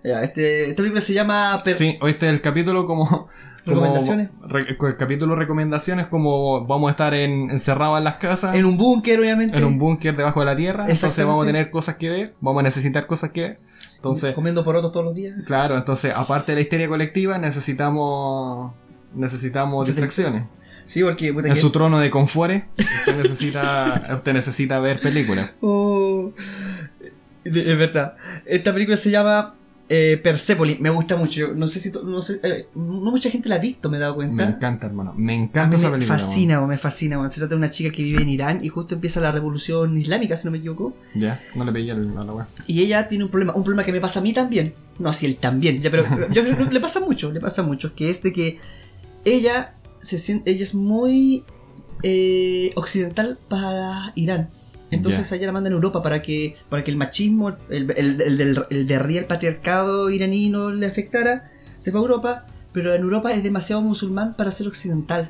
Ya, 0.03 0.23
este, 0.23 0.65
esta 0.69 0.77
película 0.77 1.01
se 1.01 1.13
llama. 1.13 1.59
Per- 1.63 1.75
Sí, 1.75 1.97
este 2.01 2.27
es 2.27 2.33
el 2.33 2.41
capítulo 2.41 2.85
como. 2.85 3.05
como- 3.07 3.29
Recomendaciones. 3.65 4.29
re- 4.47 4.77
el 4.79 4.97
capítulo 4.97 5.35
recomendaciones 5.35 6.07
como 6.07 6.65
vamos 6.65 6.87
a 6.87 6.91
estar 6.91 7.13
en, 7.13 7.51
encerrados 7.51 7.97
en 7.97 8.05
las 8.05 8.15
casas. 8.15 8.55
En 8.55 8.65
un 8.65 8.77
búnker, 8.77 9.19
obviamente. 9.19 9.55
en 9.57 9.63
un 9.65 9.77
búnker 9.77 10.15
debajo 10.15 10.39
de 10.39 10.45
la 10.45 10.55
tierra. 10.55 10.85
Entonces 10.89 11.25
vamos 11.25 11.43
a 11.43 11.47
tener 11.47 11.69
cosas 11.69 11.95
que 11.97 12.09
ver, 12.09 12.33
vamos 12.39 12.61
a 12.61 12.63
necesitar 12.63 13.05
cosas 13.05 13.31
que 13.31 13.41
ver. 13.41 13.59
Entonces, 13.97 14.33
Comiendo 14.33 14.63
porotos 14.63 14.91
todos 14.93 15.05
los 15.05 15.13
días. 15.13 15.35
claro, 15.45 15.75
entonces 15.77 16.13
aparte 16.15 16.53
de 16.53 16.55
la 16.55 16.61
histeria 16.61 16.87
colectiva 16.87 17.37
necesitamos 17.37 18.71
necesitamos 19.13 19.85
distracciones. 19.87 20.43
Sí, 20.85 21.03
porque. 21.03 21.33
Puta, 21.33 21.47
En 21.49 21.53
que- 21.53 21.59
su 21.59 21.69
trono 21.71 21.99
de 21.99 22.09
confort, 22.09 22.63
usted 22.77 23.17
necesita 23.17 24.09
usted 24.15 24.33
necesita 24.33 24.79
ver 24.79 24.99
películas. 25.01 25.51
Oh, 25.61 26.31
es 27.43 27.77
verdad. 27.77 28.15
Esta 28.45 28.73
película 28.73 28.97
se 28.97 29.11
llama 29.11 29.55
Eh, 29.91 30.19
Persepolis, 30.21 30.79
me 30.79 30.91
gusta 30.91 31.15
mucho. 31.17 31.39
Yo 31.39 31.47
no 31.55 31.67
sé 31.67 31.79
si. 31.79 31.91
to- 31.91 32.03
No, 32.03 32.21
sé, 32.21 32.39
eh, 32.43 32.67
no 32.75 33.09
mucha 33.11 33.31
gente 33.31 33.49
la 33.49 33.55
ha 33.55 33.57
visto, 33.57 33.89
me 33.89 33.97
he 33.97 33.99
dado 33.99 34.13
Me 34.13 34.17
cuenta. 34.27 34.47
encanta, 34.47 34.85
hermano. 34.85 35.13
Me 35.17 35.33
A 35.33 35.35
encanta 35.35 35.69
mí 35.69 35.75
esa 35.75 35.89
me 35.89 36.01
fascina, 36.01 36.61
me 36.67 36.77
fascina. 36.77 37.27
Se 37.27 37.39
trata 37.39 37.55
de 37.55 37.57
una 37.57 37.71
chica 37.71 37.89
que 37.91 38.03
vive 38.03 38.21
en 38.21 38.29
Irán 38.29 38.63
y 38.63 38.69
justo 38.69 38.93
empieza 38.93 39.19
la 39.19 39.31
revolución 39.31 39.97
islámica, 39.97 40.37
si 40.37 40.45
no 40.45 40.51
me 40.51 40.59
equivoco. 40.59 40.95
Ya, 41.15 41.41
no 41.55 41.65
le 41.65 41.71
pegué 41.71 41.91
a 41.91 41.95
la 41.95 42.33
weá. 42.33 42.47
Y 42.67 42.81
ella 42.83 43.07
tiene 43.07 43.23
un 43.23 43.31
problema, 43.31 43.53
un 43.55 43.63
problema 43.63 43.83
que 43.83 43.91
me 43.91 43.99
pasa 43.99 44.19
a 44.19 44.23
mí 44.23 44.31
también. 44.31 44.75
No, 44.99 45.11
si 45.11 45.25
él 45.25 45.37
también, 45.37 45.81
ya, 45.81 45.89
pero, 45.89 46.05
pero 46.07 46.31
yo 46.31 46.43
creo 46.43 46.67
que 46.67 46.73
le 46.73 46.79
pasa 46.81 46.99
mucho, 46.99 47.31
le 47.31 47.39
pasa 47.39 47.63
mucho, 47.63 47.95
que 47.95 48.11
es 48.11 48.21
de 48.21 48.31
que 48.31 48.59
ella 49.25 49.73
se 50.01 50.19
siente, 50.19 50.51
ella 50.51 50.63
es 50.63 50.75
muy 50.75 51.45
eh, 52.03 52.71
occidental 52.75 53.39
para 53.49 54.11
Irán. 54.15 54.49
Entonces 54.91 55.31
allá 55.31 55.45
la 55.45 55.51
mandan 55.51 55.73
a 55.73 55.75
Europa 55.75 56.01
para 56.01 56.21
que, 56.21 56.55
para 56.69 56.83
que 56.83 56.91
el 56.91 56.97
machismo, 56.97 57.49
el, 57.69 57.91
el, 57.91 58.21
el, 58.21 58.65
el 58.69 58.87
de 58.87 59.25
patriarcado 59.27 60.09
iraní 60.09 60.49
no 60.49 60.71
le 60.71 60.85
afectara, 60.85 61.51
se 61.77 61.91
fue 61.91 61.99
a 61.99 62.03
Europa, 62.03 62.45
pero 62.73 62.93
en 62.95 63.01
Europa 63.01 63.31
es 63.31 63.43
demasiado 63.43 63.81
musulmán 63.81 64.35
para 64.35 64.51
ser 64.51 64.67
occidental. 64.67 65.29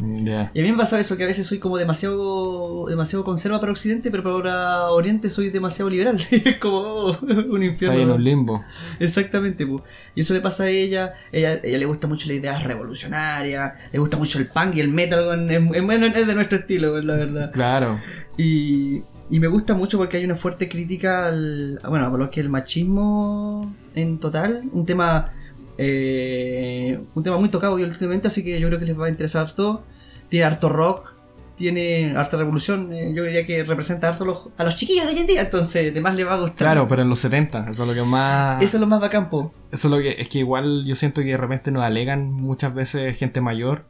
Y 0.00 0.30
a 0.30 0.62
mí 0.62 0.72
me 0.72 0.76
pasa 0.76 0.98
eso, 0.98 1.16
que 1.16 1.22
a 1.22 1.26
veces 1.26 1.46
soy 1.46 1.58
como 1.58 1.78
demasiado 1.78 2.86
demasiado 2.88 3.24
conserva 3.24 3.60
para 3.60 3.70
Occidente, 3.70 4.10
pero 4.10 4.24
para 4.24 4.90
Oriente 4.90 5.30
soy 5.30 5.50
demasiado 5.50 5.88
liberal. 5.88 6.20
Es 6.30 6.58
como 6.58 6.78
oh, 6.78 7.18
un 7.22 7.62
infierno. 7.62 7.96
Ahí 7.96 8.02
en 8.02 8.10
un 8.10 8.24
limbo. 8.24 8.64
Exactamente, 8.98 9.66
pu. 9.66 9.82
y 10.14 10.22
eso 10.22 10.34
le 10.34 10.40
pasa 10.40 10.64
a 10.64 10.68
ella. 10.68 11.14
ella. 11.30 11.60
Ella 11.62 11.78
le 11.78 11.86
gusta 11.86 12.08
mucho 12.08 12.28
la 12.28 12.34
idea 12.34 12.58
revolucionaria, 12.58 13.74
le 13.92 13.98
gusta 13.98 14.16
mucho 14.16 14.38
el 14.38 14.46
punk 14.46 14.76
y 14.76 14.80
el 14.80 14.88
metal, 14.88 15.48
es, 15.48 16.26
de 16.26 16.34
nuestro 16.34 16.58
estilo, 16.58 17.00
la 17.00 17.16
verdad. 17.16 17.52
Claro. 17.52 18.00
Y, 18.36 19.02
y 19.30 19.38
me 19.38 19.46
gusta 19.46 19.74
mucho 19.74 19.96
porque 19.96 20.16
hay 20.16 20.24
una 20.24 20.36
fuerte 20.36 20.68
crítica 20.68 21.28
al. 21.28 21.80
Bueno, 21.88 22.06
a 22.06 22.18
lo 22.18 22.30
que 22.30 22.40
el 22.40 22.48
machismo 22.48 23.74
en 23.94 24.18
total, 24.18 24.64
un 24.72 24.84
tema. 24.84 25.32
Eh, 25.78 27.00
un 27.14 27.22
tema 27.22 27.38
muy 27.38 27.48
tocado 27.48 27.74
últimamente, 27.74 28.28
así 28.28 28.44
que 28.44 28.58
yo 28.60 28.68
creo 28.68 28.78
que 28.78 28.86
les 28.86 28.98
va 28.98 29.06
a 29.06 29.10
interesar 29.10 29.46
harto. 29.46 29.84
Tiene 30.28 30.44
harto 30.46 30.68
rock, 30.68 31.12
tiene 31.56 32.14
harta 32.16 32.36
revolución, 32.36 32.92
eh, 32.92 33.12
yo 33.14 33.22
diría 33.24 33.46
que 33.46 33.62
representa 33.62 34.08
harto 34.08 34.24
a 34.24 34.26
los, 34.26 34.48
a 34.56 34.64
los 34.64 34.76
chiquillos 34.76 35.06
de 35.06 35.12
hoy 35.12 35.18
en 35.20 35.26
día, 35.26 35.42
entonces 35.42 35.90
además 35.92 36.16
les 36.16 36.26
va 36.26 36.34
a 36.34 36.40
gustar. 36.40 36.56
Claro, 36.56 36.88
pero 36.88 37.02
en 37.02 37.08
los 37.08 37.18
70, 37.20 37.66
eso 37.70 37.82
es 37.82 37.88
lo 37.88 37.94
que 37.94 38.02
más. 38.02 38.62
Eso 38.62 38.76
es 38.76 38.80
lo 38.80 38.86
más 38.86 39.00
bacán, 39.00 39.30
po. 39.30 39.52
Eso 39.70 39.88
es 39.88 39.92
lo 39.92 39.98
que. 39.98 40.20
Es 40.20 40.28
que 40.28 40.38
igual 40.38 40.84
yo 40.86 40.94
siento 40.94 41.20
que 41.20 41.28
de 41.28 41.36
repente 41.36 41.70
nos 41.70 41.82
alegan 41.82 42.32
muchas 42.32 42.74
veces 42.74 43.16
gente 43.16 43.40
mayor 43.40 43.86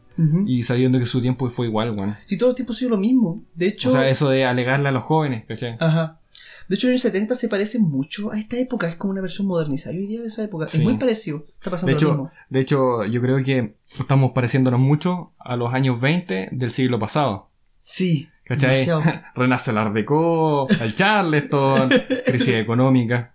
y 0.46 0.62
sabiendo 0.62 1.00
que 1.00 1.06
su 1.06 1.20
tiempo 1.20 1.50
fue 1.50 1.66
igual, 1.66 1.90
weón. 1.90 2.16
Si 2.24 2.38
todo 2.38 2.50
el 2.50 2.54
tiempo 2.54 2.72
ha 2.72 2.76
sido 2.76 2.92
lo 2.92 2.98
mismo. 2.98 3.42
De 3.54 3.66
hecho, 3.66 3.88
O 3.88 3.92
sea, 3.92 4.08
eso 4.08 4.30
de 4.30 4.44
alegarle 4.44 4.88
a 4.88 4.92
los 4.92 5.02
jóvenes, 5.02 5.44
¿cachai? 5.48 5.76
ajá. 5.80 6.20
De 6.68 6.76
hecho, 6.76 6.86
en 6.88 6.94
el 6.94 7.00
70 7.00 7.34
se 7.34 7.48
parece 7.48 7.78
mucho 7.78 8.32
a 8.32 8.38
esta 8.38 8.56
época. 8.56 8.88
Es 8.88 8.96
como 8.96 9.12
una 9.12 9.20
versión 9.20 9.46
modernizada. 9.46 9.94
Yo 9.94 10.00
diría 10.00 10.20
de 10.20 10.26
esa 10.28 10.42
época. 10.44 10.66
Sí. 10.68 10.78
Es 10.78 10.84
muy 10.84 10.96
parecido. 10.96 11.44
Está 11.58 11.70
pasando 11.70 11.88
De 11.88 11.92
lo 11.92 11.98
hecho, 11.98 12.08
mismo. 12.10 12.30
de 12.48 12.60
hecho, 12.60 13.04
yo 13.04 13.20
creo 13.20 13.44
que 13.44 13.74
estamos 13.98 14.32
pareciéndonos 14.32 14.80
mucho 14.80 15.32
a 15.38 15.56
los 15.56 15.72
años 15.74 16.00
20 16.00 16.48
del 16.52 16.70
siglo 16.70 16.98
pasado. 16.98 17.50
Sí. 17.78 18.28
¿Cachai? 18.46 18.86
Renace 19.34 19.70
el 19.70 19.78
Art 19.78 19.94
Deco, 19.94 20.68
el 20.68 20.94
Charleston, 20.94 21.88
crisis 22.26 22.54
económica, 22.56 23.34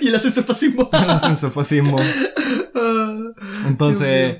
y 0.00 0.08
el 0.08 0.14
ascenso 0.14 0.42
fascismo. 0.42 0.88
el 0.92 1.10
ascenso 1.10 1.50
fascismo. 1.50 1.96
Ah, 2.76 3.16
Entonces, 3.68 4.38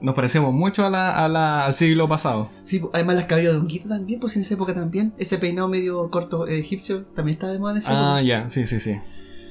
nos 0.00 0.14
parecemos 0.14 0.52
mucho 0.52 0.84
a 0.86 0.90
la, 0.90 1.24
a 1.24 1.28
la- 1.28 1.66
al 1.66 1.74
siglo 1.74 2.08
pasado. 2.08 2.48
Sí, 2.62 2.82
además 2.92 3.16
las 3.16 3.24
cabellos 3.26 3.54
de 3.54 3.60
honguito 3.60 3.88
también, 3.88 4.20
pues 4.20 4.36
en 4.36 4.42
esa 4.42 4.54
época 4.54 4.74
también. 4.74 5.12
Ese 5.18 5.38
peinado 5.38 5.68
medio 5.68 6.10
corto 6.10 6.46
eh, 6.46 6.58
egipcio 6.58 7.04
también 7.14 7.34
estaba 7.36 7.52
de 7.52 7.58
moda 7.58 7.72
en 7.72 7.78
esa 7.78 7.92
Ah, 7.92 8.20
época. 8.20 8.22
ya, 8.22 8.48
sí, 8.48 8.66
sí, 8.66 8.80
sí. 8.80 8.96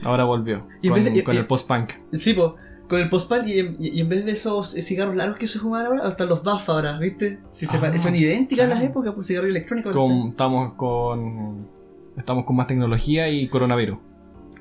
Ahora 0.04 0.24
volvió. 0.26 0.68
Y 0.82 0.90
con, 0.90 1.04
de- 1.04 1.24
con 1.24 1.36
y- 1.36 1.38
el 1.40 1.48
post-punk. 1.48 1.92
Sí, 2.14 2.34
pues. 2.34 2.52
Con 2.88 3.00
el 3.00 3.10
postpan 3.10 3.50
y, 3.50 3.54
y 3.80 4.00
en 4.00 4.10
vez 4.10 4.26
de 4.26 4.32
esos 4.34 4.76
eh, 4.76 4.82
cigarros 4.84 5.16
largos 5.16 5.40
que 5.40 5.48
se 5.48 5.58
fuman 5.58 5.88
ahora, 5.88 6.04
hasta 6.04 6.26
los 6.26 6.44
BAF 6.44 6.70
ahora, 6.70 7.00
¿viste? 7.00 7.40
Si 7.50 7.66
se 7.66 7.78
Ah, 7.78 7.98
son 7.98 8.16
idénticas 8.16 8.70
las 8.70 8.80
ah. 8.80 8.84
épocas, 8.84 9.12
pues 9.16 9.26
cigarro 9.26 9.48
electrónico. 9.48 9.90
Con, 9.90 10.28
estamos 10.30 10.76
con. 10.76 11.68
Estamos 12.16 12.46
con 12.46 12.56
más 12.56 12.68
tecnología 12.68 13.28
y 13.28 13.48
coronavirus. 13.48 13.98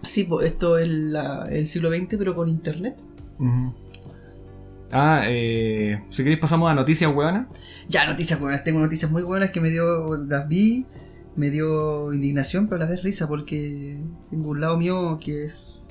Sí, 0.02 0.24
pues 0.24 0.46
esto 0.50 0.78
es 0.78 0.88
la- 0.88 1.46
el 1.50 1.66
siglo 1.66 1.90
XX, 1.90 2.16
pero 2.16 2.34
con 2.34 2.48
internet. 2.48 2.96
Ah, 4.96 5.22
eh, 5.26 6.00
si 6.10 6.22
queréis 6.22 6.40
pasamos 6.40 6.70
a 6.70 6.74
noticias, 6.74 7.12
hueonas. 7.12 7.48
Ya, 7.88 8.06
noticias 8.06 8.40
buenas. 8.40 8.62
Tengo 8.62 8.78
noticias 8.78 9.10
muy 9.10 9.24
buenas 9.24 9.50
que 9.50 9.60
me 9.60 9.68
dio. 9.68 10.16
Las 10.16 10.46
vi, 10.46 10.86
me 11.34 11.50
dio 11.50 12.12
indignación, 12.12 12.68
pero 12.68 12.80
a 12.80 12.84
la 12.84 12.90
vez 12.92 13.02
risa, 13.02 13.26
porque 13.26 13.98
tengo 14.30 14.50
un 14.50 14.60
lado 14.60 14.76
mío 14.76 15.18
que 15.20 15.46
es. 15.46 15.90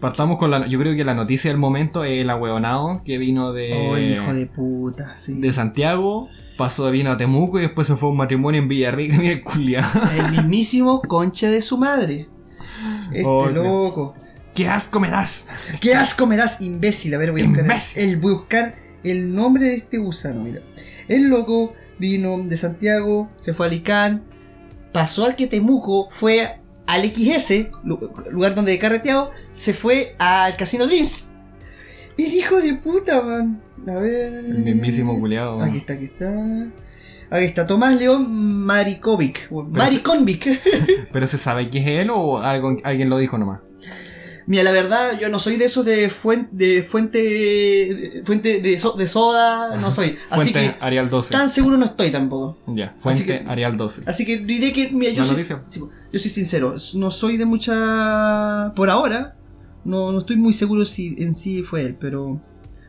Partamos 0.00 0.38
con 0.38 0.52
la. 0.52 0.68
Yo 0.68 0.78
creo 0.78 0.94
que 0.94 1.04
la 1.04 1.14
noticia 1.14 1.50
del 1.50 1.58
momento 1.58 2.04
es 2.04 2.20
el 2.20 2.30
ahueonado 2.30 3.02
que 3.04 3.18
vino 3.18 3.52
de. 3.52 3.72
Oh, 3.72 3.96
el 3.96 4.12
hijo 4.12 4.32
de 4.32 4.46
puta, 4.46 5.16
sí. 5.16 5.40
de 5.40 5.52
Santiago. 5.52 6.28
Pasó, 6.56 6.88
vino 6.92 7.10
a 7.10 7.16
Temuco 7.16 7.58
y 7.58 7.62
después 7.62 7.88
se 7.88 7.96
fue 7.96 8.08
a 8.08 8.12
un 8.12 8.18
matrimonio 8.18 8.62
en 8.62 8.68
Villarrica. 8.68 9.16
Mira, 9.20 9.42
culiado. 9.42 10.00
El 10.16 10.30
mismísimo 10.30 11.02
concha 11.02 11.50
de 11.50 11.60
su 11.60 11.76
madre. 11.76 12.28
Este 13.10 13.24
Oh, 13.26 13.48
loco. 13.50 14.14
¡Qué 14.54 14.68
asco 14.68 15.00
me 15.00 15.10
das! 15.10 15.48
¡Qué 15.80 15.94
asco 15.94 16.26
me 16.26 16.36
das, 16.36 16.60
imbécil! 16.60 17.14
A 17.14 17.18
ver, 17.18 17.32
voy 17.32 17.42
a 17.42 17.46
buscar, 17.48 17.66
el, 17.96 18.16
voy 18.18 18.32
a 18.32 18.36
buscar 18.36 18.74
el 19.02 19.34
nombre 19.34 19.66
de 19.66 19.74
este 19.76 19.98
gusano. 19.98 20.42
Mira. 20.44 20.60
El 21.08 21.28
loco 21.28 21.74
vino 21.98 22.38
de 22.44 22.56
Santiago, 22.56 23.30
se 23.36 23.52
fue 23.54 23.66
a 23.66 23.68
Alicán, 23.68 24.24
pasó 24.92 25.24
al 25.26 25.36
que 25.36 25.46
Temuco, 25.46 26.08
fue 26.10 26.60
al 26.86 27.02
XS, 27.12 27.68
lu- 27.84 28.12
lugar 28.30 28.54
donde 28.54 28.72
he 28.74 28.78
carreteado, 28.78 29.30
se 29.52 29.74
fue 29.74 30.14
al 30.18 30.56
Casino 30.56 30.86
Dreams. 30.86 31.32
El 32.16 32.32
hijo 32.32 32.60
de 32.60 32.74
puta, 32.74 33.22
man. 33.22 33.60
A 33.88 33.98
ver. 33.98 34.32
El 34.34 34.58
mismísimo 34.58 35.18
culiado. 35.18 35.60
Aquí 35.60 35.78
está, 35.78 35.94
aquí 35.94 36.04
está. 36.04 36.32
Aquí 37.30 37.44
está, 37.46 37.66
Tomás 37.66 37.98
León 37.98 38.30
Marikovic. 38.64 39.50
Marikonvic. 39.50 40.60
¿Pero 41.12 41.26
se 41.26 41.38
sabe 41.38 41.68
que 41.70 41.78
es 41.78 41.86
él 41.86 42.10
o 42.10 42.38
algo, 42.38 42.76
alguien 42.84 43.08
lo 43.10 43.18
dijo 43.18 43.36
nomás? 43.36 43.60
Mira, 44.46 44.62
la 44.62 44.72
verdad, 44.72 45.18
yo 45.18 45.28
no 45.30 45.38
soy 45.38 45.56
de 45.56 45.64
esos 45.64 45.84
de 45.86 46.10
fuente 46.10 46.50
de 46.54 46.82
fuente 46.82 47.18
de, 47.18 48.22
fuente 48.26 48.60
de, 48.60 48.78
so- 48.78 48.92
de 48.92 49.06
soda, 49.06 49.76
no 49.78 49.90
soy. 49.90 50.16
Así 50.30 50.52
Fuente 50.52 50.76
que 50.78 50.84
Arial 50.84 51.08
12. 51.08 51.32
tan 51.32 51.48
seguro 51.48 51.76
no 51.78 51.86
estoy 51.86 52.10
tampoco. 52.12 52.58
Ya, 52.66 52.88
Así 52.88 53.00
Fuente 53.00 53.24
que- 53.24 53.50
Arial 53.50 53.76
12. 53.76 54.02
Así 54.06 54.26
que 54.26 54.38
diré 54.38 54.72
que, 54.72 54.90
mira, 54.92 55.12
yo 55.12 55.22
¿La 55.22 55.28
soy, 55.28 55.42
yo 56.12 56.18
soy 56.18 56.30
sincero, 56.30 56.74
no 56.96 57.10
soy 57.10 57.36
de 57.38 57.46
mucha... 57.46 58.72
Por 58.76 58.90
ahora, 58.90 59.34
no, 59.84 60.12
no 60.12 60.20
estoy 60.20 60.36
muy 60.36 60.52
seguro 60.52 60.84
si 60.84 61.14
en 61.22 61.34
sí 61.34 61.62
fue 61.62 61.82
él, 61.82 61.96
pero... 61.98 62.40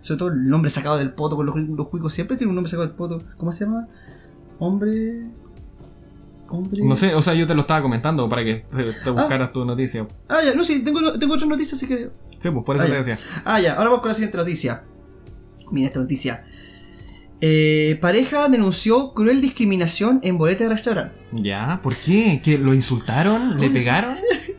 Sobre 0.02 0.20
todo 0.20 0.30
el 0.30 0.48
nombre 0.48 0.70
sacado 0.70 0.98
del 0.98 1.14
poto, 1.14 1.36
con 1.36 1.46
los, 1.48 1.56
los 1.56 1.88
cuicos 1.88 2.14
siempre 2.14 2.38
tiene 2.38 2.50
un 2.50 2.56
nombre 2.56 2.70
sacado 2.70 2.86
del 2.88 2.96
poto. 2.96 3.24
¿Cómo 3.38 3.52
se 3.52 3.66
llama? 3.66 3.88
Hombre... 4.60 5.24
Hombre... 6.50 6.82
No 6.84 6.96
sé, 6.96 7.14
o 7.16 7.22
sea, 7.22 7.34
yo 7.34 7.48
te 7.48 7.56
lo 7.56 7.62
estaba 7.62 7.82
comentando 7.82 8.30
para 8.30 8.44
que 8.44 8.66
te, 8.76 8.94
te 9.04 9.10
buscaras 9.10 9.52
tu 9.52 9.66
noticia. 9.66 10.08
Ah, 10.30 10.40
ya, 10.46 10.54
no, 10.54 10.64
sí, 10.64 10.84
tengo, 10.84 11.18
tengo 11.18 11.34
otra 11.34 11.48
noticia, 11.48 11.76
así 11.76 11.88
que... 11.88 12.10
Sí, 12.40 12.50
pues 12.52 12.64
por 12.66 12.76
eso 12.76 12.86
Ah, 12.86 12.88
te 12.88 12.92
ya. 12.94 12.98
decía. 13.00 13.18
Ah, 13.46 13.60
ya, 13.60 13.72
ahora 13.74 13.86
vamos 13.86 14.00
con 14.02 14.10
la 14.10 14.16
siguiente 14.16 14.38
noticia. 14.38 14.84
Mira 15.72 15.88
esta 15.88 16.00
noticia. 16.00 16.46
Eh, 17.42 17.98
pareja 18.02 18.48
denunció 18.48 19.14
cruel 19.14 19.42
discriminación 19.42 20.20
en 20.24 20.38
boleta 20.38 20.64
de 20.64 20.70
restaurante. 20.70 21.16
Ya, 21.34 21.80
¿por 21.84 21.96
qué? 21.96 22.42
¿Que 22.44 22.58
lo 22.58 22.74
insultaron? 22.74 23.60
¿Le 23.60 23.70
pegaron? 23.70 24.16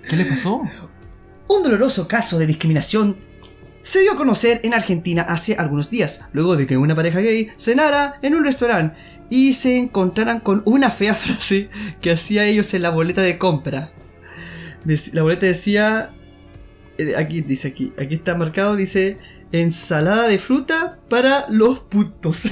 ¿Qué 0.08 0.16
le 0.16 0.24
pasó? 0.26 0.62
Un 1.48 1.62
doloroso 1.62 2.06
caso 2.08 2.38
de 2.38 2.46
discriminación 2.46 3.16
se 3.80 4.00
dio 4.00 4.12
a 4.12 4.16
conocer 4.16 4.60
en 4.64 4.74
Argentina 4.74 5.22
hace 5.22 5.54
algunos 5.54 5.90
días, 5.90 6.28
luego 6.32 6.56
de 6.56 6.66
que 6.66 6.76
una 6.76 6.96
pareja 6.96 7.20
gay 7.20 7.50
cenara 7.56 8.18
en 8.20 8.34
un 8.34 8.44
restaurante 8.44 8.96
y 9.30 9.52
se 9.54 9.76
encontraran 9.76 10.40
con 10.40 10.62
una 10.64 10.90
fea 10.90 11.14
frase 11.16 11.70
que 12.00 12.10
hacía 12.10 12.44
ellos 12.46 12.72
en 12.74 12.82
la 12.82 12.90
boleta 12.90 13.22
de 13.22 13.38
compra. 13.38 13.92
La 15.12 15.22
boleta 15.22 15.46
decía, 15.46 16.12
eh, 16.98 17.14
aquí 17.16 17.40
dice 17.40 17.68
aquí, 17.68 17.92
aquí 17.98 18.14
está 18.14 18.36
marcado, 18.36 18.76
dice 18.76 19.18
ensalada 19.52 20.26
de 20.28 20.38
fruta 20.38 20.98
para 21.08 21.46
los 21.48 21.78
putos. 21.80 22.44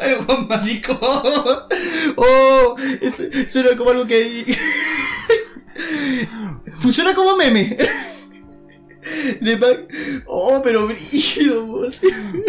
Ay, 0.00 0.16
Juan 0.26 0.48
Marico. 0.48 0.98
Oh, 2.16 2.76
eso, 3.00 3.24
suena 3.46 3.76
como 3.76 3.90
algo 3.90 4.06
que 4.06 4.56
Funciona 6.80 7.14
como 7.14 7.36
meme. 7.36 7.76
De 9.40 9.56
pa- 9.56 9.66
oh, 10.26 10.60
pero 10.62 10.86
brígido, 10.86 11.66
vos. 11.66 12.00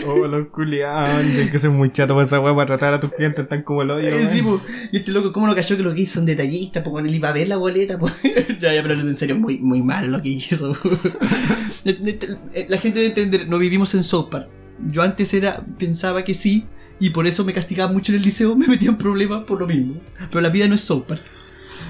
Oh, 0.06 0.28
los 0.28 0.48
culiados. 0.48 1.26
Que 1.52 1.60
ser 1.60 1.70
muy 1.70 1.92
chato 1.92 2.14
para 2.14 2.26
esa 2.26 2.40
weá 2.40 2.54
para 2.56 2.66
tratar 2.68 2.94
a 2.94 3.00
tus 3.00 3.12
clientes 3.14 3.48
tan 3.48 3.64
como 3.64 3.82
el. 3.84 3.92
Eh, 3.92 4.28
sí, 4.30 4.42
po. 4.42 4.62
Y 4.92 4.98
este 4.98 5.12
loco, 5.12 5.32
¿cómo 5.32 5.48
no 5.48 5.56
cayó 5.56 5.78
que 5.78 5.84
lo 5.84 5.94
que 5.94 6.02
hizo 6.02 6.16
son 6.16 6.26
detallistas? 6.26 6.84
Porque 6.84 7.08
él 7.08 7.16
iba 7.16 7.30
a 7.30 7.34
ver 7.34 7.48
la 7.48 7.58
boleta. 7.58 7.98
po. 7.98 8.10
ya, 8.62 8.74
ya, 8.74 8.82
pero 8.84 8.94
en 8.94 9.16
serio, 9.16 9.38
muy, 9.38 9.60
muy 9.60 9.82
mal 9.82 10.12
lo 10.12 10.22
que 10.22 10.30
hizo. 10.30 10.74
la 11.84 12.78
gente 12.78 13.00
debe 13.00 13.08
entender, 13.08 13.48
no 13.48 13.58
vivimos 13.58 13.94
en 13.96 14.04
South 14.04 14.30
Park. 14.30 14.48
Yo 14.92 15.02
antes 15.02 15.34
era, 15.34 15.64
pensaba 15.78 16.24
que 16.24 16.34
sí, 16.34 16.66
y 17.00 17.12
por 17.12 17.28
eso 17.28 17.44
me 17.46 17.54
castigaba 17.54 17.92
mucho 17.92 18.12
en 18.12 18.18
el 18.18 18.24
liceo, 18.24 18.56
me 18.58 18.68
metía 18.68 18.90
en 18.90 18.98
problemas 18.98 19.44
por 19.44 19.60
lo 19.60 19.68
mismo. 19.68 19.96
Pero 20.30 20.42
la 20.42 20.50
vida 20.50 20.68
no 20.68 20.76
es 20.76 20.82
South 20.82 21.04
Park. 21.08 21.22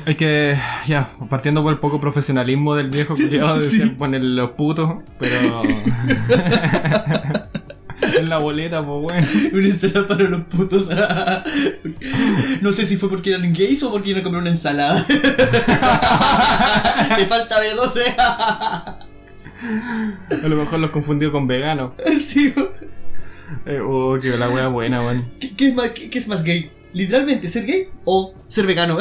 Es 0.06 0.16
que, 0.16 0.56
ya, 0.88 1.10
partiendo 1.30 1.62
por 1.64 1.74
el 1.74 1.80
poco 1.80 2.00
profesionalismo 2.00 2.76
del 2.76 2.90
viejo 2.90 3.16
culiado 3.16 3.56
de 3.56 3.62
Sí. 3.70 3.90
poner 3.92 4.24
los 4.24 4.52
putos, 4.52 4.96
pero. 5.20 5.64
en 8.18 8.30
la 8.30 8.38
boleta, 8.40 8.86
pues 8.86 9.02
bueno. 9.02 9.28
Una 9.54 9.66
ensalada 9.66 10.08
para 10.08 10.24
los 10.24 10.42
putos. 10.46 10.90
no 12.62 12.72
sé 12.72 12.86
si 12.86 12.96
fue 12.98 13.10
porque 13.10 13.30
eran 13.32 13.54
gays 13.54 13.84
o 13.84 13.92
porque 13.92 14.10
iban 14.12 14.22
a 14.22 14.24
comer 14.24 14.42
una 14.42 14.50
ensalada. 14.50 15.04
Te 15.08 15.14
falta 17.28 17.56
B12. 17.58 18.16
A 18.18 18.98
lo 20.48 20.56
mejor 20.56 20.80
los 20.80 20.90
confundió 20.92 21.32
con 21.32 21.46
vegano. 21.48 21.94
sí, 22.26 22.54
Eh, 23.66 23.80
oh, 23.86 24.18
que 24.20 24.30
la 24.30 24.50
wea 24.50 24.68
buena, 24.68 25.02
weón. 25.02 25.32
¿Qué, 25.40 25.54
qué 25.56 25.76
qué- 25.94 26.10
qué 26.10 26.18
es 26.18 26.28
más 26.28 26.44
gay? 26.44 26.72
¿Literalmente 26.94 27.48
ser 27.48 27.66
gay 27.66 27.88
o 28.04 28.34
ser 28.48 28.68
vegano? 28.68 28.98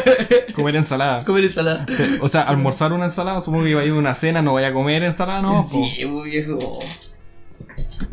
Comer 0.54 0.76
ensalada. 0.76 1.24
Comer 1.24 1.44
ensalada. 1.44 1.86
O 2.20 2.28
sea, 2.28 2.42
almorzar 2.42 2.92
una 2.92 3.06
ensalada, 3.06 3.40
supongo 3.40 3.64
que 3.64 3.70
iba 3.70 3.80
a 3.80 3.84
ir 3.84 3.92
a 3.92 3.96
una 3.96 4.14
cena, 4.14 4.40
no 4.40 4.54
vaya 4.54 4.68
a 4.68 4.72
comer 4.72 5.02
ensalada, 5.02 5.42
no. 5.42 5.62
sí, 5.62 6.04
muy 6.06 6.30
viejo. 6.30 6.58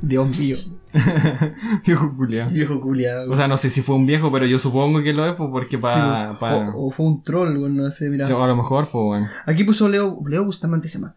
Dios 0.02 0.40
mío. 0.40 0.56
Viejo 1.86 2.16
culiao. 2.18 2.50
Viejo 2.50 2.82
culiado. 2.82 3.32
O 3.32 3.36
sea, 3.36 3.48
no 3.48 3.56
sé 3.56 3.70
si 3.70 3.82
fue 3.82 3.96
un 3.96 4.06
viejo, 4.06 4.32
pero 4.32 4.46
yo 4.46 4.60
supongo 4.60 5.02
que 5.02 5.14
lo 5.14 5.26
es, 5.26 5.36
pues, 5.36 5.50
porque 5.52 5.78
para. 5.78 6.34
o, 6.34 6.88
o 6.88 6.92
fue 6.92 7.06
un 7.06 7.24
troll, 7.24 7.58
bueno, 7.58 7.84
no 7.84 7.92
sé, 7.92 8.10
mira. 8.10 8.26
a 8.26 8.48
lo 8.48 8.56
mejor, 8.56 8.90
pues, 8.92 9.04
bueno. 9.04 9.30
Aquí 9.46 9.64
puso 9.64 9.88
Leo, 9.88 10.20
Leo 10.28 10.44
Bustamante 10.44 10.88
se 10.88 11.00
llama. 11.00 11.16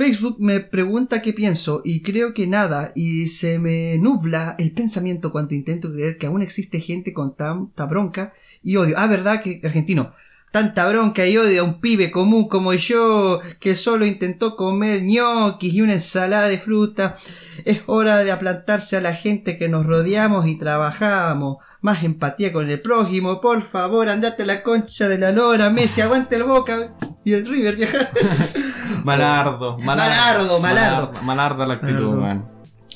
Facebook 0.00 0.36
me 0.38 0.60
pregunta 0.60 1.20
qué 1.20 1.34
pienso 1.34 1.82
y 1.84 2.00
creo 2.00 2.32
que 2.32 2.46
nada 2.46 2.90
y 2.94 3.26
se 3.26 3.58
me 3.58 3.98
nubla 3.98 4.56
el 4.58 4.72
pensamiento 4.72 5.30
cuando 5.30 5.54
intento 5.54 5.92
creer 5.92 6.16
que 6.16 6.26
aún 6.26 6.40
existe 6.40 6.80
gente 6.80 7.12
con 7.12 7.36
tanta 7.36 7.84
bronca 7.84 8.32
y 8.62 8.76
odio. 8.76 8.94
Ah, 8.96 9.08
verdad 9.08 9.42
que 9.42 9.60
argentino. 9.62 10.14
Tanta 10.52 10.88
bronca 10.88 11.26
y 11.26 11.36
odio 11.36 11.60
a 11.60 11.64
un 11.64 11.82
pibe 11.82 12.10
común 12.10 12.48
como 12.48 12.72
yo 12.72 13.42
que 13.60 13.74
solo 13.74 14.06
intentó 14.06 14.56
comer 14.56 15.02
ñoquis 15.02 15.74
y 15.74 15.82
una 15.82 15.92
ensalada 15.92 16.48
de 16.48 16.56
fruta. 16.56 17.18
Es 17.66 17.82
hora 17.84 18.24
de 18.24 18.32
aplantarse 18.32 18.96
a 18.96 19.02
la 19.02 19.12
gente 19.12 19.58
que 19.58 19.68
nos 19.68 19.84
rodeamos 19.84 20.46
y 20.46 20.56
trabajamos. 20.56 21.58
Más 21.82 22.04
empatía 22.04 22.54
con 22.54 22.70
el 22.70 22.80
prójimo, 22.80 23.42
por 23.42 23.68
favor, 23.68 24.08
andate 24.08 24.44
a 24.44 24.46
la 24.46 24.62
concha 24.62 25.08
de 25.10 25.18
la 25.18 25.30
lora, 25.30 25.68
Messi, 25.68 26.00
aguante 26.00 26.36
el 26.36 26.44
boca 26.44 26.94
y 27.22 27.34
el 27.34 27.46
River, 27.46 27.76
vieja. 27.76 28.10
Malardo, 29.04 29.78
Malardo, 29.78 30.60
malardo. 30.60 31.12
Malar- 31.12 31.22
Malarda 31.24 31.66
la 31.66 31.74
actitud, 31.74 32.18
weón. 32.18 32.48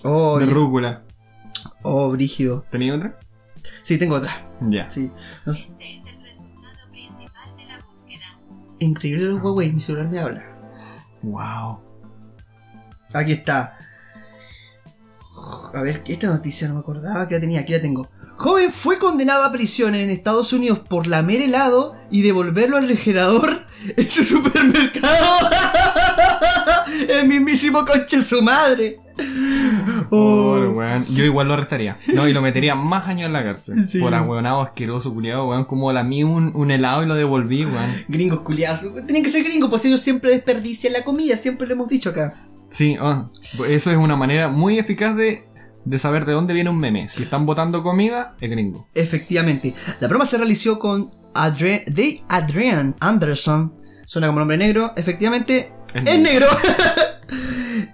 Oh, 0.04 0.38
De 0.38 0.46
rúcula. 0.46 1.02
oh, 1.82 2.10
brígido. 2.10 2.64
¿Tenía 2.70 2.94
otra? 2.94 3.18
Sí, 3.82 3.98
tengo 3.98 4.16
otra. 4.16 4.42
Ya. 4.60 4.90
Sí. 4.90 5.10
No 5.46 5.54
sé. 5.54 5.68
Este 5.78 5.84
es 6.10 6.16
el 6.16 6.22
resultado 6.22 6.90
principal 6.90 7.56
de 7.56 7.64
la 7.64 7.80
búsqueda. 7.80 8.24
Increíble 8.80 9.24
los 9.26 9.42
Huawei, 9.42 9.72
mi 9.72 9.80
celular 9.80 10.08
me 10.10 10.20
habla. 10.20 10.42
Wow. 11.22 11.80
Aquí 13.14 13.32
está. 13.32 13.78
A 15.74 15.80
ver, 15.82 16.02
esta 16.06 16.26
noticia 16.28 16.68
no 16.68 16.74
me 16.74 16.80
acordaba 16.80 17.26
que 17.28 17.34
la 17.34 17.40
tenía, 17.40 17.60
aquí 17.60 17.72
la 17.72 17.80
tengo. 17.80 18.08
Joven 18.36 18.72
fue 18.72 18.98
condenado 18.98 19.44
a 19.44 19.52
prisión 19.52 19.94
en 19.94 20.10
Estados 20.10 20.52
Unidos 20.52 20.80
por 20.80 21.06
lamer 21.06 21.40
helado 21.40 21.96
y 22.10 22.22
devolverlo 22.22 22.76
al 22.76 22.88
refrigerador 22.88 23.64
en 23.96 24.10
su 24.10 24.24
supermercado. 24.24 25.14
El 27.08 27.28
mismísimo 27.28 27.84
coche 27.84 28.22
su 28.22 28.42
madre. 28.42 28.98
Oh, 30.10 30.16
Oh. 30.56 30.70
weón. 30.70 31.04
Yo 31.04 31.24
igual 31.24 31.48
lo 31.48 31.54
arrestaría. 31.54 31.98
No, 32.14 32.28
y 32.28 32.32
lo 32.32 32.42
metería 32.42 32.74
más 32.74 33.06
años 33.06 33.26
en 33.26 33.32
la 33.32 33.42
cárcel. 33.44 33.86
Sí. 33.86 34.00
Por 34.00 34.14
ahueonado 34.14 34.60
asqueroso, 34.60 35.12
culiado, 35.12 35.48
weón. 35.48 35.64
Como 35.64 35.92
la 35.92 36.02
mí 36.04 36.24
un, 36.24 36.52
un 36.54 36.70
helado 36.70 37.02
y 37.02 37.06
lo 37.06 37.14
devolví, 37.14 37.64
weón. 37.64 37.94
Gringos 38.08 38.40
culiados. 38.40 38.82
Tienen 39.06 39.22
que 39.22 39.28
ser 39.28 39.44
gringos, 39.44 39.70
pues 39.70 39.84
ellos 39.84 40.00
siempre 40.00 40.30
desperdician 40.32 40.92
la 40.92 41.04
comida, 41.04 41.36
siempre 41.36 41.66
lo 41.66 41.74
hemos 41.74 41.88
dicho 41.88 42.10
acá. 42.10 42.48
Sí, 42.68 42.96
oh, 43.00 43.30
eso 43.68 43.90
es 43.90 43.96
una 43.96 44.16
manera 44.16 44.48
muy 44.48 44.78
eficaz 44.78 45.14
de, 45.16 45.44
de 45.84 45.98
saber 45.98 46.24
de 46.24 46.32
dónde 46.32 46.54
viene 46.54 46.70
un 46.70 46.78
meme. 46.78 47.08
Si 47.08 47.22
están 47.22 47.46
botando 47.46 47.82
comida, 47.82 48.34
es 48.40 48.50
gringo. 48.50 48.88
Efectivamente. 48.94 49.74
La 50.00 50.08
broma 50.08 50.26
se 50.26 50.38
realizó 50.38 50.78
con 50.78 51.12
Adre 51.34 51.84
de 51.86 52.22
Adrian 52.28 52.96
Anderson. 53.00 53.74
Suena 54.06 54.26
como 54.26 54.40
nombre 54.40 54.56
negro. 54.58 54.92
Efectivamente, 54.96 55.72
Es 55.94 56.10
es 56.10 56.18
negro. 56.18 56.46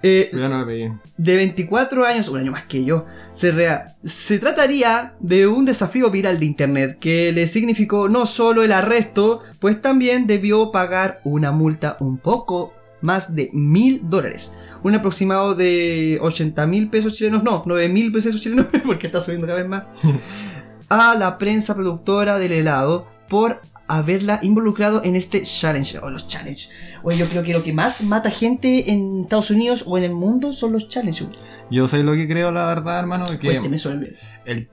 Eh, 0.03 0.29
Ya 0.33 0.49
no 0.49 0.59
lo 0.59 0.65
pedí. 0.65 0.87
de 1.17 1.35
24 1.35 2.05
años, 2.05 2.27
un 2.27 2.37
año 2.39 2.51
más 2.51 2.65
que 2.65 2.83
yo, 2.83 3.05
se, 3.31 3.51
rea- 3.51 3.95
se 4.03 4.39
trataría 4.39 5.13
de 5.19 5.47
un 5.47 5.65
desafío 5.65 6.09
viral 6.11 6.39
de 6.39 6.45
internet 6.45 6.97
que 6.99 7.31
le 7.31 7.45
significó 7.47 8.09
no 8.09 8.25
solo 8.25 8.63
el 8.63 8.71
arresto, 8.71 9.43
pues 9.59 9.79
también 9.81 10.27
debió 10.27 10.71
pagar 10.71 11.21
una 11.23 11.51
multa 11.51 11.97
un 11.99 12.17
poco 12.17 12.73
más 13.01 13.35
de 13.35 13.49
mil 13.53 14.01
dólares. 14.09 14.55
Un 14.83 14.95
aproximado 14.95 15.55
de 15.55 16.17
80 16.21 16.65
mil 16.67 16.89
pesos 16.89 17.13
chilenos, 17.15 17.43
no, 17.43 17.63
9 17.65 17.89
mil 17.89 18.11
pesos 18.11 18.39
chilenos, 18.41 18.67
porque 18.85 19.07
está 19.07 19.21
subiendo 19.21 19.47
cada 19.47 19.59
vez 19.59 19.69
más, 19.69 19.85
a 20.89 21.15
la 21.15 21.37
prensa 21.37 21.75
productora 21.75 22.37
del 22.39 22.51
helado 22.53 23.07
por 23.29 23.61
haberla 23.97 24.39
involucrado 24.41 25.03
en 25.03 25.15
este 25.15 25.41
challenge. 25.43 25.99
O 25.99 26.09
los 26.09 26.27
challenge. 26.27 26.69
Oye, 27.03 27.17
yo 27.17 27.27
creo 27.27 27.43
que 27.43 27.53
lo 27.53 27.63
que 27.63 27.73
más 27.73 28.03
mata 28.03 28.29
gente 28.29 28.91
en 28.91 29.21
Estados 29.21 29.51
Unidos 29.51 29.83
o 29.87 29.97
en 29.97 30.03
el 30.03 30.13
mundo 30.13 30.53
son 30.53 30.73
los 30.73 30.87
challenges. 30.87 31.27
Yo 31.69 31.87
sé 31.87 32.03
lo 32.03 32.13
que 32.13 32.27
creo, 32.27 32.51
la 32.51 32.65
verdad, 32.65 32.99
hermano. 32.99 33.25
Que 33.25 33.37
Cuénteme 33.47 33.77
sobre 33.77 34.17
el, 34.45 34.69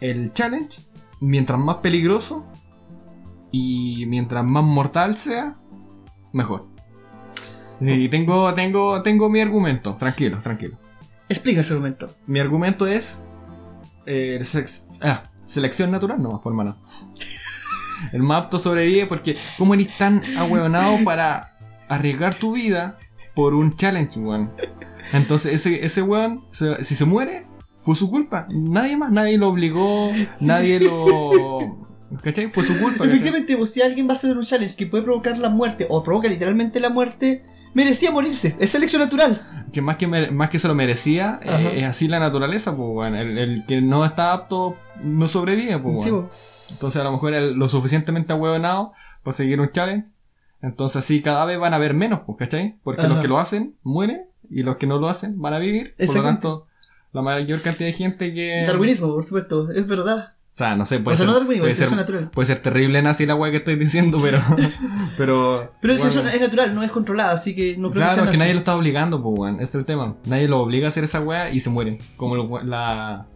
el 0.00 0.32
challenge, 0.32 0.80
mientras 1.20 1.58
más 1.58 1.76
peligroso 1.76 2.46
y 3.52 4.04
mientras 4.06 4.44
más 4.44 4.64
mortal 4.64 5.16
sea, 5.16 5.56
mejor. 6.32 6.68
Y 7.80 8.08
tengo, 8.10 8.52
tengo, 8.52 9.00
tengo 9.02 9.30
mi 9.30 9.40
argumento. 9.40 9.96
Tranquilo, 9.96 10.38
tranquilo. 10.42 10.76
Explica 11.28 11.62
ese 11.62 11.74
momento. 11.74 12.10
Mi 12.26 12.38
argumento 12.40 12.86
es 12.86 13.24
eh, 14.04 14.38
sex- 14.42 14.98
ah, 15.02 15.22
selección 15.46 15.90
natural, 15.90 16.20
no, 16.20 16.40
por 16.42 16.52
mano. 16.52 16.76
El 18.12 18.22
más 18.22 18.44
apto 18.44 18.58
sobrevive 18.58 19.06
porque 19.06 19.36
¿cómo 19.58 19.74
eres 19.74 19.96
tan 19.98 20.22
ahueonado 20.36 20.98
para 21.04 21.56
arriesgar 21.88 22.34
tu 22.36 22.52
vida 22.54 22.98
por 23.34 23.54
un 23.54 23.74
challenge, 23.76 24.18
weón? 24.18 24.50
Entonces 25.12 25.52
ese, 25.54 25.84
ese 25.84 26.02
weón, 26.02 26.44
se- 26.46 26.82
si 26.84 26.94
se 26.94 27.04
muere, 27.04 27.46
fue 27.82 27.94
su 27.94 28.10
culpa. 28.10 28.46
Nadie 28.50 28.96
más, 28.96 29.10
nadie 29.10 29.38
lo 29.38 29.48
obligó, 29.48 30.10
nadie 30.40 30.80
lo... 30.80 31.88
¿Cachai? 32.22 32.50
Fue 32.52 32.64
su 32.64 32.76
culpa. 32.78 33.04
Efectivamente, 33.04 33.56
pues, 33.56 33.72
si 33.72 33.82
alguien 33.82 34.08
va 34.08 34.14
a 34.14 34.16
hacer 34.16 34.36
un 34.36 34.42
challenge 34.42 34.74
que 34.76 34.86
puede 34.86 35.04
provocar 35.04 35.38
la 35.38 35.48
muerte 35.48 35.86
o 35.88 36.02
provoca 36.02 36.26
literalmente 36.28 36.80
la 36.80 36.90
muerte, 36.90 37.44
merecía 37.72 38.10
morirse. 38.10 38.56
Es 38.58 38.70
selección 38.70 39.00
natural. 39.02 39.66
Que 39.72 39.80
más 39.80 39.96
que, 39.96 40.08
mere- 40.08 40.32
más 40.32 40.50
que 40.50 40.58
se 40.58 40.66
lo 40.66 40.74
merecía, 40.74 41.38
eh, 41.40 41.74
es 41.76 41.84
así 41.84 42.08
la 42.08 42.18
naturaleza, 42.18 42.76
pues. 42.76 43.12
El, 43.14 43.38
el 43.38 43.64
que 43.64 43.80
no 43.80 44.04
está 44.04 44.32
apto 44.32 44.76
no 45.04 45.28
sobrevive, 45.28 45.78
pues. 45.78 46.04
Sí, 46.04 46.10
pues. 46.10 46.24
Entonces 46.70 47.00
a 47.00 47.04
lo 47.04 47.12
mejor 47.12 47.34
es 47.34 47.54
lo 47.56 47.68
suficientemente 47.68 48.32
ahueonado 48.32 48.92
para 49.22 49.32
seguir 49.36 49.60
un 49.60 49.70
challenge. 49.70 50.08
Entonces 50.62 50.96
así 50.96 51.22
cada 51.22 51.44
vez 51.44 51.58
van 51.58 51.72
a 51.72 51.76
haber 51.76 51.94
menos, 51.94 52.20
pues, 52.26 52.38
¿cachai? 52.38 52.76
Porque 52.82 53.02
Ajá. 53.02 53.08
los 53.10 53.20
que 53.20 53.28
lo 53.28 53.38
hacen 53.38 53.76
mueren 53.82 54.22
y 54.50 54.62
los 54.62 54.76
que 54.76 54.86
no 54.86 54.98
lo 54.98 55.08
hacen 55.08 55.40
van 55.40 55.54
a 55.54 55.58
vivir. 55.58 55.94
Por 55.96 56.14
lo 56.16 56.22
tanto, 56.22 56.66
la 57.12 57.22
mayor 57.22 57.62
cantidad 57.62 57.88
de 57.88 57.94
gente 57.94 58.34
que... 58.34 58.64
Darwinismo, 58.66 59.08
por 59.14 59.24
supuesto, 59.24 59.70
es 59.70 59.86
verdad. 59.86 60.34
O 60.52 60.54
sea, 60.60 60.74
no 60.76 60.84
sé, 60.84 60.98
puede 60.98 61.14
o 61.14 61.16
sea, 61.16 61.26
ser... 61.26 61.28
no 61.28 61.38
darwinismo, 61.40 61.62
puede 61.62 61.72
es 61.72 61.78
ser, 61.78 61.92
natural. 61.92 62.30
puede 62.32 62.46
ser 62.46 62.60
terrible 62.60 63.00
nazi 63.02 63.24
la 63.24 63.36
weá 63.36 63.50
que 63.52 63.58
estoy 63.58 63.76
diciendo, 63.76 64.18
pero... 64.20 64.40
pero 65.16 65.72
Pero 65.80 65.92
es, 65.94 66.14
bueno. 66.14 66.28
es 66.28 66.40
natural, 66.40 66.74
no 66.74 66.82
es 66.82 66.90
controlada, 66.90 67.32
así 67.32 67.54
que 67.54 67.76
no 67.76 67.88
creo 67.90 67.92
que 67.92 67.98
Claro, 68.06 68.14
sea 68.14 68.24
es 68.24 68.30
que 68.32 68.36
nadie 68.36 68.52
lo 68.54 68.58
está 68.58 68.76
obligando, 68.76 69.22
pues, 69.22 69.34
weón. 69.38 69.54
Ese 69.56 69.64
es 69.64 69.74
el 69.76 69.84
tema. 69.86 70.16
Nadie 70.26 70.48
lo 70.48 70.58
obliga 70.60 70.86
a 70.86 70.88
hacer 70.88 71.04
esa 71.04 71.20
weá 71.20 71.50
y 71.50 71.60
se 71.60 71.70
mueren. 71.70 71.98
Como 72.16 72.34
we- 72.42 72.64
la... 72.64 73.26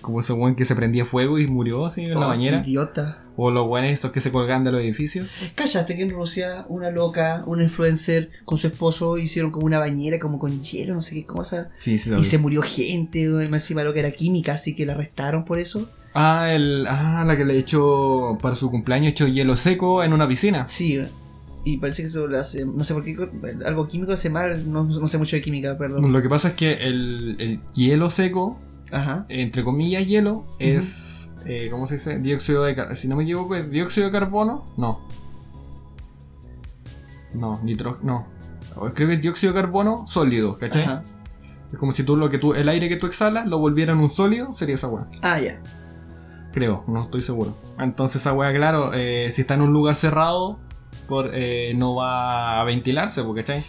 Como 0.00 0.20
ese 0.20 0.32
weón 0.32 0.54
que 0.54 0.64
se 0.64 0.74
prendía 0.74 1.04
fuego 1.04 1.38
y 1.38 1.46
murió 1.46 1.86
así 1.86 2.04
en 2.04 2.14
la 2.18 2.26
Oh, 2.26 2.28
bañera. 2.28 2.62
Idiota. 2.64 3.24
O 3.36 3.50
los 3.52 3.68
weones 3.68 3.92
estos 3.92 4.10
que 4.10 4.20
se 4.20 4.32
colgan 4.32 4.64
de 4.64 4.72
los 4.72 4.80
edificios. 4.80 5.28
Cállate 5.54 5.96
que 5.96 6.02
en 6.02 6.10
Rusia 6.10 6.64
una 6.68 6.90
loca, 6.90 7.44
una 7.46 7.62
influencer 7.62 8.30
con 8.44 8.58
su 8.58 8.66
esposo 8.66 9.16
hicieron 9.16 9.50
como 9.52 9.64
una 9.66 9.78
bañera 9.78 10.18
como 10.18 10.38
con 10.40 10.60
hielo, 10.60 10.94
no 10.94 11.02
sé 11.02 11.14
qué 11.14 11.24
cosa. 11.24 11.68
Sí, 11.76 11.98
sí, 11.98 12.10
Y 12.18 12.24
se 12.24 12.38
murió 12.38 12.62
gente, 12.62 13.22
encima 13.24 13.84
lo 13.84 13.92
que 13.92 14.00
era 14.00 14.10
química, 14.10 14.54
así 14.54 14.74
que 14.74 14.84
la 14.86 14.94
arrestaron 14.94 15.44
por 15.44 15.58
eso. 15.60 15.88
Ah, 16.14 16.52
el, 16.52 16.84
ah, 16.88 17.22
la 17.24 17.36
que 17.36 17.44
le 17.44 17.56
echó 17.58 18.38
para 18.42 18.56
su 18.56 18.70
cumpleaños, 18.70 19.12
echó 19.12 19.28
hielo 19.28 19.54
seco 19.54 20.02
en 20.02 20.12
una 20.12 20.26
piscina. 20.26 20.66
Sí, 20.66 21.00
y 21.64 21.76
parece 21.76 22.02
que 22.02 22.08
eso 22.08 22.26
lo 22.26 22.38
hace, 22.40 22.64
no 22.64 22.82
sé 22.82 22.94
por 22.94 23.04
qué, 23.04 23.16
algo 23.66 23.86
químico 23.86 24.12
hace 24.12 24.30
mal, 24.30 24.68
no, 24.72 24.84
no 24.84 25.06
sé 25.06 25.18
mucho 25.18 25.36
de 25.36 25.42
química, 25.42 25.76
perdón. 25.78 26.10
Lo 26.12 26.22
que 26.22 26.28
pasa 26.28 26.48
es 26.48 26.54
que 26.54 26.72
el, 26.72 27.36
el 27.38 27.60
hielo 27.74 28.10
seco, 28.10 28.58
Ajá. 28.92 29.26
entre 29.28 29.64
comillas 29.64 30.06
hielo, 30.06 30.44
es, 30.58 31.32
eh, 31.44 31.68
¿cómo 31.70 31.86
se 31.86 31.94
dice? 31.94 32.18
Dióxido 32.18 32.64
de 32.64 32.74
carbono. 32.74 32.96
Si 32.96 33.08
no 33.08 33.16
me 33.16 33.24
equivoco, 33.24 33.54
es 33.54 33.70
dióxido 33.70 34.06
de 34.06 34.12
carbono. 34.12 34.64
No. 34.76 35.00
No, 37.34 37.60
nitrógeno. 37.62 38.26
No. 38.76 38.92
Creo 38.94 39.08
que 39.08 39.14
es 39.14 39.22
dióxido 39.22 39.52
de 39.52 39.60
carbono 39.60 40.06
sólido, 40.06 40.56
¿cachai? 40.58 40.84
Ajá. 40.84 41.02
Es 41.72 41.78
como 41.78 41.92
si 41.92 42.02
tú 42.02 42.16
lo 42.16 42.30
que 42.30 42.38
tú, 42.38 42.54
el 42.54 42.68
aire 42.68 42.88
que 42.88 42.96
tú 42.96 43.06
exhalas 43.06 43.46
lo 43.46 43.58
volviera 43.58 43.92
en 43.92 43.98
un 43.98 44.08
sólido, 44.08 44.52
sería 44.54 44.76
esa 44.76 44.88
weá. 44.88 45.06
Ah, 45.22 45.38
ya. 45.40 45.60
Creo, 46.52 46.82
no 46.86 47.02
estoy 47.04 47.20
seguro. 47.22 47.54
Entonces 47.78 48.22
esa 48.22 48.32
weá, 48.32 48.52
claro, 48.54 48.92
eh, 48.94 49.30
si 49.32 49.42
está 49.42 49.54
en 49.54 49.60
un 49.62 49.72
lugar 49.72 49.94
cerrado, 49.94 50.58
por, 51.08 51.30
eh, 51.34 51.74
no 51.76 51.94
va 51.94 52.60
a 52.60 52.64
ventilarse, 52.64 53.22
¿cachai? 53.34 53.64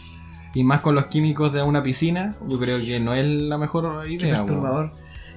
Y 0.56 0.64
más 0.64 0.82
con 0.82 0.96
los 0.96 1.08
químicos 1.08 1.52
de 1.54 1.62
una 1.62 1.84
piscina, 1.84 2.36
yo 2.48 2.58
creo 2.58 2.80
que 2.80 3.00
no 3.00 3.14
es 3.14 3.26
la 3.28 3.58
mejor 3.58 4.04
Qué 4.06 4.14
idea. 4.14 4.36
weón. 4.36 4.46
perturbador. 4.48 4.92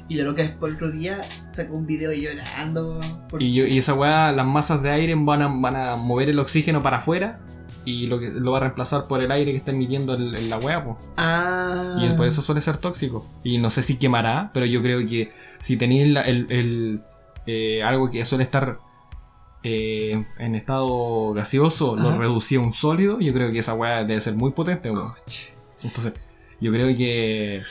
Y 0.09 0.17
la 0.17 0.25
loca 0.25 0.43
es 0.43 0.51
por 0.51 0.71
otro 0.73 0.91
día 0.91 1.21
sacó 1.51 1.75
un 1.77 1.87
video 1.87 2.13
llorando. 2.13 3.01
por- 3.31 3.43
Y, 3.43 3.55
yo- 3.55 3.67
y 3.67 3.79
esa 3.79 3.95
weá, 3.95 4.33
las 4.33 4.47
masas 4.47 4.83
de 4.83 4.91
aire 4.91 5.15
van 5.17 5.43
a, 5.43 5.49
van 5.49 5.77
a 5.77 5.97
mover 5.97 6.29
el 6.29 6.39
oxígeno 6.39 6.83
para 6.83 6.99
afuera 6.99 7.41
y 7.85 8.07
lo, 8.07 8.21
que, 8.21 8.29
lo 8.31 8.53
va 8.53 8.59
a 8.59 8.61
reemplazar 8.61 9.07
por 9.07 9.23
el 9.23 9.33
aire 9.33 9.51
que 9.53 9.57
está 9.59 9.71
emitiendo 9.71 10.15
el- 10.15 10.37
en 10.37 10.51
la 10.51 10.59
weá, 10.59 10.85
pues. 10.85 10.97
Ah. 11.17 11.97
Y 12.01 12.11
por 12.17 12.27
eso 12.27 12.43
suele 12.43 12.61
ser 12.61 12.77
tóxico. 12.79 13.27
Y 13.43 13.59
no 13.59 13.71
sé 13.71 13.83
si 13.83 13.99
quemará, 13.99 14.51
pero 14.53 14.67
yo 14.67 14.83
creo 14.83 15.01
que 15.07 15.33
si 15.61 15.77
tenéis 15.77 16.03
el, 16.05 16.47
el, 16.51 17.03
eh, 17.47 17.83
algo 17.83 18.11
que 18.11 18.25
suele 18.25 18.45
estar 18.45 18.79
eh, 19.65 20.25
en 20.39 20.55
estado 20.57 21.33
gaseoso, 21.33 21.95
lo 21.97 22.19
reducía 22.19 22.59
a 22.59 22.63
un 22.63 22.73
sólido, 22.73 23.21
yo 23.21 23.33
creo 23.33 23.51
que 23.53 23.61
esa 23.61 23.75
weá 23.75 24.05
debe 24.05 24.21
ser 24.21 24.35
muy 24.35 24.51
potente. 24.51 24.91
weón. 24.91 25.13
Coche. 25.15 25.55
Entonces, 25.83 26.15
yo 26.61 26.71
creo 26.73 26.89
que... 26.97 27.63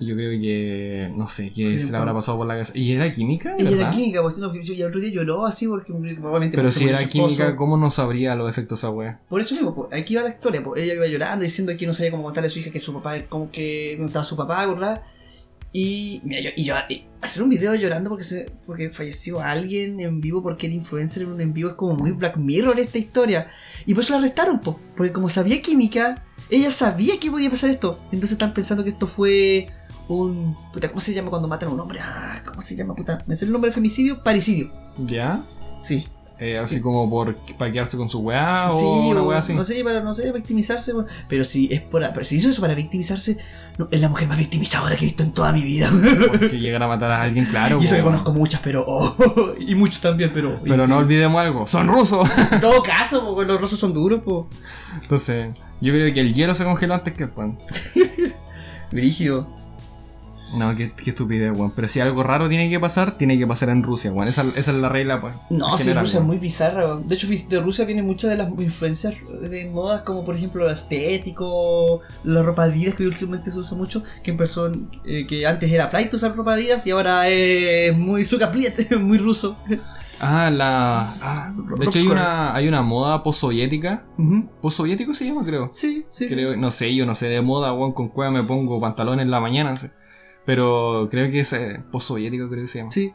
Yo 0.00 0.14
creo 0.14 0.30
que... 0.40 1.10
No 1.16 1.26
sé, 1.28 1.52
que 1.52 1.78
se 1.78 1.90
le 1.92 1.98
habrá 1.98 2.12
pasado 2.12 2.38
por 2.38 2.46
la 2.46 2.54
cabeza. 2.54 2.72
¿Y 2.76 2.92
era 2.92 3.12
química? 3.12 3.54
Ella 3.58 3.70
era 3.70 3.90
química, 3.90 4.22
pues 4.22 4.38
no, 4.38 4.52
y 4.54 4.80
el 4.80 4.88
otro 4.88 5.00
día 5.00 5.10
lloró 5.10 5.46
así 5.46 5.66
porque 5.68 5.92
probablemente 5.92 6.56
Pero 6.56 6.70
si 6.70 6.88
era 6.88 7.06
química, 7.08 7.56
¿cómo 7.56 7.76
no 7.76 7.90
sabría 7.90 8.34
los 8.34 8.50
efectos 8.50 8.80
de 8.80 8.86
esa 8.86 8.90
weá? 8.90 9.20
Por 9.28 9.40
eso 9.40 9.54
mismo, 9.54 9.74
pues, 9.74 9.92
aquí 10.00 10.16
va 10.16 10.22
la 10.22 10.30
historia, 10.30 10.62
pues, 10.64 10.82
ella 10.82 10.94
iba 10.94 11.06
llorando 11.06 11.44
diciendo 11.44 11.72
que 11.78 11.86
no 11.86 11.94
sabía 11.94 12.10
cómo 12.10 12.24
contarle 12.24 12.48
a 12.48 12.50
su 12.50 12.58
hija 12.58 12.70
que 12.70 12.80
su 12.80 12.92
papá, 12.94 13.22
como 13.28 13.50
que 13.50 13.96
no 13.98 14.06
estaba 14.06 14.24
su 14.24 14.36
papá, 14.36 14.66
¿verdad? 14.66 15.02
Y, 15.76 16.20
mira, 16.24 16.40
yo, 16.40 16.50
y 16.54 16.64
yo- 16.64 16.74
y 16.88 17.04
hacer 17.20 17.42
un 17.42 17.48
video 17.48 17.74
llorando 17.74 18.08
porque 18.08 18.22
se, 18.24 18.48
porque 18.64 18.90
falleció 18.90 19.40
alguien 19.40 20.00
en 20.00 20.20
vivo 20.20 20.40
porque 20.40 20.66
era 20.66 20.74
influencer 20.76 21.24
en 21.24 21.30
un 21.32 21.40
en 21.40 21.52
vivo 21.52 21.70
es 21.70 21.74
como 21.74 21.96
muy 21.96 22.12
Black 22.12 22.36
Mirror 22.36 22.78
esta 22.78 22.98
historia. 22.98 23.48
Y 23.84 23.92
por 23.92 24.04
eso 24.04 24.12
la 24.12 24.20
arrestaron, 24.20 24.60
po, 24.60 24.78
porque 24.96 25.12
como 25.12 25.28
sabía 25.28 25.60
química, 25.60 26.22
ella 26.48 26.70
sabía 26.70 27.18
que 27.18 27.28
podía 27.28 27.50
pasar 27.50 27.70
esto. 27.70 27.98
Entonces 28.12 28.32
están 28.32 28.54
pensando 28.54 28.84
que 28.84 28.90
esto 28.90 29.08
fue 29.08 29.68
un... 30.08 30.56
Puta, 30.72 30.88
¿cómo 30.88 31.00
se 31.00 31.14
llama 31.14 31.30
cuando 31.30 31.48
matan 31.48 31.68
a 31.68 31.72
un 31.72 31.80
hombre? 31.80 32.00
Ah, 32.00 32.42
¿cómo 32.44 32.60
se 32.60 32.76
llama, 32.76 32.94
puta? 32.94 33.22
¿Me 33.26 33.36
sale 33.36 33.46
el 33.48 33.52
nombre 33.52 33.68
del 33.70 33.74
femicidio? 33.74 34.22
Paricidio. 34.22 34.70
¿Ya? 34.98 35.42
Sí. 35.80 36.06
Eh, 36.40 36.58
así 36.58 36.80
como 36.80 37.08
por 37.08 37.36
para 37.56 37.70
quedarse 37.70 37.96
con 37.96 38.08
su 38.08 38.18
weá 38.18 38.68
o 38.72 38.74
Sí, 38.74 38.84
una 39.12 39.22
weá 39.22 39.38
así. 39.38 39.54
no 39.54 39.62
sé, 39.62 39.84
para 39.84 40.00
no 40.00 40.12
sé, 40.14 40.32
victimizarse, 40.32 40.92
pero 41.28 41.44
si 41.44 41.72
es 41.72 41.80
por, 41.80 42.02
pero 42.12 42.24
si 42.24 42.36
hizo 42.36 42.50
eso 42.50 42.60
para 42.60 42.74
victimizarse, 42.74 43.38
no, 43.78 43.86
es 43.88 44.00
la 44.00 44.08
mujer 44.08 44.26
más 44.26 44.38
victimizadora 44.38 44.96
que 44.96 45.04
he 45.04 45.06
visto 45.06 45.22
en 45.22 45.32
toda 45.32 45.52
mi 45.52 45.62
vida. 45.62 45.88
Porque 46.28 46.58
llegar 46.58 46.82
a 46.82 46.88
matar 46.88 47.12
a 47.12 47.22
alguien, 47.22 47.46
claro. 47.46 47.78
y 47.80 47.84
eso 47.84 47.94
que 47.94 48.02
po. 48.02 48.08
conozco 48.08 48.32
muchas, 48.32 48.60
pero 48.62 48.84
oh, 48.84 49.54
y 49.60 49.76
muchos 49.76 50.00
también, 50.00 50.32
pero 50.34 50.58
Pero 50.64 50.88
no 50.88 50.98
olvidemos 50.98 51.40
algo, 51.40 51.68
son 51.68 51.86
rusos. 51.86 52.28
en 52.52 52.60
todo 52.60 52.82
caso, 52.82 53.32
porque 53.32 53.52
los 53.52 53.60
rusos 53.60 53.78
son 53.78 53.94
duros, 53.94 54.22
po. 54.24 54.48
Entonces, 55.02 55.54
yo 55.80 55.92
creo 55.92 56.12
que 56.12 56.20
el 56.20 56.34
hielo 56.34 56.56
se 56.56 56.64
congeló 56.64 56.94
antes 56.94 57.14
que 57.14 57.22
el 57.24 57.30
pan. 57.30 57.58
Brígido. 58.90 59.46
No, 60.56 60.74
qué, 60.76 60.92
qué 60.92 61.10
estupidez, 61.10 61.52
weón. 61.56 61.72
Pero 61.74 61.88
si 61.88 62.00
algo 62.00 62.22
raro 62.22 62.48
tiene 62.48 62.68
que 62.68 62.78
pasar, 62.80 63.16
tiene 63.18 63.38
que 63.38 63.46
pasar 63.46 63.68
en 63.70 63.82
Rusia, 63.82 64.12
weón. 64.12 64.28
Esa, 64.28 64.42
esa 64.56 64.70
es 64.70 64.76
la 64.76 64.88
regla, 64.88 65.20
pues. 65.20 65.34
No, 65.50 65.76
sí, 65.78 65.92
Rusia 65.92 66.20
es 66.20 66.26
muy 66.26 66.38
bizarra. 66.38 66.84
weón. 66.86 67.08
De 67.08 67.14
hecho, 67.14 67.26
de 67.28 67.60
Rusia 67.60 67.84
vienen 67.84 68.06
muchas 68.06 68.30
de 68.30 68.36
las 68.36 68.48
influencias 68.50 69.14
de 69.42 69.66
modas, 69.66 70.02
como 70.02 70.24
por 70.24 70.36
ejemplo 70.36 70.64
lo 70.64 70.70
estético, 70.70 72.00
la 72.24 72.42
ropa 72.42 72.64
Adidas, 72.64 72.94
que 72.94 73.06
últimamente 73.06 73.50
se 73.50 73.58
usa 73.58 73.76
mucho, 73.76 74.02
que 74.22 74.30
empezó, 74.30 74.66
en- 74.66 74.88
eh, 75.04 75.26
que 75.26 75.46
antes 75.46 75.70
era 75.70 75.88
flight 75.88 76.12
usar 76.14 76.34
ropa 76.34 76.54
Adidas 76.54 76.86
y 76.86 76.90
ahora 76.90 77.28
es 77.28 77.96
muy 77.96 78.24
sucapliete, 78.24 78.96
muy 78.98 79.18
ruso. 79.18 79.56
Ah, 80.20 80.48
la. 80.50 81.16
Ah, 81.20 81.52
de 81.78 81.84
hecho, 81.86 81.98
hay 81.98 82.06
una, 82.06 82.54
hay 82.54 82.68
una 82.68 82.82
moda 82.82 83.22
post-soviética. 83.22 84.04
Ujú. 84.16 84.48
¿Post-soviético 84.62 85.12
se 85.12 85.26
llama, 85.26 85.44
creo? 85.44 85.68
Sí, 85.72 86.06
sí, 86.08 86.28
sí. 86.28 86.34
creo, 86.34 86.56
no 86.56 86.70
sé, 86.70 86.94
yo 86.94 87.04
no 87.04 87.14
sé 87.14 87.28
de 87.28 87.42
moda, 87.42 87.72
weón, 87.74 87.92
con 87.92 88.08
cueva 88.08 88.30
me 88.30 88.44
pongo 88.44 88.80
pantalones 88.80 89.24
en 89.24 89.30
la 89.30 89.40
mañana, 89.40 89.72
no 89.72 89.76
sé. 89.76 89.90
Pero 90.46 91.08
creo 91.10 91.30
que 91.30 91.40
es 91.40 91.52
eh, 91.52 91.82
post-soviético, 91.90 92.48
creo 92.48 92.62
que 92.62 92.68
se 92.68 92.78
llama. 92.78 92.92
Sí. 92.92 93.12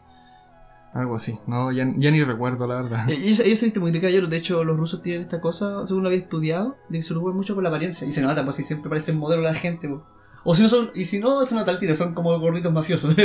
Algo 0.93 1.15
así. 1.15 1.37
No, 1.45 1.71
ya, 1.71 1.91
ya 1.97 2.09
ni 2.09 2.23
recuerdo, 2.23 2.65
la 2.65 2.75
verdad. 2.75 3.09
Ellos, 3.09 3.41
ellos 3.41 3.59
se 3.59 3.65
visten 3.65 3.81
muy 3.81 3.91
de 3.91 4.01
caballero. 4.01 4.27
De 4.27 4.37
hecho, 4.37 4.63
los 4.63 4.75
rusos 4.75 5.03
tienen 5.03 5.21
esta 5.21 5.39
cosa, 5.39 5.85
según 5.85 6.03
lo 6.03 6.09
había 6.09 6.19
estudiado, 6.19 6.77
de 6.89 6.97
que 6.97 7.01
se 7.03 7.09
preocupan 7.13 7.37
mucho 7.37 7.53
por 7.53 7.63
la 7.63 7.69
apariencia. 7.69 8.07
Y 8.07 8.11
se 8.11 8.21
nota, 8.23 8.43
pues 8.43 8.55
si 8.55 8.63
siempre 8.63 8.89
parecen 8.89 9.17
modelo 9.17 9.43
la 9.43 9.53
gente. 9.53 9.87
pues. 9.87 10.01
O 10.43 10.55
si 10.55 10.63
no 10.63 10.69
son, 10.69 10.89
y 10.95 11.05
si 11.05 11.19
no, 11.19 11.43
se 11.43 11.53
nota 11.53 11.73
el 11.73 11.79
tiro, 11.79 11.93
son 11.93 12.13
como 12.13 12.39
gorditos 12.39 12.71
mafiosos. 12.71 13.15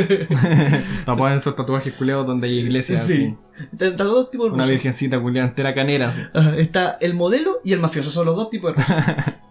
Tapaban 1.07 1.35
esos 1.35 1.55
tatuajes 1.55 1.95
culeados 1.95 2.27
donde 2.27 2.49
hay 2.49 2.59
iglesias. 2.59 3.07
Sí. 3.07 3.37
Están 3.73 3.97
dos 3.97 4.31
tipos 4.31 4.47
de 4.47 4.51
así. 4.51 4.55
Una 4.55 4.63
rusos. 4.65 4.71
virgencita 4.73 5.21
culeada 5.21 5.49
entera 5.49 5.75
canera. 5.75 6.09
así. 6.09 6.23
Está 6.59 6.99
el 7.01 7.15
modelo 7.15 7.61
y 7.65 7.73
el 7.73 7.81
mafioso, 7.81 8.11
son 8.11 8.27
los 8.27 8.37
dos 8.37 8.51
tipos 8.51 8.75
de 8.75 8.83
rusos. 8.83 8.97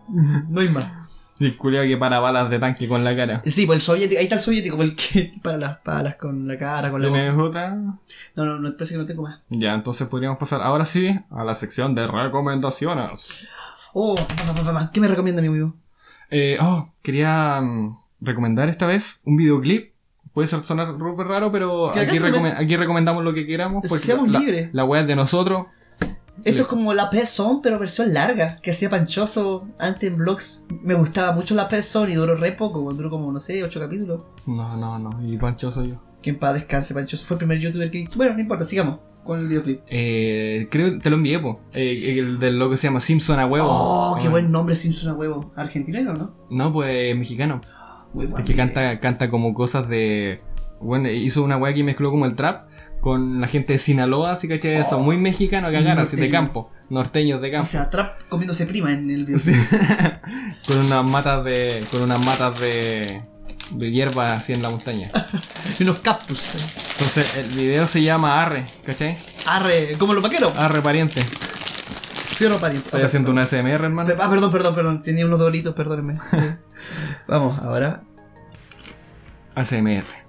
no 0.49 0.59
hay 0.61 0.69
más. 0.69 1.02
El 1.45 1.57
culeado 1.57 1.87
que 1.87 1.97
para 1.97 2.19
balas 2.19 2.49
de 2.49 2.59
tanque 2.59 2.87
con 2.87 3.03
la 3.03 3.15
cara. 3.15 3.41
Sí, 3.45 3.65
pues 3.65 3.77
el 3.77 3.81
soviético, 3.81 4.17
ahí 4.19 4.23
está 4.25 4.35
el 4.35 4.41
soviético, 4.41 4.77
pues 4.77 4.89
el 4.89 4.95
que 4.95 5.33
para 5.43 5.57
las 5.57 5.77
palas 5.79 6.15
con 6.15 6.47
la 6.47 6.57
cara, 6.57 6.89
con 6.91 7.01
la 7.01 7.07
boca. 7.09 7.19
¿Tienes 7.21 7.39
otra? 7.39 7.69
No, 7.75 8.45
no, 8.45 8.59
no, 8.59 8.71
parece 8.73 8.93
que 8.95 8.99
no 8.99 9.05
tengo 9.05 9.23
más. 9.23 9.39
Ya, 9.49 9.73
entonces 9.73 10.07
podríamos 10.07 10.37
pasar 10.37 10.61
ahora 10.61 10.85
sí 10.85 11.19
a 11.31 11.43
la 11.43 11.55
sección 11.55 11.95
de 11.95 12.07
recomendaciones. 12.07 13.29
Oh, 13.93 14.15
¿qué 14.93 14.99
me 14.99 15.07
recomienda 15.07 15.41
mi 15.41 15.47
amigo? 15.49 15.73
Eh, 16.31 16.57
oh, 16.61 16.89
quería 17.01 17.61
mm, 17.61 17.97
recomendar 18.21 18.69
esta 18.69 18.87
vez 18.87 19.21
un 19.25 19.37
videoclip. 19.37 19.91
Puede 20.33 20.47
ser 20.47 20.63
sonar 20.63 20.87
súper 20.97 21.27
raro, 21.27 21.51
pero 21.51 21.91
aquí, 21.91 22.17
recome- 22.17 22.55
aquí 22.57 22.75
recomendamos 22.75 23.23
lo 23.23 23.33
que 23.35 23.45
queramos. 23.45 23.83
Porque 23.87 24.03
Seamos 24.03 24.29
la, 24.29 24.39
libres. 24.39 24.69
La 24.73 24.83
web 24.83 25.01
es 25.01 25.07
de 25.07 25.15
nosotros. 25.15 25.67
Esto 26.43 26.63
es 26.63 26.67
como 26.67 26.93
la 26.93 27.09
P-Zone, 27.09 27.59
pero 27.63 27.79
versión 27.79 28.13
larga, 28.13 28.57
que 28.61 28.71
hacía 28.71 28.89
Panchoso 28.89 29.67
antes 29.79 30.09
en 30.09 30.17
vlogs. 30.17 30.67
Me 30.81 30.93
gustaba 30.93 31.33
mucho 31.33 31.55
la 31.55 31.67
P-Zone 31.67 32.11
y 32.11 32.15
duró 32.15 32.35
re 32.35 32.51
poco, 32.51 32.81
duró 32.93 33.09
como, 33.09 33.31
no 33.31 33.39
sé, 33.39 33.63
8 33.63 33.79
capítulos. 33.79 34.23
No, 34.45 34.75
no, 34.75 34.99
no. 34.99 35.25
Y 35.25 35.37
Pancho 35.37 35.71
soy 35.71 35.89
yo. 35.89 35.95
Que 36.21 36.31
en 36.31 36.39
paz 36.39 36.53
descanse, 36.53 36.93
Panchoso 36.93 37.25
fue 37.25 37.35
el 37.35 37.39
primer 37.39 37.59
youtuber 37.59 37.89
que... 37.91 38.07
Bueno, 38.15 38.33
no 38.33 38.39
importa, 38.41 38.63
sigamos 38.63 38.99
con 39.23 39.39
el 39.39 39.47
videoclip. 39.47 39.81
Eh, 39.87 40.67
creo 40.69 40.99
te 40.99 41.09
lo 41.09 41.15
envié, 41.15 41.39
po. 41.39 41.59
Eh, 41.73 42.15
el 42.19 42.39
del 42.39 42.59
lo 42.59 42.69
que 42.69 42.77
se 42.77 42.87
llama 42.87 42.99
Simpson 42.99 43.39
a 43.39 43.45
huevo. 43.45 43.67
Oh, 43.69 44.17
qué 44.21 44.27
Ah, 44.27 44.31
buen 44.31 44.51
nombre 44.51 44.75
Simpson 44.75 45.11
a 45.11 45.13
huevo. 45.13 45.51
¿Argentino 45.55 46.13
no? 46.13 46.35
No, 46.49 46.73
pues 46.73 47.15
mexicano. 47.17 47.61
Muy. 48.13 48.29
Es 48.37 48.45
que 48.45 48.55
canta, 48.55 48.99
canta 48.99 49.29
como 49.29 49.53
cosas 49.53 49.87
de. 49.87 50.41
Bueno, 50.79 51.09
hizo 51.09 51.43
una 51.43 51.57
weá 51.57 51.73
que 51.73 51.83
mezcló 51.83 52.11
como 52.11 52.25
el 52.25 52.35
trap 52.35 52.67
con 53.03 53.41
la 53.41 53.47
gente 53.47 53.73
de 53.73 53.79
Sinaloa, 53.79 54.31
así 54.31 54.47
que 54.47 54.79
eso, 54.79 54.97
Oh. 54.97 55.01
muy 55.01 55.17
mexicano 55.17 55.69
que 55.69 55.77
agarra, 55.77 56.03
así 56.03 56.15
de 56.15 56.31
campo, 56.31 56.71
norteños 56.89 57.41
de 57.41 57.49
O 57.49 57.51
campo. 57.51 57.65
sea, 57.65 57.89
Trap 57.89 58.29
comiéndose 58.29 58.65
prima 58.65 58.91
en 58.93 59.09
el 59.09 59.25
video. 59.25 59.39
Sí. 59.39 59.51
con 60.67 60.77
unas 60.77 61.03
matas 61.09 61.43
de. 61.43 61.85
con 61.91 62.01
unas 62.01 62.25
matas 62.25 62.61
de. 62.61 63.21
de 63.71 63.91
hierba 63.91 64.33
así 64.35 64.53
en 64.53 64.61
la 64.61 64.69
montaña. 64.69 65.11
Y 65.79 65.83
unos 65.83 65.99
cactus. 65.99 66.55
Entonces 66.93 67.37
el 67.37 67.49
video 67.49 67.87
se 67.87 68.01
llama 68.03 68.41
Arre, 68.41 68.65
¿cachai? 68.85 69.17
Arre, 69.47 69.97
como 69.99 70.13
los 70.13 70.23
vaqueros. 70.23 70.57
Arre 70.57 70.81
pariente. 70.81 71.21
Fierro 71.21 72.57
pariente. 72.57 72.85
Estoy 72.87 73.01
haciendo 73.01 73.31
una 73.31 73.45
SMR, 73.45 73.83
hermano. 73.83 74.13
Ah, 74.19 74.29
perdón, 74.29 74.51
perdón, 74.51 74.75
perdón. 74.75 75.03
Tenía 75.03 75.25
unos 75.25 75.39
dolitos, 75.39 75.75
perdónenme. 75.75 76.19
Vamos, 77.27 77.59
ahora. 77.59 78.03
ASMR. 79.55 80.22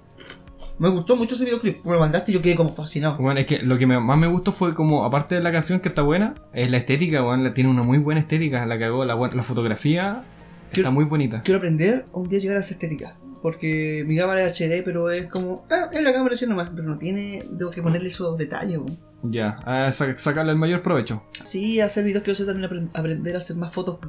Me 0.77 0.89
gustó 0.89 1.15
mucho 1.15 1.35
ese 1.35 1.45
videoclip. 1.45 1.85
Me 1.85 1.93
lo 1.93 1.99
mandaste 1.99 2.31
y 2.31 2.33
yo 2.35 2.41
quedé 2.41 2.55
como 2.55 2.75
fascinado. 2.75 3.17
Bueno, 3.17 3.39
es 3.39 3.45
que 3.45 3.59
lo 3.59 3.77
que 3.77 3.87
me- 3.87 3.99
más 3.99 4.17
me 4.17 4.27
gustó 4.27 4.51
fue 4.51 4.73
como, 4.73 5.05
aparte 5.05 5.35
de 5.35 5.41
la 5.41 5.51
canción 5.51 5.79
que 5.79 5.89
está 5.89 6.01
buena, 6.01 6.35
es 6.53 6.69
la 6.69 6.77
estética, 6.77 7.21
la- 7.21 7.53
tiene 7.53 7.69
una 7.69 7.83
muy 7.83 7.97
buena 7.97 8.19
estética, 8.19 8.65
la 8.65 8.77
cagó, 8.77 9.05
la, 9.05 9.15
la 9.15 9.43
fotografía 9.43 10.23
Quiero- 10.71 10.89
está 10.89 10.91
muy 10.91 11.05
bonita. 11.05 11.41
Quiero 11.43 11.59
aprender 11.59 12.05
un 12.11 12.27
día 12.27 12.39
llegar 12.39 12.57
a 12.57 12.59
esa 12.59 12.73
estética. 12.73 13.15
Porque 13.41 14.03
mi 14.07 14.17
cámara 14.17 14.43
es 14.43 14.59
HD, 14.59 14.81
pero 14.83 15.11
es 15.11 15.27
como. 15.27 15.67
Ah, 15.69 15.89
es 15.93 16.01
la 16.01 16.11
cámara 16.11 16.33
así 16.33 16.47
nomás. 16.47 16.71
Pero 16.75 16.87
no 16.87 16.97
tiene. 16.97 17.43
Tengo 17.57 17.69
que 17.69 17.83
ponerle 17.83 18.07
esos 18.07 18.35
detalles, 18.39 18.79
weón. 18.79 18.97
Ya, 19.21 19.59
sa- 19.91 20.17
sacarle 20.17 20.51
el 20.53 20.57
mayor 20.57 20.81
provecho. 20.81 21.21
Sí, 21.29 21.79
hacer 21.79 22.05
videos 22.05 22.23
quiero 22.23 22.33
hacer 22.33 22.47
también 22.47 22.67
apren- 22.69 22.89
aprender 22.95 23.35
a 23.35 23.37
hacer 23.37 23.55
más 23.57 23.71
fotos. 23.71 23.99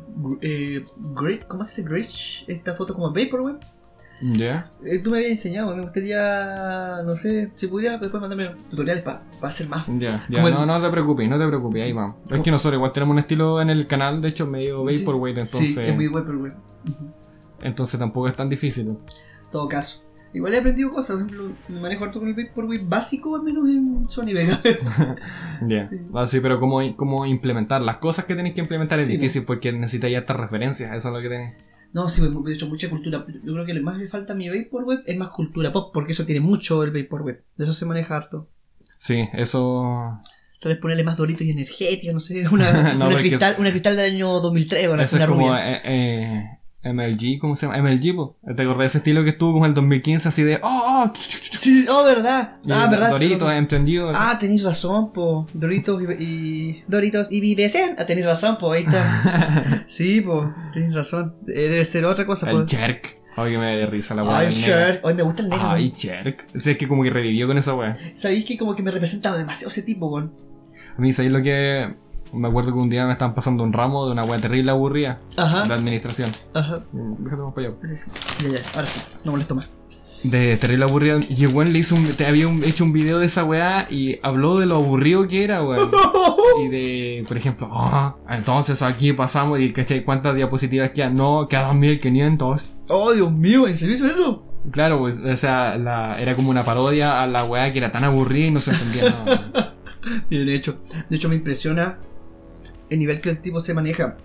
Eh, 0.40 0.86
great, 1.20 1.46
¿Cómo 1.46 1.64
se 1.64 1.82
dice 1.82 1.90
great? 1.94 2.10
Esta 2.48 2.74
foto 2.76 2.94
como 2.94 3.12
Vaporwave. 3.12 3.58
Ya. 4.22 4.70
Eh, 4.84 4.98
tú 5.00 5.10
me 5.10 5.18
habías 5.18 5.32
enseñado, 5.32 5.76
me 5.76 5.82
gustaría. 5.82 7.02
No 7.04 7.14
sé, 7.16 7.50
si 7.52 7.66
pudiera 7.66 7.98
después 7.98 8.20
mandarme 8.20 8.50
tutoriales 8.70 9.02
para 9.02 9.22
hacer 9.42 9.68
más. 9.68 9.86
Ya, 9.98 10.24
ya, 10.30 10.40
el- 10.42 10.54
no, 10.54 10.64
no 10.64 10.80
te 10.82 10.90
preocupes, 10.90 11.28
no 11.28 11.38
te 11.38 11.46
preocupes, 11.46 11.82
ahí 11.82 11.88
Sí. 11.90 11.94
vamos. 11.94 12.16
Es 12.30 12.40
que 12.40 12.50
nosotros 12.50 12.78
igual 12.78 12.92
tenemos 12.92 13.12
un 13.12 13.18
estilo 13.18 13.60
en 13.60 13.68
el 13.70 13.86
canal, 13.86 14.22
de 14.22 14.28
hecho 14.28 14.46
medio 14.46 14.88
Sí, 14.90 15.04
Vaporwave, 15.04 15.30
entonces, 15.42 15.74
Sí, 15.74 15.80
es 15.80 15.94
muy 15.94 16.08
Vaporwave. 16.08 16.54
Ujú. 16.88 17.12
entonces 17.62 17.98
tampoco 18.00 18.28
es 18.28 18.36
tan 18.36 18.48
difícil. 18.48 18.88
En 18.88 18.96
todo 19.52 19.68
caso. 19.68 20.02
Igual 20.32 20.52
he 20.52 20.58
aprendido 20.58 20.92
cosas, 20.92 21.16
por 21.16 21.24
ejemplo, 21.26 21.56
me 21.68 21.80
manejo 21.80 22.04
harto 22.04 22.18
con 22.18 22.28
el 22.28 22.34
Vaporwave 22.34 22.84
básico, 22.84 23.36
al 23.36 23.42
menos 23.42 23.68
en 23.68 24.08
Sony 24.08 24.32
Vega. 24.34 24.58
Ya, 25.66 25.84
Sí. 25.84 25.98
Ah, 26.14 26.26
sí, 26.26 26.40
pero 26.40 26.60
cómo, 26.60 26.80
cómo 26.96 27.24
implementar 27.26 27.80
las 27.80 27.96
cosas 27.96 28.24
que 28.26 28.34
tenéis 28.34 28.54
que 28.54 28.60
implementar 28.60 28.98
es 28.98 29.06
Sí, 29.06 29.12
difícil 29.16 29.44
porque 29.44 29.72
necesitáis 29.72 30.16
estas 30.16 30.36
referencias, 30.36 30.94
eso 30.94 31.08
es 31.08 31.14
lo 31.14 31.20
que 31.22 31.28
tenéis. 31.28 31.54
No, 31.96 32.10
sí, 32.10 32.20
de 32.20 32.52
hecho, 32.52 32.68
mucha 32.68 32.90
cultura. 32.90 33.24
Yo 33.42 33.54
creo 33.54 33.64
que 33.64 33.72
lo 33.72 33.82
más 33.82 33.96
me 33.96 34.06
falta 34.06 34.34
a 34.34 34.36
mi 34.36 34.50
Vaporwave 34.50 35.02
es 35.06 35.16
más 35.16 35.30
cultura 35.30 35.72
pop, 35.72 35.94
porque 35.94 36.12
eso 36.12 36.26
tiene 36.26 36.42
mucho 36.42 36.82
el 36.82 36.90
Vaporwave. 36.90 37.44
De 37.56 37.64
eso 37.64 37.72
se 37.72 37.86
maneja 37.86 38.14
harto. 38.14 38.50
Sí, 38.98 39.26
eso. 39.32 40.20
Tal 40.60 40.72
vez 40.72 40.78
ponerle 40.78 41.04
más 41.04 41.16
doritos 41.16 41.46
y 41.46 41.52
energética, 41.52 42.12
no 42.12 42.20
sé. 42.20 42.46
Una, 42.52 42.70
No, 42.98 43.06
una 43.06 43.14
porque 43.14 43.30
cristal, 43.30 43.56
una 43.58 43.70
cristal 43.70 43.96
del 43.96 44.14
año 44.14 44.40
2003, 44.40 44.88
bueno, 44.88 45.02
Eso 45.04 45.16
es 45.16 45.26
como 45.26 45.56
eh, 45.56 45.80
eh, 45.84 46.58
MLG, 46.84 47.38
¿cómo 47.40 47.56
se 47.56 47.66
llama? 47.66 47.82
MLG, 47.82 48.14
po. 48.14 48.36
¿Te 48.44 48.62
acordás 48.62 48.78
de 48.78 48.84
ese 48.86 48.98
estilo 48.98 49.24
que 49.24 49.30
estuvo 49.30 49.54
como 49.54 49.64
en 49.64 49.70
el 49.70 49.74
2015 49.74 50.28
así 50.28 50.42
de. 50.42 50.60
¡Oh! 50.62 51.04
oh 51.06 51.12
Sí, 51.16 51.82
sí, 51.82 51.86
oh, 51.90 52.04
verdad. 52.04 52.58
y 52.64 52.70
Ah, 52.70 52.86
verdad. 52.90 53.10
Doritos, 53.10 53.52
emprendido. 53.52 54.10
Ah, 54.14 54.36
tenéis 54.38 54.62
razón, 54.62 55.12
po. 55.12 55.48
Doritos 55.52 56.00
y, 56.02 56.22
y 56.22 56.84
Doritos 56.86 57.32
y 57.32 57.40
Vivesen. 57.40 57.96
Ah, 57.98 58.06
tenéis 58.06 58.26
razón, 58.26 58.56
po. 58.58 58.72
Ahí 58.72 58.84
está. 58.84 59.84
sí, 59.86 60.20
po. 60.20 60.52
Tenéis 60.72 60.94
razón. 60.94 61.34
Eh, 61.48 61.68
debe 61.68 61.84
ser 61.84 62.04
otra 62.04 62.24
cosa, 62.24 62.50
po. 62.50 62.60
el 62.60 62.68
Jerk. 62.68 63.16
Ay, 63.36 63.52
que 63.52 63.58
me 63.58 63.78
da 63.78 63.86
risa 63.86 64.14
la 64.14 64.22
weá. 64.22 64.38
Ay, 64.38 64.50
shirt. 64.50 65.04
Hoy 65.04 65.14
me 65.14 65.22
gusta 65.22 65.42
el 65.42 65.48
negro. 65.48 65.68
Ay, 65.68 65.92
Jerk. 65.94 66.46
O 66.54 66.60
sea, 66.60 66.72
es 66.72 66.78
que 66.78 66.88
como 66.88 67.02
que 67.02 67.10
revivió 67.10 67.46
con 67.46 67.58
esa 67.58 67.74
weá. 67.74 67.98
Sabéis 68.14 68.44
que 68.44 68.56
como 68.56 68.74
que 68.76 68.82
me 68.82 68.90
representaba 68.90 69.36
demasiado 69.36 69.70
ese 69.70 69.82
tipo, 69.82 70.06
weón. 70.08 70.32
A 70.96 71.00
mí, 71.00 71.12
¿sabéis 71.12 71.32
lo 71.32 71.42
que.? 71.42 72.05
Me 72.32 72.48
acuerdo 72.48 72.72
que 72.72 72.78
un 72.78 72.90
día 72.90 73.06
me 73.06 73.12
estaban 73.12 73.34
pasando 73.34 73.62
un 73.62 73.72
ramo 73.72 74.06
de 74.06 74.12
una 74.12 74.24
weá 74.24 74.38
terrible 74.38 74.70
aburrida 74.70 75.16
Ajá. 75.36 75.62
de 75.62 75.74
administración. 75.74 76.30
Ajá. 76.54 76.80
Mm, 76.92 77.24
Déjate 77.24 77.42
más 77.42 77.54
para 77.54 77.68
allá. 77.68 77.76
Sí, 77.82 77.96
sí. 77.96 78.10
Ya, 78.50 78.56
ya. 78.56 78.62
Ahora 78.74 78.86
sí. 78.86 79.00
No 79.24 79.32
molesto 79.32 79.54
más. 79.54 79.70
De 80.22 80.56
terrible 80.56 80.84
aburrida. 80.86 81.18
Y 81.28 81.44
el 81.44 81.54
weón 81.54 81.72
le 81.72 81.78
hizo 81.78 81.94
un, 81.94 82.06
te 82.08 82.26
había 82.26 82.48
un- 82.48 82.64
hecho 82.64 82.84
un 82.84 82.92
video 82.92 83.18
de 83.18 83.26
esa 83.26 83.44
weá 83.44 83.86
y 83.90 84.18
habló 84.22 84.58
de 84.58 84.66
lo 84.66 84.76
aburrido 84.76 85.26
que 85.28 85.44
era, 85.44 85.62
weón. 85.62 85.90
Y 86.64 86.68
de, 86.68 87.24
por 87.28 87.36
ejemplo, 87.36 87.68
ah, 87.70 88.16
entonces 88.30 88.80
aquí 88.80 89.12
pasamos 89.12 89.60
y 89.60 89.72
¿cachai? 89.74 90.04
¿Cuántas 90.04 90.34
diapositivas 90.34 90.90
quedan? 90.90 91.14
No, 91.16 91.46
quedan 91.48 91.78
1500. 91.78 92.80
Oh, 92.88 93.12
Dios 93.12 93.30
mío, 93.30 93.68
¿en 93.68 93.76
serio 93.76 93.94
hizo 93.94 94.06
eso? 94.06 94.42
Claro, 94.70 94.98
pues, 95.00 95.18
o 95.18 95.36
sea, 95.36 95.76
la, 95.76 96.18
era 96.20 96.34
como 96.34 96.48
una 96.50 96.62
parodia 96.64 97.22
a 97.22 97.26
la 97.26 97.44
weá 97.44 97.70
que 97.72 97.78
era 97.78 97.92
tan 97.92 98.04
aburrida 98.04 98.46
y 98.46 98.50
no 98.52 98.60
se 98.60 98.70
entendía 98.70 99.10
nada. 99.10 99.74
Bien 100.30 100.48
hecho. 100.48 100.78
De 101.10 101.16
hecho, 101.16 101.28
me 101.28 101.34
impresiona 101.34 101.98
el 102.90 102.98
nivel 102.98 103.20
que 103.20 103.30
el 103.30 103.40
tipo 103.40 103.60
se 103.60 103.74
maneja. 103.74 104.16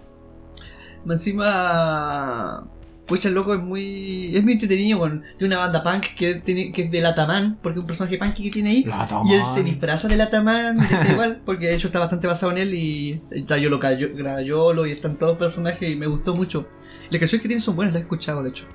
Encima. 1.41 2.67
Pucha, 3.07 3.29
el 3.29 3.35
loco 3.35 3.53
es 3.53 3.59
muy. 3.61 4.35
Es 4.35 4.43
muy 4.43 4.53
entretenido, 4.53 4.99
weón. 4.99 5.23
Tiene 5.37 5.55
una 5.55 5.63
banda 5.65 5.83
punk 5.83 6.13
que, 6.15 6.35
tiene, 6.35 6.71
que 6.71 6.83
es 6.83 6.91
de 6.91 7.01
Lataman, 7.01 7.57
porque 7.61 7.79
es 7.79 7.81
un 7.81 7.87
personaje 7.87 8.17
punk 8.17 8.35
que 8.35 8.51
tiene 8.51 8.69
ahí. 8.69 8.83
La 8.85 9.07
Y 9.25 9.33
él 9.33 9.41
se 9.53 9.63
disfraza 9.63 10.07
de 10.07 10.15
Lataman, 10.17 10.77
igual, 11.11 11.41
porque 11.45 11.67
de 11.67 11.75
hecho 11.75 11.87
está 11.87 11.99
bastante 11.99 12.27
basado 12.27 12.51
en 12.53 12.59
él. 12.59 12.73
Y 12.73 13.21
está 13.31 13.57
Yolo 13.57 13.79
Grayolo, 13.79 14.85
y 14.85 14.91
están 14.91 15.17
todos 15.17 15.31
los 15.33 15.39
personajes, 15.39 15.89
y 15.89 15.95
me 15.95 16.07
gustó 16.07 16.35
mucho. 16.35 16.67
Las 17.09 17.19
canciones 17.19 17.41
que 17.41 17.47
tienen 17.49 17.61
son 17.61 17.75
buenas, 17.75 17.93
las 17.93 18.01
he 18.01 18.03
escuchado, 18.03 18.43
de 18.43 18.49
hecho. 18.49 18.65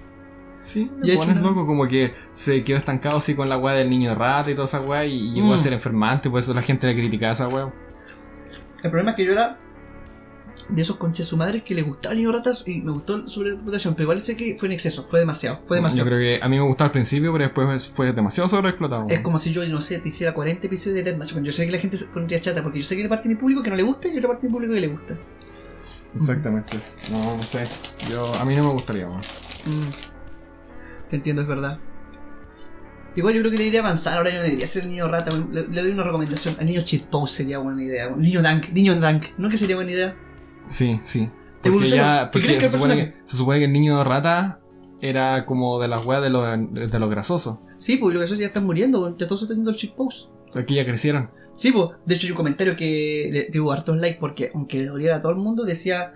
Sí, 0.61 0.91
Y 1.03 1.09
y 1.09 1.13
hecho 1.13 1.23
una- 1.31 1.41
loco 1.41 1.65
como 1.65 1.87
que 1.87 2.13
se 2.33 2.65
quedó 2.65 2.77
estancado 2.79 3.19
así 3.19 3.37
con 3.37 3.49
la 3.49 3.57
weá 3.57 3.77
del 3.77 3.89
niño 3.89 4.15
rata 4.17 4.51
y 4.51 4.55
toda 4.55 4.65
esa 4.65 4.81
weá 4.81 5.05
y 5.07 5.31
llegó 5.31 5.49
Mm. 5.49 5.53
a 5.53 5.59
ser 5.59 5.73
enfermante, 5.73 6.29
por 6.29 6.41
eso 6.41 6.53
la 6.53 6.63
gente 6.63 6.89
le 6.89 6.95
criticaba 6.95 7.31
a 7.31 7.33
esa 7.35 7.49
weá. 7.49 7.73
El 8.83 8.91
problema 8.91 9.13
es 9.13 9.17
que 9.17 9.25
yo 9.25 9.33
era 9.33 9.59
de 10.69 10.83
esos 10.83 10.97
conches 10.97 11.27
su 11.27 11.37
madre 11.37 11.63
que 11.63 11.75
le 11.75 11.83
gustaba 11.83 12.13
el 12.13 12.19
niño 12.19 12.33
ratas 12.33 12.65
y 12.67 12.81
me 12.81 12.91
gustó 12.91 13.29
su 13.29 13.45
reputación, 13.45 13.95
pero 13.95 14.05
igual 14.05 14.21
sé 14.21 14.37
que 14.37 14.57
fue 14.59 14.69
en 14.69 14.73
exceso, 14.73 15.07
fue 15.09 15.21
demasiado, 15.21 15.59
fue 15.59 15.77
Yo 15.77 15.83
demasiado. 15.83 16.07
creo 16.09 16.19
que 16.19 16.45
a 16.45 16.49
mí 16.49 16.57
me 16.57 16.63
gustó 16.63 16.85
al 16.85 16.93
principio, 16.93 17.33
pero 17.33 17.45
después 17.45 17.89
fue 17.89 18.13
demasiado 18.13 18.49
sobreexplotado. 18.49 19.07
Es 19.09 19.21
como 19.21 19.39
si 19.39 19.53
yo, 19.53 19.67
no 19.69 19.81
sé, 19.81 19.99
te 20.01 20.09
hiciera 20.09 20.35
40 20.35 20.67
episodios 20.67 20.97
de 20.97 21.03
Deathmatch. 21.05 21.33
Bueno, 21.33 21.47
yo 21.47 21.53
sé 21.53 21.67
que 21.67 21.73
la 21.73 21.79
gente 21.79 21.97
se 21.97 22.07
pondría 22.07 22.41
chata 22.41 22.63
porque 22.63 22.81
yo 22.81 22.85
sé 22.85 22.95
que 22.95 23.03
hay 23.03 23.07
una 23.07 23.15
parte 23.17 23.29
de 23.29 23.35
mi 23.35 23.41
público 23.41 23.63
que 23.63 23.71
no 23.71 23.77
le 23.77 23.83
gusta 23.83 24.09
y 24.09 24.17
otra 24.19 24.29
parte 24.29 24.43
de 24.43 24.49
mi 24.49 24.53
público 24.53 24.75
que 24.75 24.81
le 24.81 24.89
gusta. 24.89 25.19
Exactamente. 26.15 26.79
No, 27.13 27.37
no 27.37 27.43
sé. 27.43 27.65
Yo, 28.11 28.35
a 28.35 28.45
mí 28.45 28.57
no 28.57 28.65
me 28.65 28.71
gustaría, 28.73 29.07
weón. 29.07 29.21
Mm. 29.67 29.91
Te 31.11 31.17
entiendo, 31.17 31.43
es 31.43 31.49
verdad. 31.49 31.79
Igual 33.15 33.35
yo 33.35 33.41
creo 33.41 33.51
que 33.53 33.59
debería 33.59 33.81
avanzar 33.81 34.19
ahora, 34.19 34.31
yo 34.31 34.37
no 34.39 34.43
debería 34.43 34.67
ser 34.67 34.83
el 34.83 34.91
niño 34.91 35.09
rata. 35.09 35.35
Le, 35.51 35.69
le 35.69 35.83
doy 35.83 35.91
una 35.93 36.03
recomendación. 36.03 36.55
Al 36.59 36.67
niño 36.67 36.81
shitpost 36.83 37.35
sería 37.35 37.59
buena 37.59 37.83
idea. 37.83 38.11
Niño 38.11 38.43
dank, 38.43 38.69
niño 38.71 38.99
dank. 39.01 39.25
¿No 39.39 39.49
que 39.49 39.57
sería 39.57 39.77
buena 39.77 39.93
idea? 39.93 40.17
Sí, 40.67 41.01
sí. 41.05 41.31
Porque 41.63 41.89
ya, 41.89 42.29
¿Qué 42.31 42.39
porque 42.39 42.47
crees 42.47 42.63
que 42.63 42.69
se, 42.69 42.73
supone 42.79 42.95
que, 42.95 43.03
personaje? 43.05 43.29
se 43.29 43.37
supone 43.37 43.59
que 43.59 43.65
el 43.65 43.73
niño 43.73 44.05
rata 44.05 44.61
era 45.01 45.45
como 45.47 45.81
de 45.81 45.89
las 45.89 46.07
weas 46.07 46.23
de 46.23 46.31
los, 46.31 46.45
de 46.73 46.99
los 46.99 47.11
grasosos. 47.11 47.59
Sí, 47.77 47.97
pues 47.97 48.15
lo 48.15 48.21
que 48.21 48.27
eso 48.27 48.35
ya 48.35 48.47
están 48.47 48.65
muriendo, 48.67 49.17
ya 49.17 49.27
todos 49.27 49.43
están 49.43 49.57
teniendo 49.57 49.71
el 49.73 49.77
shitpost. 49.77 50.31
Aquí 50.55 50.75
ya 50.77 50.85
crecieron. 50.85 51.29
Sí, 51.55 51.73
pues, 51.73 51.91
de 52.07 52.15
hecho 52.15 52.27
hay 52.27 52.31
un 52.31 52.37
comentario 52.37 52.77
que 52.77 53.29
le 53.33 53.43
tuvo 53.51 53.73
hartos 53.73 53.99
likes 53.99 54.19
porque 54.21 54.51
aunque 54.55 54.79
le 54.79 54.87
doliera 54.87 55.17
a 55.17 55.23
todo 55.23 55.33
el 55.33 55.39
mundo, 55.39 55.65
decía 55.65 56.15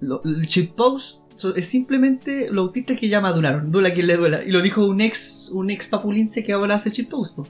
lo, 0.00 0.22
el 0.24 0.42
shitpost 0.42 1.20
so- 1.34 1.54
es 1.54 1.66
simplemente 1.66 2.50
los 2.50 2.66
autistas 2.66 2.98
que 2.98 3.08
ya 3.08 3.20
maduraron, 3.20 3.70
duela 3.70 3.92
quien 3.94 4.06
le 4.06 4.16
duela. 4.16 4.42
Y 4.42 4.50
lo 4.50 4.60
dijo 4.60 4.86
un 4.86 5.00
ex, 5.00 5.50
un 5.54 5.70
ex 5.70 5.86
papulince 5.86 6.44
que 6.44 6.52
ahora 6.52 6.74
hace 6.74 6.90
shitpost. 6.90 7.36
po. 7.36 7.46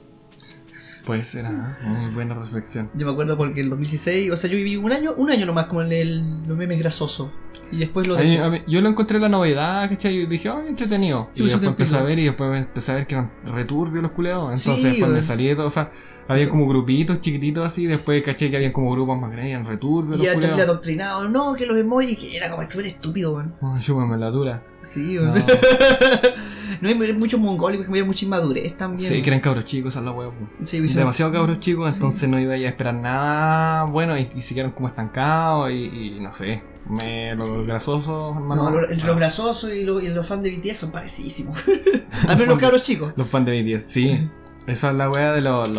Puede 1.05 1.23
ser, 1.23 1.45
ah, 1.47 1.77
muy 1.83 2.13
buena 2.13 2.35
reflexión. 2.35 2.89
Yo 2.93 3.05
me 3.07 3.11
acuerdo 3.13 3.35
porque 3.35 3.61
el 3.61 3.69
2016, 3.69 4.31
o 4.31 4.35
sea, 4.35 4.49
yo 4.51 4.55
viví 4.57 4.75
un 4.77 4.91
año, 4.91 5.13
un 5.17 5.31
año 5.31 5.45
nomás 5.47 5.65
como 5.65 5.81
en 5.81 5.91
el, 5.91 6.47
los 6.47 6.55
memes 6.55 6.77
grasosos. 6.77 7.29
Y 7.71 7.77
después 7.77 8.05
lo 8.07 8.15
A 8.15 8.19
mí- 8.19 8.29
dejé. 8.31 8.43
a 8.43 8.49
mí- 8.49 8.61
yo 8.67 8.81
lo 8.81 8.89
encontré 8.89 9.19
la 9.19 9.27
novedad, 9.29 9.89
¿cachai? 9.89 10.15
Y 10.15 10.25
dije, 10.27 10.49
ay, 10.49 10.67
entretenido. 10.69 11.29
Sí, 11.31 11.39
y 11.39 11.43
pues, 11.43 11.53
después 11.53 11.69
empecé 11.69 11.97
a 11.97 12.03
ver 12.03 12.19
y 12.19 12.25
después 12.25 12.51
me 12.51 12.57
empecé 12.59 12.91
a 12.91 12.95
ver 12.95 13.07
que 13.07 13.15
eran 13.15 13.31
returbios 13.45 14.03
los 14.03 14.11
culeados. 14.11 14.59
Sí, 14.59 14.69
Entonces 14.69 14.83
después 14.91 15.01
weón. 15.01 15.13
me 15.15 15.21
salí 15.23 15.47
de 15.47 15.55
todo, 15.55 15.65
o 15.67 15.69
sea, 15.71 15.89
había 16.27 16.47
como 16.49 16.67
grupitos 16.67 17.19
chiquititos 17.19 17.65
así, 17.65 17.87
después 17.87 18.21
caché 18.23 18.49
que 18.51 18.57
habían 18.57 18.71
como 18.71 18.91
grupos 18.91 19.19
más 19.19 19.31
grandes, 19.31 19.53
eran 19.53 19.65
returbios 19.65 20.19
Y 20.19 20.25
los 20.25 20.39
ya 20.39 20.63
adoctrinado, 20.63 21.27
no, 21.29 21.55
que 21.55 21.65
los 21.65 21.77
emojis, 21.79 22.17
que 22.19 22.37
era 22.37 22.51
como 22.51 22.69
súper 22.69 22.85
estúpido, 22.87 23.33
weón. 23.35 23.55
Oh, 23.61 23.75
chúpame 23.79 24.17
la 24.17 24.29
dura. 24.29 24.61
Sí, 24.83 25.17
weón. 25.17 25.33
No, 25.35 25.45
hay 26.81 27.13
muchos 27.13 27.39
mongólicos, 27.39 27.87
había 27.87 28.05
mucha 28.05 28.25
inmadurez 28.25 28.75
también. 28.77 29.09
Sí, 29.09 29.21
que 29.21 29.29
eran 29.29 29.39
cabros 29.39 29.65
chicos, 29.65 29.95
es 29.95 30.01
la 30.01 30.13
po. 30.13 30.33
Sí, 30.63 30.77
hizo- 30.77 30.99
demasiado 30.99 31.31
cabros 31.31 31.59
chicos, 31.59 31.89
Sí. 31.91 31.97
entonces 31.97 32.29
no 32.29 32.39
iba 32.39 32.53
a 32.53 32.57
esperar 32.57 32.93
nada 32.95 33.83
bueno 33.85 34.17
y, 34.17 34.29
y 34.35 34.41
se 34.41 34.53
quedaron 34.53 34.71
como 34.73 34.87
estancados 34.87 35.71
y, 35.71 36.15
y 36.15 36.19
no 36.19 36.33
sé. 36.33 36.63
Me, 36.89 37.35
los 37.35 37.47
Sí. 37.47 37.63
grasosos, 37.67 38.35
hermano. 38.35 38.69
No, 38.69 38.81
los, 38.81 38.89
ah, 38.91 39.05
los 39.05 39.15
grasosos 39.17 39.71
y 39.71 39.83
los, 39.83 40.01
y 40.03 40.09
los 40.09 40.27
fans 40.27 40.43
de 40.43 40.51
BTS 40.57 40.77
son 40.79 40.91
parecidísimos. 40.91 41.63
Al 42.27 42.35
menos 42.37 42.47
los 42.55 42.59
cabros 42.59 42.83
chicos. 42.83 43.13
Los 43.15 43.29
fans 43.29 43.45
de 43.45 43.61
BTS, 43.61 43.83
sí. 43.85 44.29
Esa 44.67 44.89
es 44.89 44.95
la 44.95 45.09
wea 45.09 45.31
de 45.33 45.41
los, 45.41 45.69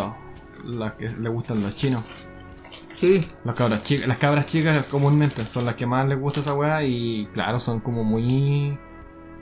los, 0.65 0.93
que 0.95 1.09
le 1.09 1.29
gustan 1.29 1.61
los 1.63 1.75
chinos. 1.77 2.05
Sí. 2.99 3.27
Los 3.45 3.55
cabras 3.57 3.83
chicas, 3.83 4.07
las 4.07 4.19
cabras 4.19 4.47
chicas 4.47 4.87
comúnmente 4.87 5.43
son 5.43 5.65
las 5.67 5.75
que 5.75 5.87
más 5.87 6.07
les 6.09 6.19
gusta 6.21 6.39
esa 6.41 6.55
wea 6.55 6.85
y 6.85 7.27
claro, 7.35 7.59
son 7.59 7.81
como 7.81 8.05
muy... 8.05 8.79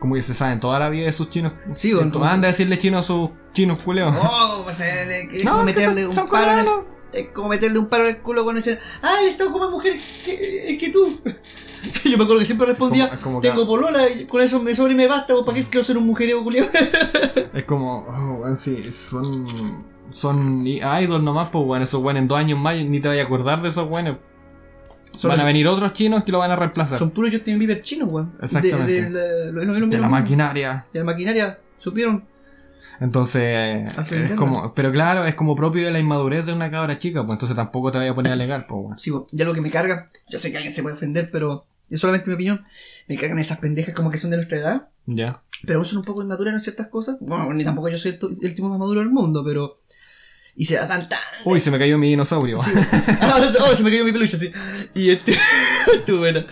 Como 0.01 0.15
que 0.17 0.23
se 0.23 0.35
saben 0.35 0.59
toda 0.59 0.79
la 0.81 0.89
vida 0.89 1.07
de 1.07 1.13
sus 1.13 1.31
chinos. 1.31 1.53
Sí, 1.71 1.93
bueno, 1.93 2.07
Entonces, 2.07 2.33
Anda 2.33 2.49
a 2.49 2.51
decirle 2.51 2.79
chino 2.79 2.99
a 2.99 3.03
sus 3.05 3.31
chinos 3.53 3.79
culeos. 3.85 4.17
Oh, 4.21 4.65
o 4.67 4.73
sea, 4.73 5.05
le- 5.05 5.23
es 5.31 5.45
No, 5.45 5.53
como 5.53 5.61
es 5.63 5.67
meterle 5.77 5.95
son- 6.01 6.07
un 6.07 6.13
son 6.13 6.29
paro 6.29 6.53
en 6.53 6.59
el, 6.61 6.67
es 7.13 7.29
como 7.33 7.49
meterle 7.49 7.79
un 7.79 7.87
paro 7.87 8.05
en 8.05 8.11
el 8.17 8.23
culo 8.23 8.45
con 8.45 8.57
ese 8.57 8.79
ah 9.03 9.17
él 9.21 9.29
está 9.29 9.45
con 9.51 9.61
más 9.61 9.71
mujer 9.71 9.97
que, 10.25 10.79
que 10.79 10.91
tú 10.91 11.21
yo 12.05 12.17
me 12.17 12.23
acuerdo 12.25 12.39
que 12.39 12.45
siempre 12.47 12.67
respondía 12.69 13.05
Es 13.07 13.11
como- 13.11 13.19
es 13.19 13.23
como 13.23 13.41
tengo 13.41 13.67
polola 13.67 14.05
con 14.29 14.41
eso 14.41 14.63
me 14.63 14.75
sobre 14.77 14.93
y 14.93 14.97
me 14.97 15.09
basta 15.09 15.35
¿para 15.45 15.57
qué 15.59 15.65
quiero 15.65 15.83
ser 15.85 15.99
un 15.99 16.07
mujeriego 16.07 16.43
culiao? 16.45 16.67
Es 17.53 17.65
como, 17.65 18.07
oh, 18.09 18.35
weón, 18.43 18.57
sí, 18.57 18.91
son. 18.93 19.85
Son 20.13 20.65
i- 20.67 20.81
idol 21.03 21.25
nomás, 21.25 21.51
pues, 21.51 21.65
weón. 21.67 21.83
Esos 21.83 22.01
weones 22.01 22.23
en 22.23 22.29
dos 22.29 22.39
años 22.39 22.59
más 22.61 22.77
ni 22.77 23.01
te 23.01 23.09
vayas 23.09 23.25
a 23.25 23.27
acordar 23.27 23.61
de 23.61 23.69
esos 23.69 23.89
weones. 23.91 24.17
Son- 25.17 25.31
Van 25.31 25.41
a 25.41 25.45
venir 25.45 25.67
otros 25.69 25.93
chinos 25.93 26.25
que 26.25 26.33
lo 26.33 26.39
van 26.39 26.51
a 26.51 26.57
reemplazar. 26.57 26.99
son 26.99 27.11
puros 27.11 27.31
Justin 27.33 27.59
Bieber 27.59 27.83
chinos 27.83 28.09
weón 28.11 28.33
Exactamente. 28.41 28.93
de, 28.93 29.03
de 29.03 29.11
la- 29.11 29.53
lo- 29.53 29.65
lo- 29.65 29.79
lo- 29.81 29.87
de 29.87 29.97
lo- 29.97 30.03
la 30.03 30.09
maquinaria. 30.09 30.87
de 30.93 30.99
la 31.01 31.05
maquinaria 31.05 31.59
supieron 31.79 32.25
Entonces, 33.01 33.97
es 34.13 34.33
como, 34.33 34.75
pero 34.75 34.93
claro, 34.93 35.25
es 35.25 35.35
como 35.35 35.57
propio 35.57 35.85
de 35.85 35.91
la 35.91 35.99
inmadurez 35.99 36.45
de 36.47 36.53
una 36.53 36.71
cabra 36.71 36.99
chica, 36.99 37.25
pues 37.25 37.37
entonces 37.37 37.57
tampoco 37.57 37.91
te 37.91 37.99
vayas 37.99 38.13
a 38.13 38.15
poner 38.15 38.33
a 38.33 38.35
alegar, 38.35 38.67
pues, 38.69 38.81
weón. 38.85 38.99
Sí, 38.99 39.11
ya 39.33 39.45
lo 39.47 39.55
que 39.55 39.61
me 39.63 39.71
carga, 39.71 40.11
yo 40.29 40.39
sé 40.39 40.51
que 40.51 40.59
alguien 40.59 40.73
se 40.73 40.83
puede 40.83 40.97
ofender, 40.97 41.31
pero 41.31 41.65
es 41.89 41.99
solamente 42.01 42.29
mi 42.29 42.35
opinión. 42.35 42.65
Me 43.09 43.17
cargan 43.17 43.39
esas 43.39 43.59
pendejas 43.59 43.95
como 43.95 44.11
que 44.11 44.19
son 44.19 44.31
de 44.31 44.37
nuestra 44.37 44.59
edad, 44.59 44.89
Ya. 45.07 45.41
pero 45.67 45.83
son 45.85 45.99
un 46.01 46.05
poco 46.05 46.23
inmaduras 46.23 46.53
en 46.55 46.61
ciertas 46.61 46.89
cosas. 46.89 47.17
Bueno, 47.21 47.53
ni 47.55 47.65
tampoco 47.65 47.89
yo 47.89 47.97
soy 47.97 48.13
el, 48.21 48.39
el 48.47 48.55
tipo 48.55 48.69
más 48.69 48.79
maduro 48.79 49.01
del 49.01 49.11
mundo, 49.11 49.43
pero. 49.45 49.79
Y 50.61 50.67
se 50.67 50.75
da 50.75 50.87
tan 50.87 51.09
tan. 51.09 51.19
Uy, 51.47 51.59
se 51.59 51.71
me 51.71 51.79
cayó 51.79 51.97
mi 51.97 52.11
dinosaurio. 52.11 52.63
Sí, 52.63 52.71
ah, 53.23 53.41
oh, 53.63 53.75
se 53.75 53.83
me 53.83 53.91
cayó 53.91 54.05
mi 54.05 54.13
peluche, 54.13 54.37
sí. 54.37 54.53
Y 54.95 55.09
este. 55.09 55.33
Estuvo 55.95 56.19
bueno. 56.19 56.45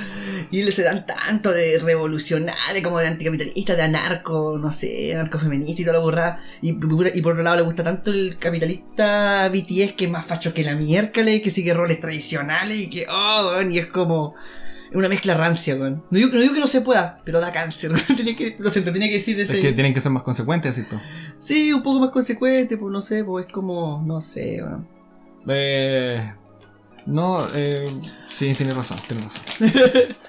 Y 0.51 0.63
se 0.71 0.83
dan 0.83 1.05
tanto 1.05 1.53
de 1.53 1.79
revolucionario, 1.81 2.83
como 2.83 3.01
de 3.01 3.09
anticapitalista, 3.09 3.75
de 3.75 3.83
anarco, 3.83 4.57
no 4.59 4.73
sé, 4.73 5.13
anarcofeminista 5.13 5.83
y 5.83 5.85
toda 5.85 5.99
la 5.99 6.03
burrada. 6.03 6.43
Y, 6.63 6.71
y 6.71 7.21
por 7.21 7.33
otro 7.33 7.43
lado 7.43 7.57
le 7.57 7.63
gusta 7.65 7.85
tanto 7.85 8.11
el 8.11 8.39
capitalista 8.39 9.47
BTS 9.51 9.93
que 9.93 10.07
es 10.07 10.11
más 10.11 10.25
facho 10.25 10.55
que 10.55 10.65
la 10.65 10.75
miércoles, 10.75 11.43
que 11.43 11.51
sigue 11.51 11.75
roles 11.75 12.01
tradicionales 12.01 12.81
y 12.81 12.89
que, 12.89 13.07
oh, 13.11 13.61
y 13.61 13.79
es 13.79 13.89
como 13.89 14.37
una 14.95 15.09
mezcla 15.09 15.35
rancia, 15.35 15.75
weón. 15.77 16.03
No 16.11 16.19
digo, 16.19 16.31
no 16.33 16.41
digo 16.41 16.55
que 16.55 16.61
no 16.61 16.67
se 16.67 16.81
pueda, 16.81 17.21
pero 17.25 17.41
da 17.41 17.53
cáncer, 17.53 17.93
weón. 17.95 18.17
Tenía 18.17 18.37
que, 18.37 18.57
lo 18.59 18.71
siento, 18.71 18.93
tenía 18.93 19.09
que 19.09 19.15
decir 19.15 19.39
es 19.41 19.51
ese. 19.51 19.61
que 19.61 19.73
tienen 19.73 19.95
que 19.95 20.01
ser 20.01 20.13
más 20.13 20.23
consecuentes, 20.23 20.75
¿sí? 20.75 20.85
Sí, 21.39 21.73
un 21.73 21.83
poco 21.83 22.01
más 22.01 22.11
consecuente, 22.11 22.77
pues 22.77 22.93
no 22.93 23.01
sé, 23.01 23.25
pues 23.25 23.47
es 23.47 23.53
como, 23.53 24.03
no 24.07 24.21
sé, 24.21 24.63
weón. 24.63 24.87
Eh, 25.49 26.33
No, 27.07 27.41
eh, 27.55 27.91
sí, 28.29 28.53
tienes 28.55 28.77
razón, 28.77 28.99
tienes 29.07 29.25
razón. 29.25 29.71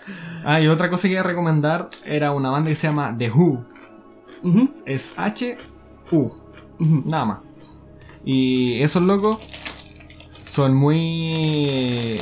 ah, 0.45 0.61
y 0.61 0.67
otra 0.67 0.89
cosa 0.89 1.07
que 1.07 1.13
iba 1.13 1.21
a 1.21 1.23
recomendar 1.25 1.89
era 2.05 2.31
una 2.31 2.49
banda 2.49 2.69
que 2.69 2.75
se 2.75 2.87
llama 2.87 3.15
The 3.17 3.29
Who. 3.31 3.65
Es 4.85 5.13
H-U, 5.17 6.31
nada 6.79 7.25
más. 7.25 7.39
Y 8.23 8.81
esos 8.81 9.01
locos 9.03 9.39
son 10.45 10.73
muy... 10.75 12.17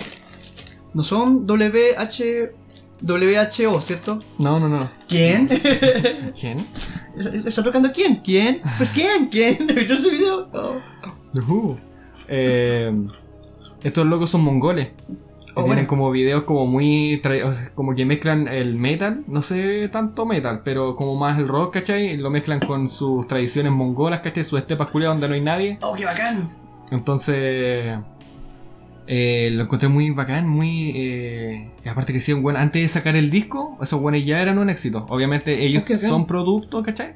No 0.97 1.03
son 1.03 1.45
WH... 1.45 2.55
WHO, 3.03 3.81
¿cierto? 3.81 4.19
No, 4.39 4.59
no, 4.59 4.67
no. 4.67 4.89
¿Quién? 5.07 5.47
¿Quién? 6.39 6.57
¿Está 7.45 7.63
tocando 7.63 7.91
quién? 7.91 8.15
¿Quién? 8.15 8.61
Pues 8.63 8.93
quién, 8.93 9.27
¿quién? 9.29 9.67
¿Viste 9.67 9.93
ese 9.93 10.09
video? 10.09 10.47
No. 10.51 10.81
The 11.35 11.39
Who. 11.41 11.77
Eh, 12.27 12.91
estos 13.83 14.07
locos 14.07 14.31
son 14.31 14.43
mongoles. 14.43 14.87
Oh, 15.53 15.65
tienen 15.65 15.67
bueno. 15.67 15.87
como 15.87 16.09
videos 16.09 16.45
como 16.45 16.65
muy... 16.65 17.21
como 17.75 17.93
que 17.93 18.03
mezclan 18.03 18.47
el 18.47 18.73
metal, 18.73 19.23
no 19.27 19.43
sé 19.43 19.89
tanto 19.89 20.25
metal, 20.25 20.63
pero 20.65 20.95
como 20.95 21.15
más 21.15 21.37
el 21.37 21.47
rock, 21.47 21.75
¿cachai? 21.75 22.17
Lo 22.17 22.31
mezclan 22.31 22.59
con 22.61 22.89
sus 22.89 23.27
tradiciones 23.27 23.71
mongolas, 23.71 24.21
¿cachai? 24.21 24.43
Sus 24.43 24.57
estepas 24.57 24.87
culiadas 24.87 25.17
donde 25.17 25.27
no 25.27 25.35
hay 25.35 25.41
nadie. 25.41 25.77
Oh, 25.81 25.93
qué 25.93 26.05
bacán. 26.05 26.57
Entonces... 26.89 27.99
eh, 29.07 29.49
lo 29.53 29.63
encontré 29.63 29.87
muy 29.87 30.09
bacán, 30.11 30.47
muy... 30.47 30.91
Eh, 30.95 31.71
y 31.83 31.89
aparte 31.89 32.11
que 32.11 32.19
sí, 32.19 32.33
un 32.33 32.43
buen, 32.43 32.57
antes 32.57 32.81
de 32.81 32.87
sacar 32.89 33.15
el 33.15 33.31
disco, 33.31 33.77
esos 33.81 34.01
buenos 34.01 34.23
ya 34.25 34.41
eran 34.41 34.57
un 34.57 34.69
éxito. 34.69 35.05
Obviamente 35.09 35.65
ellos 35.65 35.83
son 36.01 36.27
productos, 36.27 36.83
¿cachai? 36.85 37.15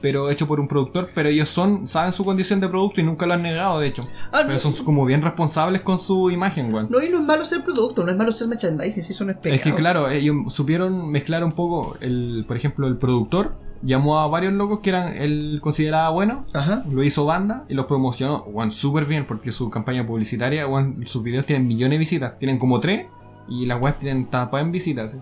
Pero 0.00 0.30
hecho 0.30 0.46
por 0.46 0.60
un 0.60 0.68
productor, 0.68 1.10
pero 1.14 1.28
ellos 1.28 1.48
son, 1.48 1.86
saben 1.86 2.12
su 2.12 2.24
condición 2.24 2.60
de 2.60 2.68
producto 2.68 3.00
y 3.00 3.04
nunca 3.04 3.26
lo 3.26 3.34
han 3.34 3.42
negado, 3.42 3.80
de 3.80 3.88
hecho. 3.88 4.02
Ah, 4.32 4.42
Pero 4.42 4.52
no, 4.52 4.58
son 4.58 4.72
como 4.84 5.04
bien 5.04 5.20
responsables 5.20 5.82
con 5.82 5.98
su 5.98 6.30
imagen, 6.30 6.72
weón. 6.72 6.86
no, 6.88 7.02
y 7.02 7.08
no 7.10 7.18
es 7.18 7.24
malo 7.24 7.44
ser 7.44 7.62
producto, 7.64 8.04
no 8.04 8.12
es 8.12 8.16
malo 8.16 8.32
ser 8.32 8.48
merchandising, 8.48 9.02
si 9.02 9.12
pecado. 9.12 9.40
Es 9.44 9.60
que 9.60 9.74
claro, 9.74 10.08
ellos 10.08 10.36
supieron 10.54 11.10
mezclar 11.10 11.44
un 11.44 11.52
poco, 11.52 11.98
el, 12.00 12.44
por 12.46 12.56
ejemplo, 12.56 12.86
el 12.86 12.96
productor 12.96 13.56
llamó 13.82 14.18
a 14.18 14.26
varios 14.26 14.52
locos 14.52 14.80
que 14.80 14.90
eran, 14.90 15.16
él 15.16 15.60
consideraba 15.62 16.10
bueno, 16.10 16.44
Ajá. 16.52 16.84
lo 16.90 17.02
hizo 17.02 17.24
banda 17.24 17.64
y 17.68 17.74
los 17.74 17.86
promocionó, 17.86 18.44
weón, 18.44 18.70
súper 18.70 19.04
bien, 19.06 19.26
porque 19.26 19.52
su 19.52 19.70
campaña 19.70 20.06
publicitaria, 20.06 20.66
weón, 20.66 21.02
sus 21.06 21.22
videos 21.22 21.46
tienen 21.46 21.66
millones 21.66 21.92
de 21.96 21.98
visitas, 21.98 22.38
tienen 22.38 22.58
como 22.58 22.80
tres 22.80 23.06
y 23.48 23.66
las 23.66 23.80
webs 23.80 23.98
tienen 23.98 24.26
tapadas 24.30 24.66
en 24.66 24.72
visitas. 24.72 25.18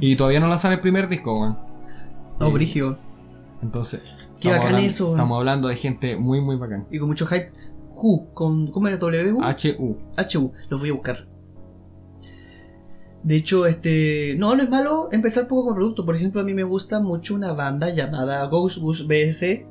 Y 0.00 0.14
todavía 0.16 0.38
no 0.40 0.46
lanzan 0.48 0.72
el 0.72 0.80
primer 0.80 1.08
disco, 1.08 1.40
weón. 1.40 1.58
Y- 2.40 2.52
brigio. 2.52 2.98
Entonces, 3.62 4.00
Qué 4.40 4.48
estamos 4.48 4.58
bacán 4.58 4.66
hablando- 4.66 4.86
eso, 4.86 5.04
weón. 5.06 5.16
Estamos 5.16 5.38
hablando 5.38 5.68
de 5.68 5.76
gente 5.76 6.16
muy, 6.16 6.40
muy 6.40 6.56
bacán. 6.56 6.86
Y 6.90 6.98
con 6.98 7.08
mucho 7.08 7.26
hype. 7.26 7.50
Who, 7.94 8.28
con, 8.34 8.70
¿cómo 8.70 8.88
era 8.88 8.96
W? 8.98 9.32
HU. 9.32 9.96
HU, 10.18 10.52
los 10.68 10.80
voy 10.80 10.90
a 10.90 10.92
buscar. 10.92 11.26
De 13.26 13.34
hecho, 13.36 13.66
este. 13.66 14.36
No, 14.38 14.54
no 14.54 14.62
es 14.62 14.70
malo 14.70 15.08
empezar 15.10 15.48
poco 15.48 15.64
con 15.66 15.74
producto. 15.74 16.06
Por 16.06 16.14
ejemplo, 16.14 16.40
a 16.40 16.44
mí 16.44 16.54
me 16.54 16.62
gusta 16.62 17.00
mucho 17.00 17.34
una 17.34 17.52
banda 17.52 17.90
llamada 17.92 18.44
Ghost 18.46 18.78
Bus 18.78 19.06
BS. 19.08 19.42
eh, 19.42 19.66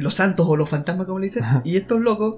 Los 0.00 0.14
Santos 0.14 0.46
o 0.48 0.56
los 0.56 0.68
Fantasmas, 0.70 1.06
como 1.06 1.18
le 1.18 1.26
dicen. 1.26 1.44
y 1.64 1.76
estos 1.76 2.00
locos. 2.00 2.36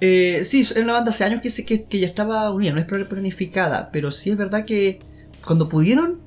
eh, 0.00 0.40
sí, 0.42 0.62
es 0.62 0.76
una 0.76 0.94
banda 0.94 1.10
hace 1.10 1.22
años 1.24 1.40
que, 1.40 1.48
se- 1.48 1.64
que, 1.64 1.84
que 1.84 2.00
ya 2.00 2.06
estaba 2.08 2.50
unida, 2.50 2.72
no 2.74 2.80
es 2.80 2.86
planificada. 3.06 3.90
Pero 3.92 4.10
sí 4.10 4.30
es 4.30 4.36
verdad 4.36 4.64
que 4.66 4.98
cuando 5.46 5.68
pudieron. 5.68 6.20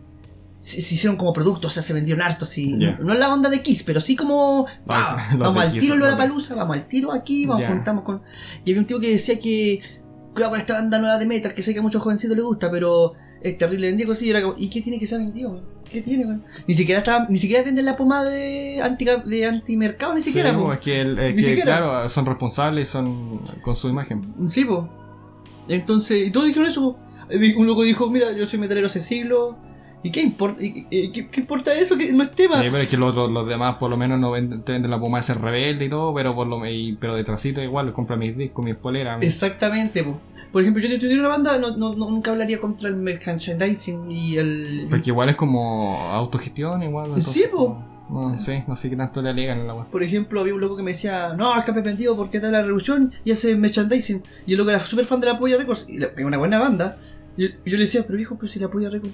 Se, 0.58 0.82
se 0.82 0.96
hicieron 0.96 1.18
como 1.18 1.34
productos, 1.34 1.74
o 1.74 1.76
sea, 1.76 1.84
se 1.84 1.94
vendieron 1.94 2.24
hartos. 2.26 2.58
Y. 2.58 2.74
No 2.76 3.12
es 3.14 3.20
la 3.20 3.34
onda 3.34 3.50
de 3.50 3.62
Kiss, 3.62 3.84
pero 3.84 4.00
sí 4.00 4.16
como. 4.16 4.66
No, 4.86 4.94
"Ah, 4.94 5.28
es- 5.34 5.38
vamos 5.38 5.62
al 5.62 5.72
Kiss 5.74 5.82
tiro 5.82 5.96
en 5.96 6.02
la 6.12 6.16
palusa, 6.18 6.56
vamos 6.56 6.78
al 6.78 6.88
tiro 6.88 7.12
aquí, 7.12 7.46
vamos, 7.46 7.64
Ya. 7.64 7.68
juntamos 7.68 8.06
con. 8.06 8.22
Y 8.64 8.72
había 8.72 8.80
un 8.80 8.88
tipo 8.88 9.02
que 9.02 9.12
decía 9.12 9.38
que. 9.40 9.82
Cuidado 10.34 10.52
con 10.52 10.60
esta 10.60 10.74
banda 10.74 11.00
nueva 11.00 11.18
de 11.18 11.26
metal, 11.26 11.54
que 11.54 11.62
sé 11.62 11.74
que 11.74 11.80
a 11.80 11.82
muchos 11.82 12.02
jovencitos 12.02 12.36
les 12.36 12.46
gusta, 12.46 12.70
pero 12.72 13.14
es 13.50 13.58
terrible 13.58 13.88
vendido 13.88 14.12
así. 14.12 14.28
Y, 14.28 14.30
era 14.32 14.42
como, 14.42 14.56
¿Y 14.58 14.70
qué 14.70 14.82
tiene 14.82 15.00
que 15.00 15.06
ser 15.06 15.20
vendido? 15.20 15.52
man? 15.54 15.62
¿Qué 15.90 16.02
tiene, 16.02 16.26
man? 16.26 16.44
Ni 16.68 16.74
siquiera 16.74 17.00
estaba, 17.00 17.28
ni 17.30 17.38
siquiera 17.38 17.64
venden 17.64 17.86
la 17.86 17.96
pomada 17.96 18.30
de 18.32 18.82
anti 18.82 19.06
de 19.26 19.46
antimercado, 19.46 20.14
ni 20.16 20.22
siquiera, 20.22 20.50
Sí, 20.52 20.56
po. 20.58 20.74
es 20.74 20.80
que, 20.80 21.02
el- 21.02 21.20
es 21.20 21.62
claro, 21.62 22.10
son 22.10 22.26
responsables 22.26 22.90
y 22.90 22.92
son 22.92 23.40
con 23.62 23.76
su 23.76 23.88
imagen. 23.88 24.24
Sí, 24.48 24.66
po. 24.66 24.90
Entonces, 25.68 26.28
y 26.28 26.32
todos 26.32 26.48
dijeron 26.48 26.68
eso. 26.68 26.82
po. 26.82 27.00
Un 27.58 27.66
loco 27.68 27.84
dijo, 27.84 28.10
mira, 28.10 28.32
yo 28.34 28.46
soy 28.46 28.60
metalero 28.60 28.88
hace 28.88 29.00
siglos. 29.00 29.56
¿Y 30.06 30.12
qué 30.12 30.22
importa, 30.22 30.64
y- 30.64 30.86
y- 30.92 31.12
qué, 31.12 31.28
qué 31.30 31.42
importa 31.42 31.74
eso? 31.74 31.98
Que 31.98 32.14
no 32.14 32.24
es 32.24 32.32
tema. 32.32 32.56
Sí, 32.62 32.68
pero 32.70 32.78
es 32.78 32.88
que 32.90 32.96
los, 32.96 33.48
demás 33.48 33.78
por 33.78 33.90
lo 33.90 33.98
menos 33.98 34.20
no 34.20 34.30
venden, 34.32 34.62
te 34.62 34.72
venden 34.74 34.92
la 34.92 35.00
pomada 35.00 35.22
de 35.22 35.24
ser 35.26 35.42
rebelde 35.42 35.86
y 35.86 35.90
todo, 35.90 36.14
pero 36.14 36.36
por 36.36 36.46
lo 36.46 36.64
y- 36.70 36.96
pero 37.00 37.16
detrásito 37.16 37.60
igual, 37.62 37.92
compra 37.92 38.16
mis 38.16 38.38
discos, 38.38 38.64
mis 38.64 38.76
poleras. 38.76 39.18
mis- 39.20 39.34
Exactamente, 39.34 40.04
po. 40.04 40.20
por 40.52 40.62
ejemplo, 40.62 40.84
yo 40.84 40.90
que 40.90 41.00
tuviera 41.00 41.20
una 41.22 41.30
banda, 41.30 41.58
no, 41.58 41.76
no- 41.76 41.96
no- 41.96 42.10
nunca 42.12 42.32
hablaría 42.32 42.60
contra 42.62 42.88
el 42.88 42.96
merchandising 42.98 44.12
y 44.12 44.38
el. 44.38 44.88
Porque 44.92 45.10
igual 45.10 45.30
es 45.30 45.36
como 45.36 45.98
autogestión, 46.12 46.84
igual. 46.84 47.08
entonces, 47.08 47.34
Sí. 47.34 47.44
No, 48.08 48.30
no 48.30 48.38
sé, 48.38 48.64
no 48.68 48.76
sé 48.76 48.92
qué 48.92 48.96
tanto 48.96 49.20
le 49.24 49.30
alegan 49.30 49.62
en 49.62 49.66
la 49.68 49.74
web. 49.74 49.88
Por 49.88 50.04
ejemplo, 50.04 50.40
había 50.40 50.54
un 50.54 50.62
loco 50.62 50.78
que 50.78 50.84
me 50.84 50.92
decía, 50.92 51.34
no, 51.36 51.58
escape 51.58 51.82
vendido 51.82 52.16
porque 52.16 52.38
está 52.38 52.52
la 52.52 52.62
revolución 52.62 53.12
y 53.24 53.32
hace 53.32 53.56
merchandising. 53.56 54.22
Y 54.46 54.52
el 54.52 54.60
loco 54.60 54.70
era 54.70 54.80
súper 54.86 55.08
fan 55.08 55.20
de 55.20 55.26
la 55.26 55.40
Polla 55.40 55.58
Records, 55.58 55.88
y 55.90 55.98
la- 55.98 56.10
una 56.24 56.38
buena 56.38 56.60
banda. 56.60 57.00
Y 57.36 57.44
yo, 57.48 57.56
y 57.66 57.72
yo 57.72 57.78
le 57.78 57.84
decía, 57.86 58.02
pero 58.06 58.18
viejo, 58.18 58.36
pues 58.38 58.52
si 58.52 58.60
la 58.60 58.68
Polla 58.68 58.92
Records. 58.92 59.12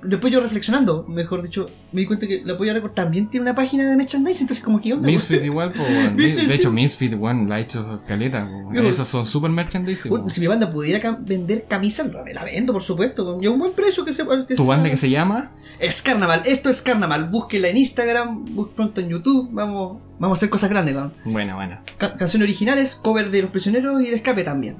Después 0.00 0.32
yo 0.32 0.40
reflexionando, 0.40 1.04
mejor 1.08 1.42
dicho, 1.42 1.68
me 1.90 2.02
di 2.02 2.06
cuenta 2.06 2.28
que 2.28 2.40
la 2.44 2.56
Polla 2.56 2.72
Records 2.72 2.94
también 2.94 3.28
tiene 3.28 3.42
una 3.42 3.54
página 3.56 3.84
de 3.90 3.96
merchandising, 3.96 4.42
entonces 4.42 4.64
como 4.64 4.80
que 4.80 4.92
onda. 4.92 5.06
Misfit 5.06 5.42
igual, 5.42 5.72
po, 5.72 5.82
weón. 5.82 6.16
De 6.16 6.54
hecho 6.54 6.70
Misfit, 6.70 7.14
weón, 7.14 7.48
la 7.48 7.56
ha 7.56 7.60
hecho 7.60 8.00
caleta. 8.06 8.48
Esas 8.76 9.08
son 9.08 9.26
super 9.26 9.50
merchandising. 9.50 10.08
Bueno, 10.08 10.30
si 10.30 10.40
mi 10.40 10.46
banda 10.46 10.70
pudiera 10.72 11.00
cam- 11.02 11.24
vender 11.24 11.66
camisas, 11.68 12.06
me 12.24 12.32
la 12.32 12.44
vendo, 12.44 12.72
por 12.72 12.82
supuesto. 12.82 13.38
Y 13.40 13.46
a 13.46 13.50
un 13.50 13.58
buen 13.58 13.72
precio 13.72 14.04
que 14.04 14.12
se 14.12 14.24
que 14.46 14.54
¿Tu 14.54 14.56
sea- 14.62 14.66
banda 14.66 14.88
que 14.88 14.96
se 14.96 15.10
llama? 15.10 15.50
Es 15.80 16.00
carnaval, 16.00 16.42
esto 16.46 16.70
es 16.70 16.80
carnaval. 16.80 17.28
Búsquela 17.28 17.66
en 17.66 17.76
Instagram, 17.76 18.54
bus 18.54 18.68
pronto 18.76 19.00
en 19.00 19.08
YouTube. 19.08 19.48
Vamos, 19.50 19.98
vamos 20.20 20.36
a 20.36 20.38
hacer 20.38 20.48
cosas 20.50 20.70
grandes, 20.70 20.94
con 20.94 21.12
Bueno, 21.24 21.56
bueno. 21.56 21.80
ca- 21.96 22.14
canciones 22.16 22.44
originales, 22.46 22.94
cover 22.94 23.30
de 23.32 23.42
los 23.42 23.50
prisioneros 23.50 24.00
y 24.00 24.10
de 24.10 24.14
escape 24.16 24.44
también. 24.44 24.76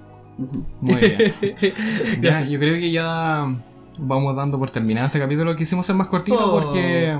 Muy 0.80 0.94
bien. 0.94 1.34
Ya, 2.22 2.44
yo 2.44 2.60
creo 2.60 2.74
que 2.74 2.92
ya 2.92 3.46
vamos 3.98 4.34
dando 4.36 4.58
por 4.58 4.70
terminado 4.70 5.06
este 5.06 5.18
capítulo. 5.18 5.54
Quisimos 5.56 5.84
ser 5.86 5.96
más 5.96 6.08
cortito 6.08 6.38
Oh. 6.38 6.52
porque. 6.60 7.18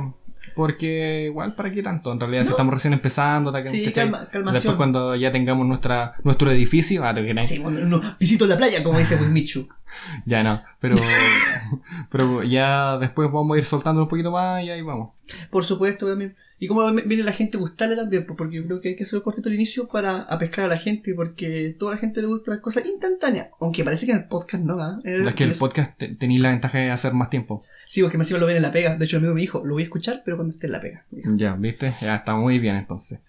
Porque 0.54 1.26
igual, 1.26 1.54
¿para 1.54 1.70
qué 1.70 1.84
tanto? 1.84 2.10
En 2.10 2.18
realidad, 2.18 2.42
si 2.42 2.50
estamos 2.50 2.74
recién 2.74 2.92
empezando, 2.92 3.52
ta- 3.52 3.62
Sí, 3.64 3.84
¿cachai? 3.84 4.10
calma- 4.10 4.50
después 4.52 4.74
cuando 4.76 5.14
ya 5.14 5.30
tengamos 5.30 5.64
nuestra 5.66 6.14
nuestro 6.24 6.50
edificio, 6.50 7.04
ah, 7.04 7.14
te. 7.14 7.44
Sí, 7.44 7.60
bueno, 7.60 7.80
no, 7.80 8.00
visito 8.18 8.44
la 8.46 8.56
playa, 8.56 8.82
como 8.82 8.98
dice 8.98 9.14
Wismichu. 9.16 9.68
ya 10.26 10.42
no, 10.42 10.60
pero 10.80 10.96
pero 12.10 12.42
ya 12.42 12.98
después 12.98 13.30
vamos 13.30 13.54
a 13.54 13.58
ir 13.58 13.64
soltando 13.64 14.02
un 14.02 14.08
poquito 14.08 14.30
más 14.32 14.62
y 14.64 14.70
ahí 14.70 14.82
vamos. 14.82 15.10
Por 15.50 15.64
supuesto, 15.64 16.08
también. 16.08 16.34
Y 16.60 16.66
como 16.66 16.92
viene 16.92 17.22
la 17.22 17.32
gente 17.32 17.56
a 17.56 17.60
gustarle 17.60 17.94
también, 17.96 18.26
pues, 18.26 18.36
porque 18.36 18.56
yo 18.56 18.64
creo 18.66 18.80
que 18.80 18.88
hay 18.90 18.96
que 18.96 19.04
hacer 19.04 19.22
cortito 19.22 19.48
al 19.48 19.54
inicio 19.54 19.86
para 19.86 20.26
pescar 20.38 20.64
a 20.64 20.68
la 20.68 20.78
gente, 20.78 21.14
porque 21.14 21.76
toda 21.78 21.92
la 21.92 21.98
gente 21.98 22.20
le 22.20 22.26
gusta 22.26 22.50
las 22.50 22.60
cosas 22.60 22.84
instantáneas. 22.86 23.48
Aunque 23.60 23.84
parece 23.84 24.06
que 24.06 24.12
en 24.12 24.18
el 24.18 24.24
podcast 24.24 24.64
no, 24.64 24.80
¿ah? 24.80 25.00
Eh, 25.04 25.22
es 25.26 25.34
que 25.34 25.44
el 25.44 25.52
podcast 25.54 25.96
te- 25.98 26.14
tenéis 26.16 26.40
la 26.40 26.50
ventaja 26.50 26.78
de 26.78 26.90
hacer 26.90 27.12
más 27.14 27.30
tiempo. 27.30 27.62
Sí, 27.86 28.02
porque 28.02 28.16
encima 28.16 28.40
lo 28.40 28.46
ven 28.46 28.56
en 28.56 28.62
la 28.62 28.72
pega. 28.72 28.96
De 28.96 29.04
hecho, 29.04 29.16
el 29.16 29.20
amigo 29.22 29.34
me 29.34 29.40
dijo, 29.40 29.62
lo 29.64 29.74
voy 29.74 29.82
a 29.82 29.86
escuchar, 29.86 30.22
pero 30.24 30.36
cuando 30.36 30.52
esté 30.52 30.66
en 30.66 30.72
la 30.72 30.80
pega. 30.80 31.04
Ya, 31.36 31.54
¿viste? 31.54 31.92
Ya 32.00 32.16
está 32.16 32.34
muy 32.34 32.58
bien 32.58 32.74
entonces. 32.76 33.20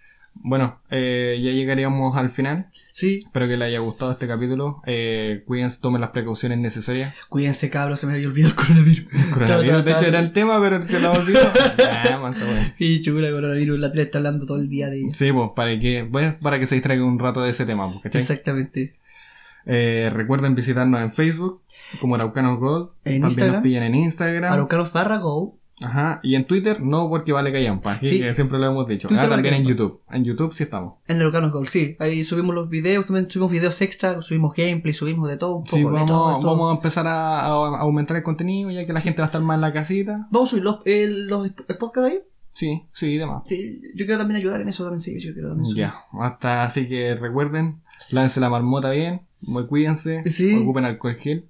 Bueno, 0.41 0.79
eh, 0.89 1.39
ya 1.43 1.51
llegaríamos 1.51 2.15
al 2.17 2.31
final. 2.31 2.67
Sí, 2.91 3.21
Espero 3.25 3.47
que 3.47 3.57
les 3.57 3.67
haya 3.67 3.79
gustado 3.79 4.11
este 4.13 4.27
capítulo. 4.27 4.81
Eh, 4.85 5.43
cuídense, 5.45 5.79
tomen 5.81 6.01
las 6.01 6.09
precauciones 6.11 6.57
necesarias. 6.59 7.13
cuídense, 7.29 7.69
cabros, 7.69 7.99
se 7.99 8.07
me 8.07 8.13
había 8.13 8.27
olvidado 8.27 8.51
el 8.51 8.55
coronavirus. 8.55 9.05
Coronavirus, 9.33 9.77
Ta, 9.77 9.83
ta, 9.83 9.83
de 9.83 9.91
hecho, 9.91 10.05
era 10.07 10.19
el 10.19 10.31
tema, 10.31 10.59
pero 10.61 10.81
se 10.83 10.99
lo 10.99 11.11
olvidó. 11.11 11.39
Ah, 12.11 12.17
manso, 12.21 12.45
weón. 12.45 12.73
Y 12.79 13.01
chula, 13.01 13.29
coronavirus, 13.31 13.79
la 13.79 13.91
tele 13.91 14.03
está 14.03 14.17
hablando 14.19 14.45
todo 14.45 14.57
el 14.57 14.69
día 14.69 14.87
de 14.89 14.99
ella. 15.01 15.13
Sí, 15.13 15.31
pues, 15.31 15.49
para 15.55 15.77
que, 15.79 16.03
bueno, 16.03 16.35
para 16.41 16.59
que 16.59 16.65
se 16.65 16.75
distraiga 16.75 17.03
un 17.03 17.19
rato 17.19 17.41
de 17.41 17.49
ese 17.51 17.65
tema, 17.65 17.87
pues, 17.89 18.01
¿cachai? 18.01 18.21
Exactamente. 18.21 18.95
Eh, 19.65 20.09
recuerden 20.13 20.55
visitarnos 20.55 21.01
en 21.01 21.13
Facebook, 21.13 21.61
como 21.99 22.15
Araucanos 22.15 22.59
Gold. 22.59 22.89
En 23.03 23.21
También 23.21 23.23
Instagram. 23.25 23.53
nos 23.55 23.63
pillan 23.63 23.83
en 23.83 23.95
Instagram. 23.95 24.53
Araucanos 24.53 24.91
barra 24.93 25.17
go. 25.17 25.58
Ajá. 25.81 26.19
Y 26.23 26.35
en 26.35 26.45
Twitter, 26.45 26.81
no 26.81 27.07
porque 27.09 27.31
vale 27.31 27.51
callampa, 27.51 27.99
Sí. 28.01 28.19
que 28.19 28.33
siempre 28.33 28.59
lo 28.59 28.65
hemos 28.67 28.87
dicho. 28.87 29.07
Twitter 29.07 29.25
Ah, 29.25 29.29
también 29.29 29.53
en. 29.55 29.63
YouTube. 29.65 30.01
En 30.11 30.23
YouTube 30.23 30.53
sí 30.53 30.63
estamos. 30.63 30.95
En 31.07 31.17
Araucanos 31.19 31.51
Go, 31.51 31.65
sí. 31.65 31.95
Ahí 31.99 32.23
subimos 32.23 32.53
los 32.53 32.69
videos, 32.69 33.05
también 33.05 33.29
subimos 33.29 33.51
videos 33.51 33.81
extra, 33.81 34.21
subimos 34.21 34.53
gameplay, 34.55 34.93
subimos 34.93 35.29
de 35.29 35.37
todo 35.37 35.55
un 35.55 35.63
poco. 35.63 35.75
Sí, 35.75 35.83
de 35.83 35.85
vamos, 35.89 36.05
todo, 36.07 36.35
de 36.35 36.41
todo. 36.41 36.51
vamos 36.51 36.71
a 36.71 36.75
empezar 36.75 37.07
a, 37.07 37.39
a 37.45 37.79
aumentar 37.79 38.17
el 38.17 38.23
contenido, 38.23 38.71
ya 38.71 38.85
que 38.85 38.93
la 38.93 39.01
gente 39.01 39.19
va 39.21 39.25
a 39.25 39.29
estar 39.29 39.41
más 39.41 39.55
en 39.55 39.61
la 39.61 39.73
casita. 39.73 40.27
¿Vamos 40.31 40.49
a 40.49 40.51
subir 40.51 40.63
los, 40.63 40.79
el, 40.85 41.27
los 41.27 41.45
el 41.45 41.77
podcast 41.77 42.07
de 42.07 42.11
ahí? 42.13 42.19
Sí, 42.51 42.83
sí, 42.93 43.05
y 43.13 43.17
demás. 43.17 43.43
Sí, 43.45 43.79
yo 43.95 44.05
quiero 44.05 44.17
también 44.17 44.37
ayudar 44.37 44.59
en 44.59 44.67
eso 44.67 44.83
también, 44.83 44.99
sí, 44.99 45.17
yo 45.21 45.33
quiero 45.33 45.49
también 45.49 45.65
subir. 45.69 45.83
Ya, 45.85 45.95
hasta 46.19 46.63
así 46.63 46.89
que 46.89 47.15
recuerden, 47.15 47.81
lance 48.09 48.39
la 48.41 48.49
marmota 48.49 48.89
bien, 48.89 49.21
muy 49.41 49.65
cuídense, 49.67 50.23
Sí. 50.25 50.55
ocupen 50.57 50.83
alcohol 50.83 51.15
gel. 51.15 51.45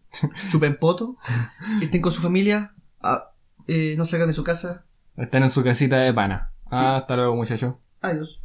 Chupen 0.52 0.78
poto, 0.78 1.16
estén 1.82 2.02
con 2.02 2.12
su 2.12 2.22
familia, 2.22 2.74
ah, 3.02 3.32
eh, 3.70 3.96
no 3.98 4.06
salgan 4.06 4.28
de 4.28 4.34
su 4.34 4.44
casa. 4.44 4.84
Estén 5.16 5.44
en 5.44 5.50
su 5.50 5.64
casita 5.64 5.98
de 5.98 6.14
pana. 6.14 6.52
Hasta 6.66 7.16
luego, 7.16 7.36
muchachos. 7.36 7.76
Adiós. 8.02 8.44